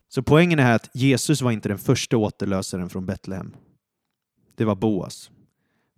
Så 0.09 0.23
poängen 0.23 0.59
är 0.59 0.75
att 0.75 0.91
Jesus 0.95 1.43
var 1.43 1.51
inte 1.51 1.69
den 1.69 1.79
första 1.79 2.17
återlösaren 2.17 2.89
från 2.89 3.07
Betlehem. 3.07 3.57
Det 4.55 4.65
var 4.65 4.75
Boas. 4.75 5.31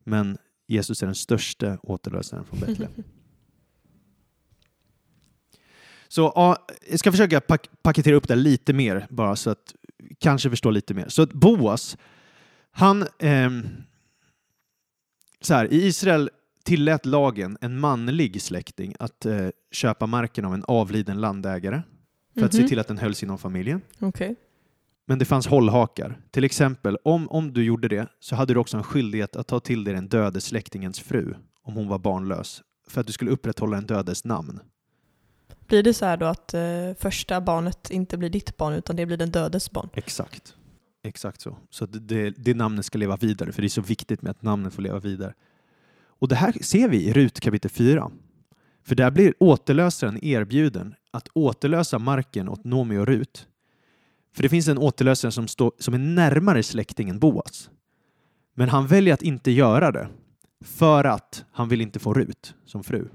Men 0.05 0.39
Jesus 0.67 1.03
är 1.03 1.07
den 1.07 1.15
största 1.15 1.79
återlösaren 1.83 2.45
från 2.45 2.61
Betlehem. 2.61 2.93
Så 6.09 6.33
ja, 6.35 6.67
jag 6.91 6.99
ska 6.99 7.11
försöka 7.11 7.41
pak- 7.41 7.83
paketera 7.83 8.15
upp 8.15 8.29
det 8.29 8.37
lite 8.37 8.73
mer 8.73 9.07
bara 9.11 9.37
så 9.37 9.51
att 9.51 9.75
kanske 10.19 10.51
förstår 10.51 10.73
lite 10.73 10.95
mer. 10.95 11.09
Så 11.09 11.23
att 11.23 11.33
Boas, 11.33 11.97
han... 12.71 13.07
ehm, 13.19 13.67
så 15.41 15.55
här, 15.55 15.73
I 15.73 15.87
Israel 15.87 16.31
tillät 16.65 17.07
lagen 17.07 17.59
en 17.61 17.81
manlig 17.81 18.43
släkting 18.43 18.95
att 18.99 19.27
eh, 19.27 19.49
köpa 19.71 20.07
marken 20.07 20.45
av 20.45 20.55
en 20.55 20.65
avliden 20.69 21.21
landägare 21.21 21.83
för 22.39 22.45
att 22.47 22.53
se 22.55 22.61
Mhm. 22.61 22.69
till 22.69 22.79
att 22.79 22.89
den 22.89 22.99
hölls 22.99 23.23
inom 23.23 23.39
familjen. 23.39 23.81
Okej. 23.99 24.37
Men 25.07 25.19
det 25.19 25.25
fanns 25.25 25.47
hållhakar. 25.47 26.21
Till 26.31 26.45
exempel, 26.45 26.99
om, 27.05 27.29
om 27.29 27.53
du 27.53 27.65
gjorde 27.65 27.89
det 27.89 28.07
så 28.21 28.37
hade 28.37 28.55
du 28.55 28.61
också 28.61 28.77
en 28.77 28.83
skyldighet 28.83 29.37
att 29.37 29.47
ta 29.47 29.61
till 29.61 29.85
dig 29.85 29.95
den 29.95 30.09
döde 30.09 30.41
släktingens 30.41 31.01
fru 31.01 31.35
om 31.63 31.75
hon 31.75 31.89
var 31.89 31.99
barnlös 31.99 32.63
för 32.89 33.01
att 33.01 33.07
du 33.07 33.13
skulle 33.13 33.31
upprätthålla 33.31 33.77
den 33.77 33.87
dödes 33.87 34.25
namn. 34.25 34.61
Blir 35.67 35.83
det 35.83 35.95
så 35.95 36.05
här 36.05 36.17
då 36.17 36.27
att 36.27 36.55
eh, 36.55 36.95
första 36.99 37.41
barnet 37.41 37.91
inte 37.91 38.19
blir 38.19 38.31
ditt 38.31 38.57
barn 38.57 38.75
utan 38.75 38.97
det 38.97 39.07
blir 39.07 39.17
den 39.17 39.31
dödes 39.31 39.71
barn? 39.71 39.89
Exakt. 39.93 40.55
Exakt 41.05 41.41
så. 41.41 41.57
Så 41.71 41.87
det, 41.87 42.31
det 42.31 42.55
namnet 42.55 42.87
ska 42.87 42.99
leva 42.99 43.17
vidare, 43.17 43.53
för 43.53 43.63
det 43.63 43.67
är 43.67 43.69
så 43.69 43.81
viktigt 43.81 44.23
med 44.23 44.31
att 44.31 44.43
namnet 44.43 44.75
får 44.75 44.83
leva 44.83 44.99
vidare. 44.99 45.35
Och 46.05 46.29
det 46.29 46.35
här 46.35 46.53
ser 46.61 46.89
vi 46.89 47.05
i 47.05 47.13
Rut 47.13 47.41
kapitel 47.41 47.71
4. 47.71 48.11
För 48.85 48.95
där 48.95 49.11
blir 49.11 49.35
återlösaren 49.39 50.25
erbjuden 50.25 50.95
att 51.11 51.29
återlösa 51.35 51.99
marken 51.99 52.49
åt 52.49 52.65
Nomi 52.65 52.99
och 52.99 53.07
Rut. 53.07 53.47
För 54.35 54.43
det 54.43 54.49
finns 54.49 54.69
en 54.69 54.79
återlösare 54.79 55.33
som, 55.33 55.49
står, 55.49 55.73
som 55.79 55.95
är 55.95 55.99
närmare 55.99 56.63
släktingen 56.63 57.19
Boas. 57.19 57.71
Men 58.55 58.69
han 58.69 58.87
väljer 58.87 59.15
att 59.15 59.23
inte 59.23 59.51
göra 59.51 59.93
det 59.93 60.09
för 60.61 61.05
att 61.05 61.45
han 61.53 61.69
vill 61.69 61.81
inte 61.81 61.99
få 61.99 62.15
Rut 62.15 62.55
som 62.65 62.85
fru. 62.85 63.09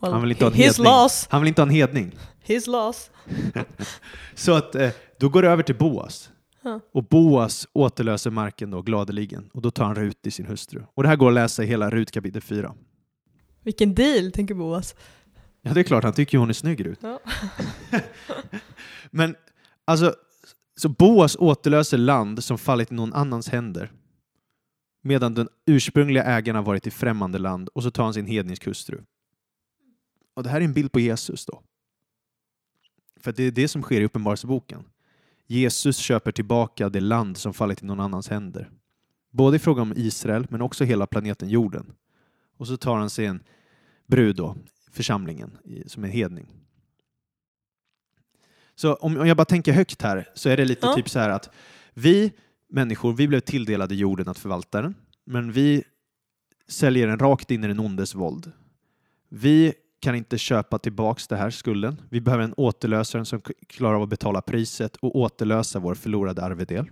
Well, 0.00 0.12
Han 0.12 0.22
vill 0.22 0.30
inte 0.30 0.44
ha 0.44 0.50
en 0.50 0.56
his 0.56 0.78
hedning. 0.78 0.92
loss. 0.92 1.26
Han 1.30 1.40
vill 1.40 1.48
inte 1.48 1.60
ha 1.62 1.66
en 1.66 1.74
hedning. 1.74 2.14
His 2.42 2.66
loss. 2.66 3.10
Så 4.34 4.54
att 4.54 4.74
eh, 4.74 4.90
då 5.18 5.28
går 5.28 5.42
det 5.42 5.48
över 5.48 5.62
till 5.62 5.76
Boas. 5.76 6.30
Ja. 6.62 6.80
Och 6.92 7.04
Boas 7.04 7.66
återlöser 7.72 8.30
marken 8.30 8.70
då 8.70 8.82
gladeligen 8.82 9.50
och 9.52 9.62
då 9.62 9.70
tar 9.70 9.84
han 9.84 9.94
Rut 9.94 10.26
i 10.26 10.30
sin 10.30 10.46
hustru. 10.46 10.82
Och 10.94 11.02
det 11.02 11.08
här 11.08 11.16
går 11.16 11.28
att 11.28 11.34
läsa 11.34 11.62
i 11.64 11.66
hela 11.66 11.90
Rut 11.90 12.10
kapitel 12.10 12.42
4. 12.42 12.74
Vilken 13.62 13.94
deal, 13.94 14.32
tänker 14.32 14.54
Boas. 14.54 14.94
Ja, 15.62 15.72
det 15.74 15.80
är 15.80 15.84
klart, 15.84 16.04
han 16.04 16.12
tycker 16.12 16.34
ju 16.34 16.40
hon 16.40 16.48
är 16.48 16.52
snygg 16.54 16.86
Rut. 16.86 16.98
Ja. 17.02 17.20
Men 19.10 19.34
alltså, 19.84 20.14
så 20.80 20.88
Boas 20.88 21.36
återlöser 21.36 21.98
land 21.98 22.44
som 22.44 22.58
fallit 22.58 22.92
i 22.92 22.94
någon 22.94 23.12
annans 23.12 23.48
händer 23.48 23.90
medan 25.02 25.34
den 25.34 25.48
ursprungliga 25.66 26.24
ägaren 26.24 26.56
har 26.56 26.62
varit 26.62 26.86
i 26.86 26.90
främmande 26.90 27.38
land 27.38 27.68
och 27.68 27.82
så 27.82 27.90
tar 27.90 28.04
han 28.04 28.14
sin 28.14 28.26
hednisk 28.26 28.66
hustru. 28.66 28.98
Och 30.34 30.42
det 30.42 30.48
här 30.48 30.60
är 30.60 30.64
en 30.64 30.72
bild 30.72 30.92
på 30.92 31.00
Jesus 31.00 31.46
då. 31.46 31.62
För 33.16 33.32
det 33.32 33.42
är 33.42 33.50
det 33.50 33.68
som 33.68 33.82
sker 33.82 34.00
i 34.00 34.04
Uppenbarelseboken. 34.04 34.84
Jesus 35.46 35.96
köper 35.96 36.32
tillbaka 36.32 36.88
det 36.88 37.00
land 37.00 37.36
som 37.36 37.54
fallit 37.54 37.82
i 37.82 37.86
någon 37.86 38.00
annans 38.00 38.28
händer. 38.28 38.70
Både 39.30 39.56
i 39.56 39.58
fråga 39.58 39.82
om 39.82 39.92
Israel 39.96 40.46
men 40.50 40.62
också 40.62 40.84
hela 40.84 41.06
planeten 41.06 41.48
jorden. 41.48 41.92
Och 42.56 42.66
så 42.66 42.76
tar 42.76 42.96
han 42.96 43.10
sig 43.10 43.26
en 43.26 43.42
brud 44.06 44.36
då, 44.36 44.56
församlingen, 44.90 45.58
som 45.86 46.04
är 46.04 46.08
hedning. 46.08 46.46
Så 48.74 48.94
om 48.94 49.16
om 49.16 49.26
jag 49.26 49.36
bara 49.36 49.44
tänker 49.44 49.72
högt 49.72 50.02
här 50.02 50.28
så 50.34 50.48
är 50.48 50.56
det 50.56 50.64
lite 50.64 50.86
Ja. 50.86 50.94
typ 50.94 51.08
så 51.08 51.18
här 51.18 51.30
att 51.30 51.50
vi 51.94 52.32
människor, 52.68 53.12
vi 53.12 53.28
blev 53.28 53.40
tilldelade 53.40 53.94
jorden 53.94 54.28
att 54.28 54.38
förvalta 54.38 54.82
den, 54.82 54.94
men 55.24 55.52
vi 55.52 55.84
säljer 56.68 57.06
den 57.06 57.18
rakt 57.18 57.50
in 57.50 57.64
i 57.64 57.66
den 57.66 57.80
ondes 57.80 58.14
våld. 58.14 58.52
Vi 59.28 59.74
kan 60.00 60.14
inte 60.14 60.38
köpa 60.38 60.78
tillbaks 60.78 61.28
det 61.28 61.36
här 61.36 61.50
skulden. 61.50 62.02
Vi 62.10 62.20
behöver 62.20 62.44
en 62.44 62.54
återlösare 62.56 63.24
som 63.24 63.40
klarar 63.66 63.94
av 63.94 64.02
att 64.02 64.08
betala 64.08 64.42
priset 64.42 64.96
och 64.96 65.16
återlösa 65.16 65.78
vår 65.78 65.94
förlorade 65.94 66.42
arvedel. 66.42 66.90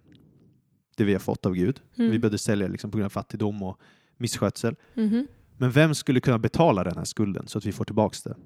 Det 0.96 1.04
vi 1.04 1.12
har 1.12 1.20
fått 1.20 1.46
av 1.46 1.54
Gud. 1.54 1.80
Mm. 1.98 2.10
Vi 2.10 2.18
behövde 2.18 2.38
sälja 2.38 2.68
liksom 2.68 2.90
på 2.90 2.98
grund 2.98 3.06
av 3.06 3.10
fattigdom 3.10 3.62
och 3.62 3.80
misskötsel. 4.16 4.76
Mhm. 4.94 5.26
Men 5.56 5.70
vem 5.70 5.94
skulle 5.94 6.20
kunna 6.20 6.38
betala 6.38 6.84
den 6.84 6.96
här 6.96 7.04
skulden 7.04 7.48
så 7.48 7.58
att 7.58 7.66
vi 7.66 7.72
får 7.72 7.84
tillbaks 7.84 8.22
det? 8.22 8.36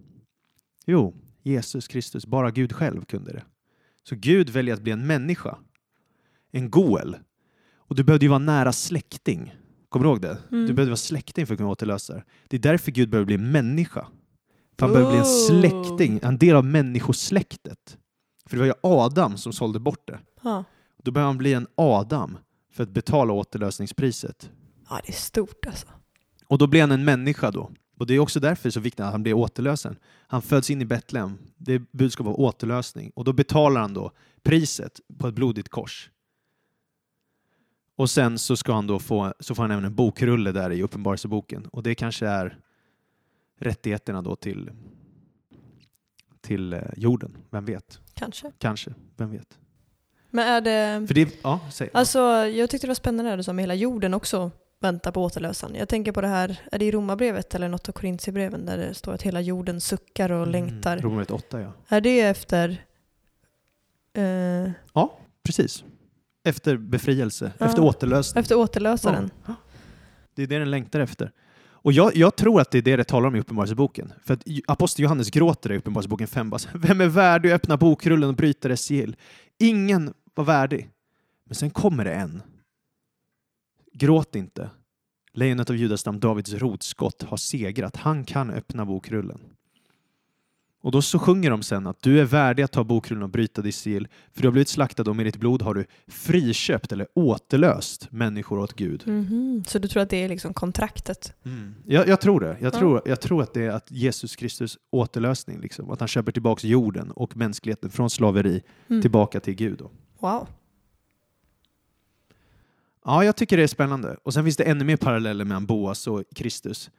Jo, 0.86 1.14
Jesus 1.42 1.88
Kristus. 1.88 2.26
Bara 2.26 2.50
Gud 2.50 2.72
själv 2.72 3.04
kunde 3.04 3.32
det. 3.32 3.44
Så 4.08 4.14
Gud 4.16 4.50
väljer 4.50 4.74
att 4.74 4.82
bli 4.82 4.92
en 4.92 5.06
människa. 5.06 5.58
En 6.52 6.70
goel. 6.70 7.16
Och 7.76 7.96
du 7.96 8.04
behövde 8.04 8.24
ju 8.24 8.30
vara 8.30 8.38
nära 8.38 8.72
släkting. 8.72 9.54
Kommer 9.88 10.04
du 10.04 10.10
ihåg 10.10 10.20
det? 10.20 10.38
Mm. 10.50 10.66
Du 10.66 10.72
behövde 10.72 10.90
vara 10.90 10.96
släkting 10.96 11.46
för 11.46 11.54
att 11.54 11.58
kunna 11.58 11.70
återlösa 11.70 12.14
det. 12.14 12.24
Det 12.48 12.56
är 12.56 12.60
därför 12.60 12.92
Gud 12.92 13.10
behöver 13.10 13.26
bli 13.26 13.38
människa. 13.38 14.06
Han 14.82 14.92
behöver 14.92 15.10
bli 15.10 15.18
en 15.18 15.24
släkting, 15.24 16.20
en 16.22 16.38
del 16.38 16.56
av 16.56 16.64
människosläktet. 16.64 17.98
För 18.46 18.56
det 18.56 18.60
var 18.60 18.66
ju 18.66 18.72
Adam 18.82 19.36
som 19.36 19.52
sålde 19.52 19.78
bort 19.78 20.06
det. 20.06 20.18
Ja. 20.42 20.64
Då 21.02 21.10
behöver 21.10 21.26
han 21.26 21.38
bli 21.38 21.54
en 21.54 21.66
Adam 21.74 22.38
för 22.72 22.82
att 22.82 22.88
betala 22.88 23.32
återlösningspriset. 23.32 24.50
Ja, 24.88 25.00
det 25.06 25.12
är 25.12 25.16
stort 25.16 25.66
alltså. 25.66 25.86
Och 26.46 26.58
då 26.58 26.66
blir 26.66 26.80
han 26.80 26.90
en 26.90 27.04
människa 27.04 27.50
då. 27.50 27.70
Och 27.98 28.06
det 28.06 28.14
är 28.14 28.18
också 28.18 28.40
därför 28.40 28.62
det 28.62 28.68
är 28.68 28.70
så 28.70 28.80
viktigt 28.80 29.00
att 29.00 29.12
han 29.12 29.22
blir 29.22 29.34
återlösen. 29.34 29.96
Han 30.26 30.42
föds 30.42 30.70
in 30.70 30.82
i 30.82 30.84
Betlehem. 30.84 31.38
Det 31.56 31.72
är 31.72 31.82
budskap 31.92 32.26
av 32.26 32.40
återlösning. 32.40 33.10
Och 33.14 33.24
då 33.24 33.32
betalar 33.32 33.80
han 33.80 33.94
då 33.94 34.10
priset 34.42 35.00
på 35.18 35.28
ett 35.28 35.34
blodigt 35.34 35.68
kors. 35.68 36.10
Och 37.96 38.10
sen 38.10 38.38
så 38.38 38.56
ska 38.56 38.72
han 38.72 38.86
då 38.86 38.98
få, 38.98 39.34
så 39.40 39.54
får 39.54 39.62
han 39.62 39.70
även 39.70 39.84
en 39.84 39.94
bokrulle 39.94 40.52
där 40.52 40.70
i 40.72 40.82
Uppenbarelseboken. 40.82 41.66
Och 41.66 41.82
det 41.82 41.94
kanske 41.94 42.26
är 42.26 42.58
rättigheterna 43.58 44.22
då 44.22 44.36
till, 44.36 44.70
till 46.40 46.72
eh, 46.72 46.80
jorden. 46.96 47.36
Vem 47.50 47.64
vet? 47.64 48.00
Kanske. 48.14 48.52
Kanske. 48.58 48.94
Vem 49.16 49.30
vet? 49.30 49.58
Men 50.30 50.48
är 50.48 50.60
det... 50.60 51.06
För 51.06 51.14
det, 51.14 51.38
ja, 51.42 51.60
säg. 51.72 51.90
Alltså, 51.94 52.18
jag 52.46 52.70
tyckte 52.70 52.86
det 52.86 52.90
var 52.90 52.94
spännande 52.94 53.30
det 53.30 53.36
du 53.36 53.42
sa 53.42 53.52
med 53.52 53.62
hela 53.62 53.74
jorden 53.74 54.14
också 54.14 54.50
väntar 54.80 55.12
på 55.12 55.22
återlösaren. 55.24 55.74
Jag 55.74 55.88
tänker 55.88 56.12
på 56.12 56.20
det 56.20 56.26
här, 56.28 56.60
är 56.72 56.78
det 56.78 56.84
i 56.84 56.90
Romarbrevet 56.90 57.54
eller 57.54 57.68
något 57.68 57.88
av 57.88 57.92
Korintierbreven 57.92 58.66
där 58.66 58.76
det 58.78 58.94
står 58.94 59.12
att 59.12 59.22
hela 59.22 59.40
jorden 59.40 59.80
suckar 59.80 60.32
och 60.32 60.46
längtar. 60.46 60.92
Mm, 60.92 61.04
Romarbrevet 61.04 61.30
8 61.30 61.60
ja. 61.60 61.72
Är 61.88 62.00
det 62.00 62.20
efter... 62.20 62.84
Eh, 64.12 64.70
Ja, 64.92 65.18
precis. 65.42 65.84
Efter 66.44 66.76
befrielse, 66.76 67.52
Ja. 67.58 67.66
efter 67.66 67.82
återlösning. 67.82 68.40
efter 68.40 68.54
återlösaren? 68.58 69.30
Det 70.34 70.42
är 70.42 70.46
det 70.46 70.58
den 70.58 70.70
längtar 70.70 71.00
efter. 71.00 71.32
Och 71.82 71.92
jag, 71.92 72.16
jag 72.16 72.36
tror 72.36 72.60
att 72.60 72.70
det 72.70 72.78
är 72.78 72.82
det 72.82 72.96
det 72.96 73.04
talar 73.04 73.28
om 73.28 73.36
i 73.36 73.40
Uppenbarelseboken. 73.40 74.12
För 74.24 74.34
att 74.34 74.44
aposteln 74.66 75.04
Johannes 75.04 75.30
gråter 75.30 75.72
i 75.72 75.76
Uppenbarelseboken 75.76 76.28
5. 76.28 76.52
Vem 76.74 77.00
är 77.00 77.06
värdig 77.06 77.50
att 77.50 77.54
öppna 77.54 77.76
bokrullen 77.76 78.28
och 78.28 78.36
bryta 78.36 78.68
dess 78.68 78.82
sigill? 78.82 79.16
Ingen 79.58 80.14
var 80.34 80.44
värdig. 80.44 80.90
Men 81.44 81.54
sen 81.54 81.70
kommer 81.70 82.04
det 82.04 82.12
en. 82.12 82.42
Gråt 83.92 84.36
inte. 84.36 84.70
Lejonet 85.32 85.70
av 85.70 85.76
Judas 85.76 86.00
stam, 86.00 86.20
Davids 86.20 86.52
rotskott, 86.52 87.22
har 87.22 87.36
segrat. 87.36 87.96
Han 87.96 88.24
kan 88.24 88.50
öppna 88.50 88.84
bokrullen. 88.84 89.40
Och 90.84 90.92
då 90.92 91.02
så 91.02 91.18
sjunger 91.18 91.50
de 91.50 91.62
sen 91.62 91.86
att 91.86 92.02
du 92.02 92.20
är 92.20 92.24
värdig 92.24 92.62
att 92.62 92.72
ta 92.72 92.84
bokrullen 92.84 93.22
och 93.22 93.28
bryta 93.28 93.62
ditt 93.62 93.74
sigill, 93.74 94.08
för 94.32 94.42
du 94.42 94.48
har 94.48 94.52
blivit 94.52 94.68
slaktad 94.68 95.02
och 95.10 95.16
med 95.16 95.26
ditt 95.26 95.36
blod 95.36 95.62
har 95.62 95.74
du 95.74 95.84
friköpt 96.08 96.92
eller 96.92 97.06
återlöst 97.14 98.12
människor 98.12 98.58
åt 98.58 98.72
Gud. 98.72 99.02
Mhm. 99.06 99.64
Så 99.66 99.78
du 99.78 99.88
tror 99.88 100.02
att 100.02 100.10
det 100.10 100.16
är 100.24 100.28
liksom 100.28 100.54
kontraktet? 100.54 101.32
Jag, 101.86 102.08
jag 102.08 102.20
tror 102.20 102.40
det. 102.40 102.56
Jag 102.60 102.74
Ja. 102.74 102.78
tror, 102.78 103.02
jag 103.04 103.20
tror 103.20 103.42
att 103.42 103.54
det 103.54 103.62
är 103.62 103.70
att 103.70 103.90
Jesus 103.90 104.36
Kristus 104.36 104.78
återlösning, 104.90 105.60
liksom. 105.60 105.90
att 105.90 105.98
han 106.00 106.08
köper 106.08 106.32
tillbaka 106.32 106.66
jorden 106.66 107.10
och 107.10 107.36
mänskligheten 107.36 107.90
från 107.90 108.10
slaveri 108.10 108.62
Mm. 108.88 109.02
tillbaka 109.02 109.40
till 109.40 109.54
Gud. 109.54 109.78
Då. 109.78 109.90
Wow. 110.18 110.48
Ja, 113.04 113.24
jag 113.24 113.36
tycker 113.36 113.56
det 113.56 113.62
är 113.62 113.66
spännande. 113.66 114.16
Och 114.22 114.34
sen 114.34 114.44
finns 114.44 114.56
det 114.56 114.64
ännu 114.64 114.84
mer 114.84 114.96
paralleller 114.96 115.44
mellan 115.44 115.66
Boas 115.66 116.06
och 116.06 116.22
Kristus. 116.34 116.90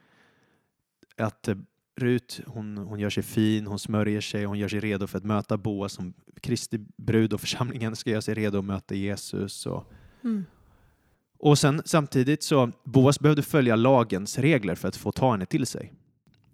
Att 1.18 1.48
eh, 1.48 1.56
Rut, 1.96 2.42
hon, 2.48 2.78
hon 2.78 3.00
gör 3.00 3.10
sig 3.10 3.24
fin, 3.24 3.68
hon 3.68 3.80
smörjer 3.80 4.22
sig, 4.22 4.46
hon 4.46 4.60
gör 4.60 4.68
sig 4.68 4.80
redo 4.80 5.08
för 5.08 5.18
att 5.18 5.24
möta 5.24 5.58
Boas 5.58 5.94
som 5.94 6.14
Kristi 6.42 6.78
brud 6.98 7.34
och 7.34 7.42
församlingen 7.42 7.96
ska 7.96 8.10
göra 8.10 8.22
sig 8.22 8.34
redo 8.36 8.60
att 8.60 8.66
möta 8.66 8.96
Jesus. 8.96 9.66
Och, 9.66 9.92
Mm. 10.24 10.46
och 11.40 11.58
sen 11.60 11.82
samtidigt 11.86 12.44
så, 12.44 12.72
Boas 12.84 13.20
behövde 13.20 13.42
följa 13.44 13.76
lagens 13.76 14.38
regler 14.40 14.76
för 14.76 14.88
att 14.88 14.96
få 14.96 15.12
ta 15.12 15.32
henne 15.32 15.46
till 15.46 15.66
sig. 15.66 15.94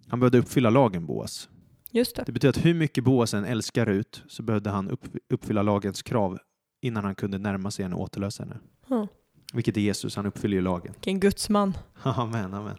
Han 0.08 0.20
behövde 0.20 0.38
uppfylla 0.38 0.70
lagen, 0.70 1.06
Boas. 1.06 1.48
Just 1.90 2.16
det. 2.16 2.22
Det 2.26 2.32
betyder 2.32 2.48
att 2.58 2.64
hur 2.66 2.74
mycket 2.74 3.04
Boas 3.04 3.34
än 3.34 3.44
älskar 3.44 3.86
Rut 3.86 4.22
så 4.28 4.42
behövde 4.42 4.70
han 4.70 4.90
upp, 4.90 5.00
uppfylla 5.28 5.62
lagens 5.62 6.02
krav 6.02 6.38
innan 6.80 7.04
han 7.04 7.14
kunde 7.14 7.38
närma 7.38 7.70
sig 7.70 7.82
henne 7.82 7.94
och 7.94 8.00
återlösa 8.02 8.42
henne. 8.42 8.58
Ja. 8.88 9.08
Vilket 9.52 9.76
är 9.76 9.80
Jesus, 9.80 10.16
han 10.16 10.26
uppfyller 10.26 10.56
ju 10.56 10.62
lagen. 10.62 10.92
Vilken 10.92 11.20
gudsman. 11.20 11.74
Amen, 12.02 12.54
amen. 12.54 12.76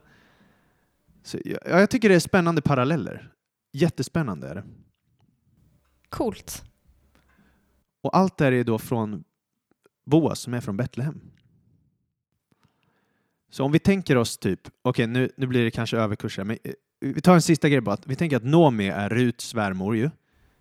Så, 1.23 1.37
ja, 1.45 1.57
jag 1.63 1.89
tycker 1.89 2.09
det 2.09 2.15
är 2.15 2.19
spännande 2.19 2.61
paralleller. 2.61 3.33
Jättespännande 3.73 4.47
är 4.47 4.55
det. 4.55 4.63
Coolt. 6.09 6.63
Och 8.01 8.17
allt 8.17 8.37
det 8.37 8.45
här 8.45 8.51
är 8.51 8.63
då 8.63 8.79
från 8.79 9.23
Boas 10.05 10.39
som 10.39 10.53
är 10.53 10.61
från 10.61 10.77
Betlehem. 10.77 11.21
Så 13.49 13.63
om 13.63 13.71
vi 13.71 13.79
tänker 13.79 14.17
oss 14.17 14.37
typ, 14.37 14.59
okej 14.81 15.07
nu, 15.07 15.29
nu 15.37 15.47
blir 15.47 15.63
det 15.63 15.71
kanske 15.71 15.97
överkurs 15.97 16.37
här, 16.37 16.43
men 16.43 16.57
eh, 16.63 16.73
vi 16.99 17.21
tar 17.21 17.33
en 17.33 17.41
sista 17.41 17.69
grej 17.69 17.81
bara. 17.81 17.97
Vi 18.05 18.15
tänker 18.15 18.37
att 18.37 18.43
Nomi 18.43 18.87
är 18.87 19.09
Ruts 19.09 19.47
svärmor 19.47 19.95
ju. 19.95 20.09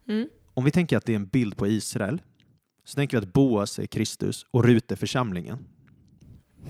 Mm. 0.09 0.29
Om 0.55 0.65
vi 0.65 0.71
tänker 0.71 0.97
att 0.97 1.05
det 1.05 1.13
är 1.13 1.17
en 1.17 1.27
bild 1.27 1.57
på 1.57 1.67
Israel 1.67 2.23
så 2.85 2.95
tänker 2.95 3.21
vi 3.21 3.27
att 3.27 3.33
Boas 3.33 3.79
är 3.79 3.87
Kristus 3.87 4.47
och 4.51 4.65
Rut 4.65 4.93
är 4.93 4.97
församlingen. 4.97 5.59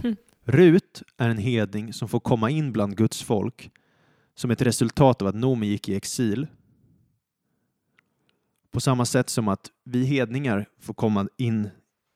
Mm. 0.03 0.17
Rut 0.45 1.03
är 1.17 1.29
en 1.29 1.39
hedning 1.39 1.93
som 1.93 2.09
får 2.09 2.21
komma 2.21 2.51
in 2.51 2.73
bland 2.73 2.97
Guds 2.97 3.23
folk 3.23 3.71
som 4.35 4.51
ett 4.51 4.63
resultat 4.63 5.23
av 5.23 5.29
att 5.29 5.35
Nomi 5.35 5.67
gick 5.67 5.89
i 5.89 5.95
exil. 5.95 6.47
På 8.71 8.81
samma 8.81 9.05
sätt 9.05 9.31
som 9.31 9.49
att 9.49 9.71
vi 9.85 10.05
hedningar 10.05 10.69
får 10.79 10.95
komma 10.95 11.29
in 11.37 11.71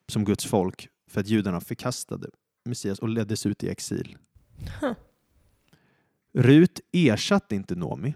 som 0.09 0.25
Guds 0.25 0.45
folk 0.45 0.89
för 1.07 1.21
att 1.21 1.29
judarna 1.29 1.61
förkastade 1.61 2.31
Messias 2.65 2.99
och 2.99 3.09
leddes 3.09 3.47
ut 3.47 3.65
i 3.65 3.69
exil. 3.69 4.17
Huh. 4.81 4.95
Rut 6.33 6.81
ersatte 6.93 7.55
inte 7.55 7.75
Nomi. 7.75 8.15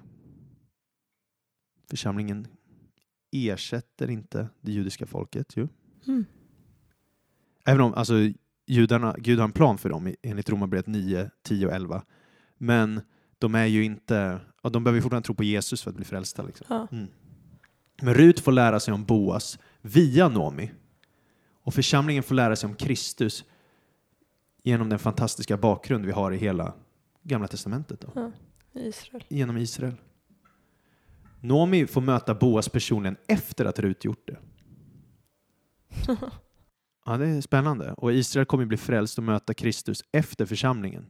Församlingen 1.91 2.47
ersätter 3.31 4.11
inte 4.11 4.49
det 4.61 4.73
judiska 4.73 5.07
folket. 5.07 5.57
Ju. 5.57 5.69
Mm. 6.07 6.25
Även 7.65 7.81
om 7.81 7.95
alltså, 7.95 8.15
judarna, 8.67 9.15
Gud 9.19 9.39
har 9.39 9.45
en 9.45 9.53
plan 9.53 9.79
för 9.79 9.89
dem 9.89 10.15
enligt 10.23 10.51
Romarbrevet 10.51 10.87
9, 10.87 11.31
10 11.43 11.67
och 11.67 11.73
11. 11.73 12.03
Men 12.59 13.01
de 13.39 13.55
är 13.55 13.67
ju 13.67 13.85
inte, 13.85 14.41
ja, 14.63 14.71
de 14.71 14.85
behöver 14.85 15.01
fortfarande 15.01 15.27
tro 15.27 15.35
på 15.35 15.45
Jesus 15.45 15.83
för 15.83 15.91
att 15.91 15.97
bli 15.97 16.05
frälsta. 16.05 16.43
Liksom. 16.43 16.67
Ja. 16.69 16.89
Mm. 16.93 17.09
Men 18.03 18.15
Rut 18.15 18.41
får 18.41 18.53
lära 18.53 18.81
sig 18.81 18.95
om 18.95 19.05
Boas 19.05 19.59
via 19.81 20.29
Nomi. 20.29 20.71
Och 21.63 21.75
församlingen 21.75 22.23
får 22.23 22.35
lära 22.35 22.57
sig 22.57 22.69
om 22.69 22.75
Kristus 22.75 23.45
genom 24.63 24.89
den 24.89 24.99
fantastiska 24.99 25.57
bakgrund 25.57 26.07
vi 26.07 26.13
har 26.13 26.33
i 26.33 26.37
hela 26.37 26.75
Gamla 27.23 27.49
Testamentet. 27.49 28.01
Då. 28.01 28.09
Ja. 28.15 28.33
Israel. 28.81 29.25
Genom 29.29 29.57
Israel. 29.57 29.95
Nomi 31.41 31.87
får 31.87 32.01
möta 32.01 32.35
Boas 32.35 32.69
personligen 32.69 33.17
efter 33.27 33.65
att 33.65 33.79
Rut 33.79 34.05
gjort 34.05 34.27
det. 34.27 34.39
Ja, 37.09 37.17
det 37.17 37.27
är 37.27 37.41
spännande. 37.41 37.93
Och 37.93 38.13
Israel 38.13 38.47
kommer 38.47 38.65
bli 38.65 38.77
frälst 38.77 39.19
och 39.19 39.25
möta 39.25 39.55
Kristus 39.55 40.05
efter 40.13 40.47
församlingen. 40.47 41.07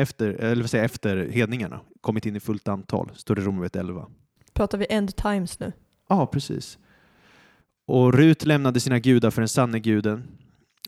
Efter, 0.00 0.28
eller 0.28 0.62
vad 0.62 0.70
säger, 0.70 0.84
efter 0.84 1.28
hedningarna. 1.28 1.80
Kommit 2.00 2.26
in 2.26 2.36
i 2.36 2.40
fullt 2.40 2.68
antal, 2.68 3.10
står 3.14 3.34
det 3.34 3.42
Romarbrevet 3.42 3.76
11. 3.76 4.06
Pratar 4.52 4.78
vi 4.78 4.86
end 4.90 5.16
times 5.16 5.60
nu? 5.60 5.72
Ja, 6.08 6.26
precis. 6.26 6.78
Och 7.86 8.14
Rut 8.14 8.44
lämnade 8.44 8.80
sina 8.80 8.98
gudar 8.98 9.30
för 9.30 9.40
den 9.40 9.48
sanne 9.48 9.80
guden. 9.80 10.22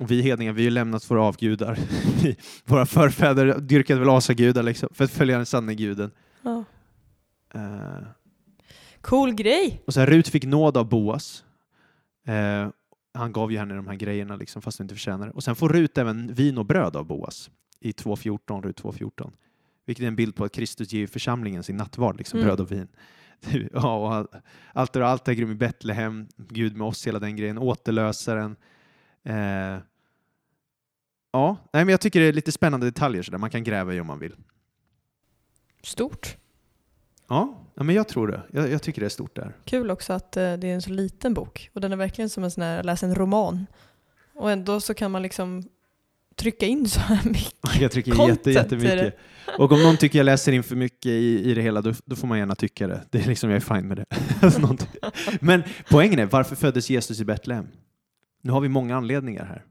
Och 0.01 0.11
vi 0.11 0.23
hedningar, 0.23 0.53
vi 0.53 0.65
har 0.65 0.71
lämnat 0.71 1.11
våra 1.11 1.23
avgudar. 1.23 1.79
Våra 2.65 2.87
förfäder 2.87 3.61
dyrkade 3.61 4.01
väl 4.01 4.09
asagudar 4.09 4.63
liksom, 4.63 4.89
för 4.93 5.05
att 5.05 5.11
följa 5.11 5.37
den 5.37 5.47
sanne 5.47 5.75
guden. 5.75 6.11
Ja. 6.43 6.65
Eh, 7.55 8.03
Cool 9.01 9.35
grej! 9.35 9.83
och 9.87 9.95
så 9.95 10.01
här, 10.01 10.07
Rut 10.07 10.29
fick 10.29 10.45
nåd 10.45 10.77
av 10.77 10.89
Boas. 10.89 11.45
Eh, 12.27 12.69
han 13.15 13.33
gav 13.33 13.53
ju 13.53 13.59
henne 13.59 13.75
de 13.75 13.87
här 13.87 13.95
grejerna 13.95 14.37
liksom, 14.37 14.63
fast 14.63 14.79
hon 14.79 14.85
inte 14.85 14.95
förtjänade 14.95 15.25
det. 15.25 15.31
Och 15.31 15.45
sen 15.45 15.57
får 15.57 15.69
Rut 15.69 15.99
även 15.99 16.35
vin 16.35 16.59
och 16.59 16.67
bröd 16.67 16.97
av 16.97 17.07
Boas 17.07 17.51
i 17.83 17.93
2.14, 17.93 18.63
Rut 18.63 18.83
2.14. 18.83 19.31
Vilket 19.85 20.03
är 20.03 20.09
en 20.09 20.17
bild 20.17 20.35
på 20.37 20.45
att 20.45 20.53
Kristus 20.53 20.93
ger 20.93 21.07
församlingen 21.07 21.63
sin 21.63 21.77
nattvard, 21.77 22.17
liksom, 22.19 22.39
Mm. 22.41 22.47
bröd 22.49 22.61
och 22.61 22.73
vin. 22.73 22.89
Ja, 23.73 23.97
och 23.97 24.15
all- 24.15 24.29
allt, 24.73 24.93
det- 24.93 25.07
allt 25.07 25.29
äger 25.29 25.43
rum 25.43 25.51
i 25.51 25.55
Betlehem, 25.55 26.29
Gud 26.37 26.77
med 26.77 26.87
oss, 26.87 27.07
hela 27.07 27.19
den 27.19 27.37
grejen, 27.37 27.59
återlösaren. 27.59 28.57
Eh, 29.23 29.35
ja, 31.33 31.57
nej, 31.73 31.85
men 31.85 31.89
jag 31.89 32.01
tycker 32.01 32.21
det 32.21 32.27
är 32.27 32.33
lite 32.33 32.53
spännande 32.53 32.87
detaljer 32.87 33.23
så 33.23 33.31
där. 33.31 33.39
man 33.39 33.51
kan 33.51 33.65
gräva 33.65 33.95
i 33.95 34.01
om 34.01 34.07
man 34.07 34.19
vill. 34.19 34.37
Stort. 35.83 36.37
Ja, 37.29 37.55
ja 37.75 37.83
men 37.83 37.95
jag 37.95 38.09
tror 38.09 38.29
det. 38.29 38.43
Jag, 38.53 38.71
jag 38.71 38.83
tycker 38.83 39.01
det 39.01 39.07
är 39.07 39.09
stort 39.09 39.37
där. 39.37 39.57
Kul 39.65 39.91
också 39.91 40.13
att 40.13 40.37
eh, 40.37 40.53
det 40.55 40.71
är 40.71 40.75
en 40.75 40.83
så 40.83 40.91
liten 40.91 41.35
bok 41.35 41.71
och 41.73 41.81
den 41.81 41.93
är 41.93 41.97
verkligen 41.97 42.31
som 42.31 42.45
en 42.45 42.51
sån 42.51 42.63
här, 42.63 42.83
läsa 42.83 43.07
en 43.07 43.15
roman. 43.15 43.67
Och 44.35 44.51
ändå 44.51 44.81
så 44.81 44.95
kan 44.95 45.11
man 45.11 45.23
liksom 45.23 45.63
trycka 46.37 46.67
in 46.67 46.89
så 46.89 47.01
här 47.01 47.25
mycket. 47.25 47.81
Jag 47.81 47.93
trycker 47.93 48.13
Content 48.13 48.39
jätte, 48.39 48.51
jättemycket. 48.51 49.19
Och 49.59 49.73
om 49.73 49.83
någon 49.83 49.97
tycker 49.97 50.19
jag 50.19 50.25
läser 50.25 50.53
in 50.53 50.63
för 50.63 50.77
mycket 50.77 51.07
i, 51.07 51.51
i 51.51 51.55
det 51.55 51.63
hela, 51.63 51.81
då, 51.83 51.93
då 52.05 52.17
får 52.17 52.27
man 52.27 52.39
gärna 52.39 52.55
tycka 52.55 52.87
det. 52.87 53.05
Det 53.11 53.19
är 53.19 53.29
liksom, 53.29 53.51
jag 53.51 53.57
är 53.57 53.75
fine 53.77 53.89
med 53.89 53.97
det. 53.97 54.05
Alltså. 54.43 54.77
Men 55.41 55.63
poängen 55.91 56.19
är, 56.19 56.27
varför 56.27 56.57
föddes 56.57 56.91
Jesus 56.91 57.21
i 57.21 57.25
Betlehem? 57.25 57.69
Nu 58.43 58.53
har 58.53 58.61
vi 58.61 58.69
många 58.69 58.97
anledningar 58.97 59.45
här. 59.45 59.65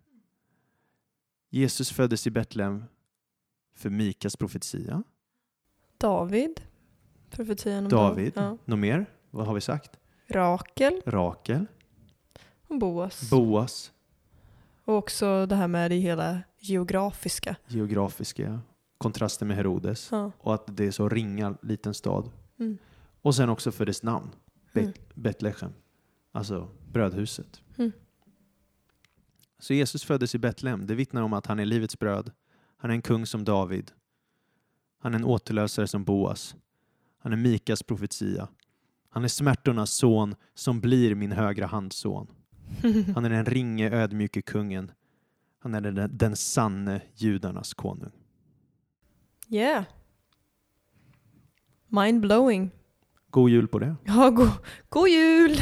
Jesus 1.49 1.91
föddes 1.91 2.27
i 2.27 2.29
Betlehem 2.31 2.83
för 3.75 3.89
Mikas 3.89 4.35
profetia. 4.35 5.03
David. 5.97 6.61
Profetian 7.29 7.83
om 7.83 7.89
David. 7.89 8.33
Ja. 8.35 8.57
Något 8.65 8.79
mer? 8.79 9.05
Vad 9.31 9.47
har 9.47 9.53
vi 9.53 9.61
sagt? 9.61 9.99
Rakel 10.27 11.01
Rakel. 11.05 11.65
och 12.67 12.79
Boas. 12.79 13.29
Boas. 13.29 13.91
och 14.85 14.95
också 14.95 15.45
det 15.45 15.55
här 15.55 15.67
med 15.67 15.91
det 15.91 15.97
hela 15.97 16.41
geografiska. 16.61 17.55
Geografiska. 17.67 18.59
kontrasten 18.97 19.47
med 19.47 19.57
Herodes 19.57 20.07
Ja. 20.11 20.31
och 20.37 20.53
att 20.53 20.77
det 20.77 20.85
är 20.85 20.91
så 20.91 21.09
ringa 21.09 21.57
liten 21.61 21.93
stad. 21.93 22.31
Mm. 22.59 22.77
Och 23.21 23.35
sen 23.35 23.49
också 23.49 23.71
för 23.71 23.85
dess 23.85 24.03
namn, 24.03 24.29
Bet- 24.73 24.83
Mm. 24.83 24.93
Betlehem, 25.15 25.71
alltså 26.31 26.69
brödhuset. 26.91 27.61
Mm. 27.77 27.91
Så 29.59 29.73
Jesus 29.73 30.03
föddes 30.03 30.35
i 30.35 30.37
Betlehem. 30.37 30.87
Det 30.87 30.95
vittnar 30.95 31.21
om 31.21 31.33
att 31.33 31.45
han 31.45 31.59
är 31.59 31.65
livets 31.65 31.99
bröd. 31.99 32.31
Han 32.77 32.91
är 32.91 32.95
en 32.95 33.01
kung 33.01 33.25
som 33.25 33.43
David. 33.43 33.91
Han 34.99 35.13
är 35.13 35.19
en 35.19 35.25
återlösare 35.25 35.87
som 35.87 36.03
Boas. 36.03 36.55
Han 37.17 37.33
är 37.33 37.37
Mikas 37.37 37.83
profetia. 37.83 38.47
Han 39.09 39.23
är 39.23 39.27
smärtornas 39.27 39.91
son 39.91 40.35
som 40.53 40.81
blir 40.81 41.15
min 41.15 41.31
högra 41.31 41.65
handson. 41.65 42.27
Han 43.15 43.25
är 43.25 43.29
den 43.29 43.45
ringe 43.45 43.89
ödmjuke 43.91 44.41
kungen. 44.41 44.91
Han 45.63 45.75
är 45.75 45.81
den, 45.81 46.17
den 46.17 46.35
sanne 46.35 47.01
judarnas 47.15 47.73
konung. 47.73 48.11
Yeah. 49.49 49.83
Mind 51.87 52.21
blowing. 52.21 52.71
God 53.29 53.49
jul 53.49 53.67
på 53.67 53.79
det. 53.79 53.95
Ja, 54.05 54.29
god, 54.29 54.49
god 54.89 55.09
jul! 55.09 55.51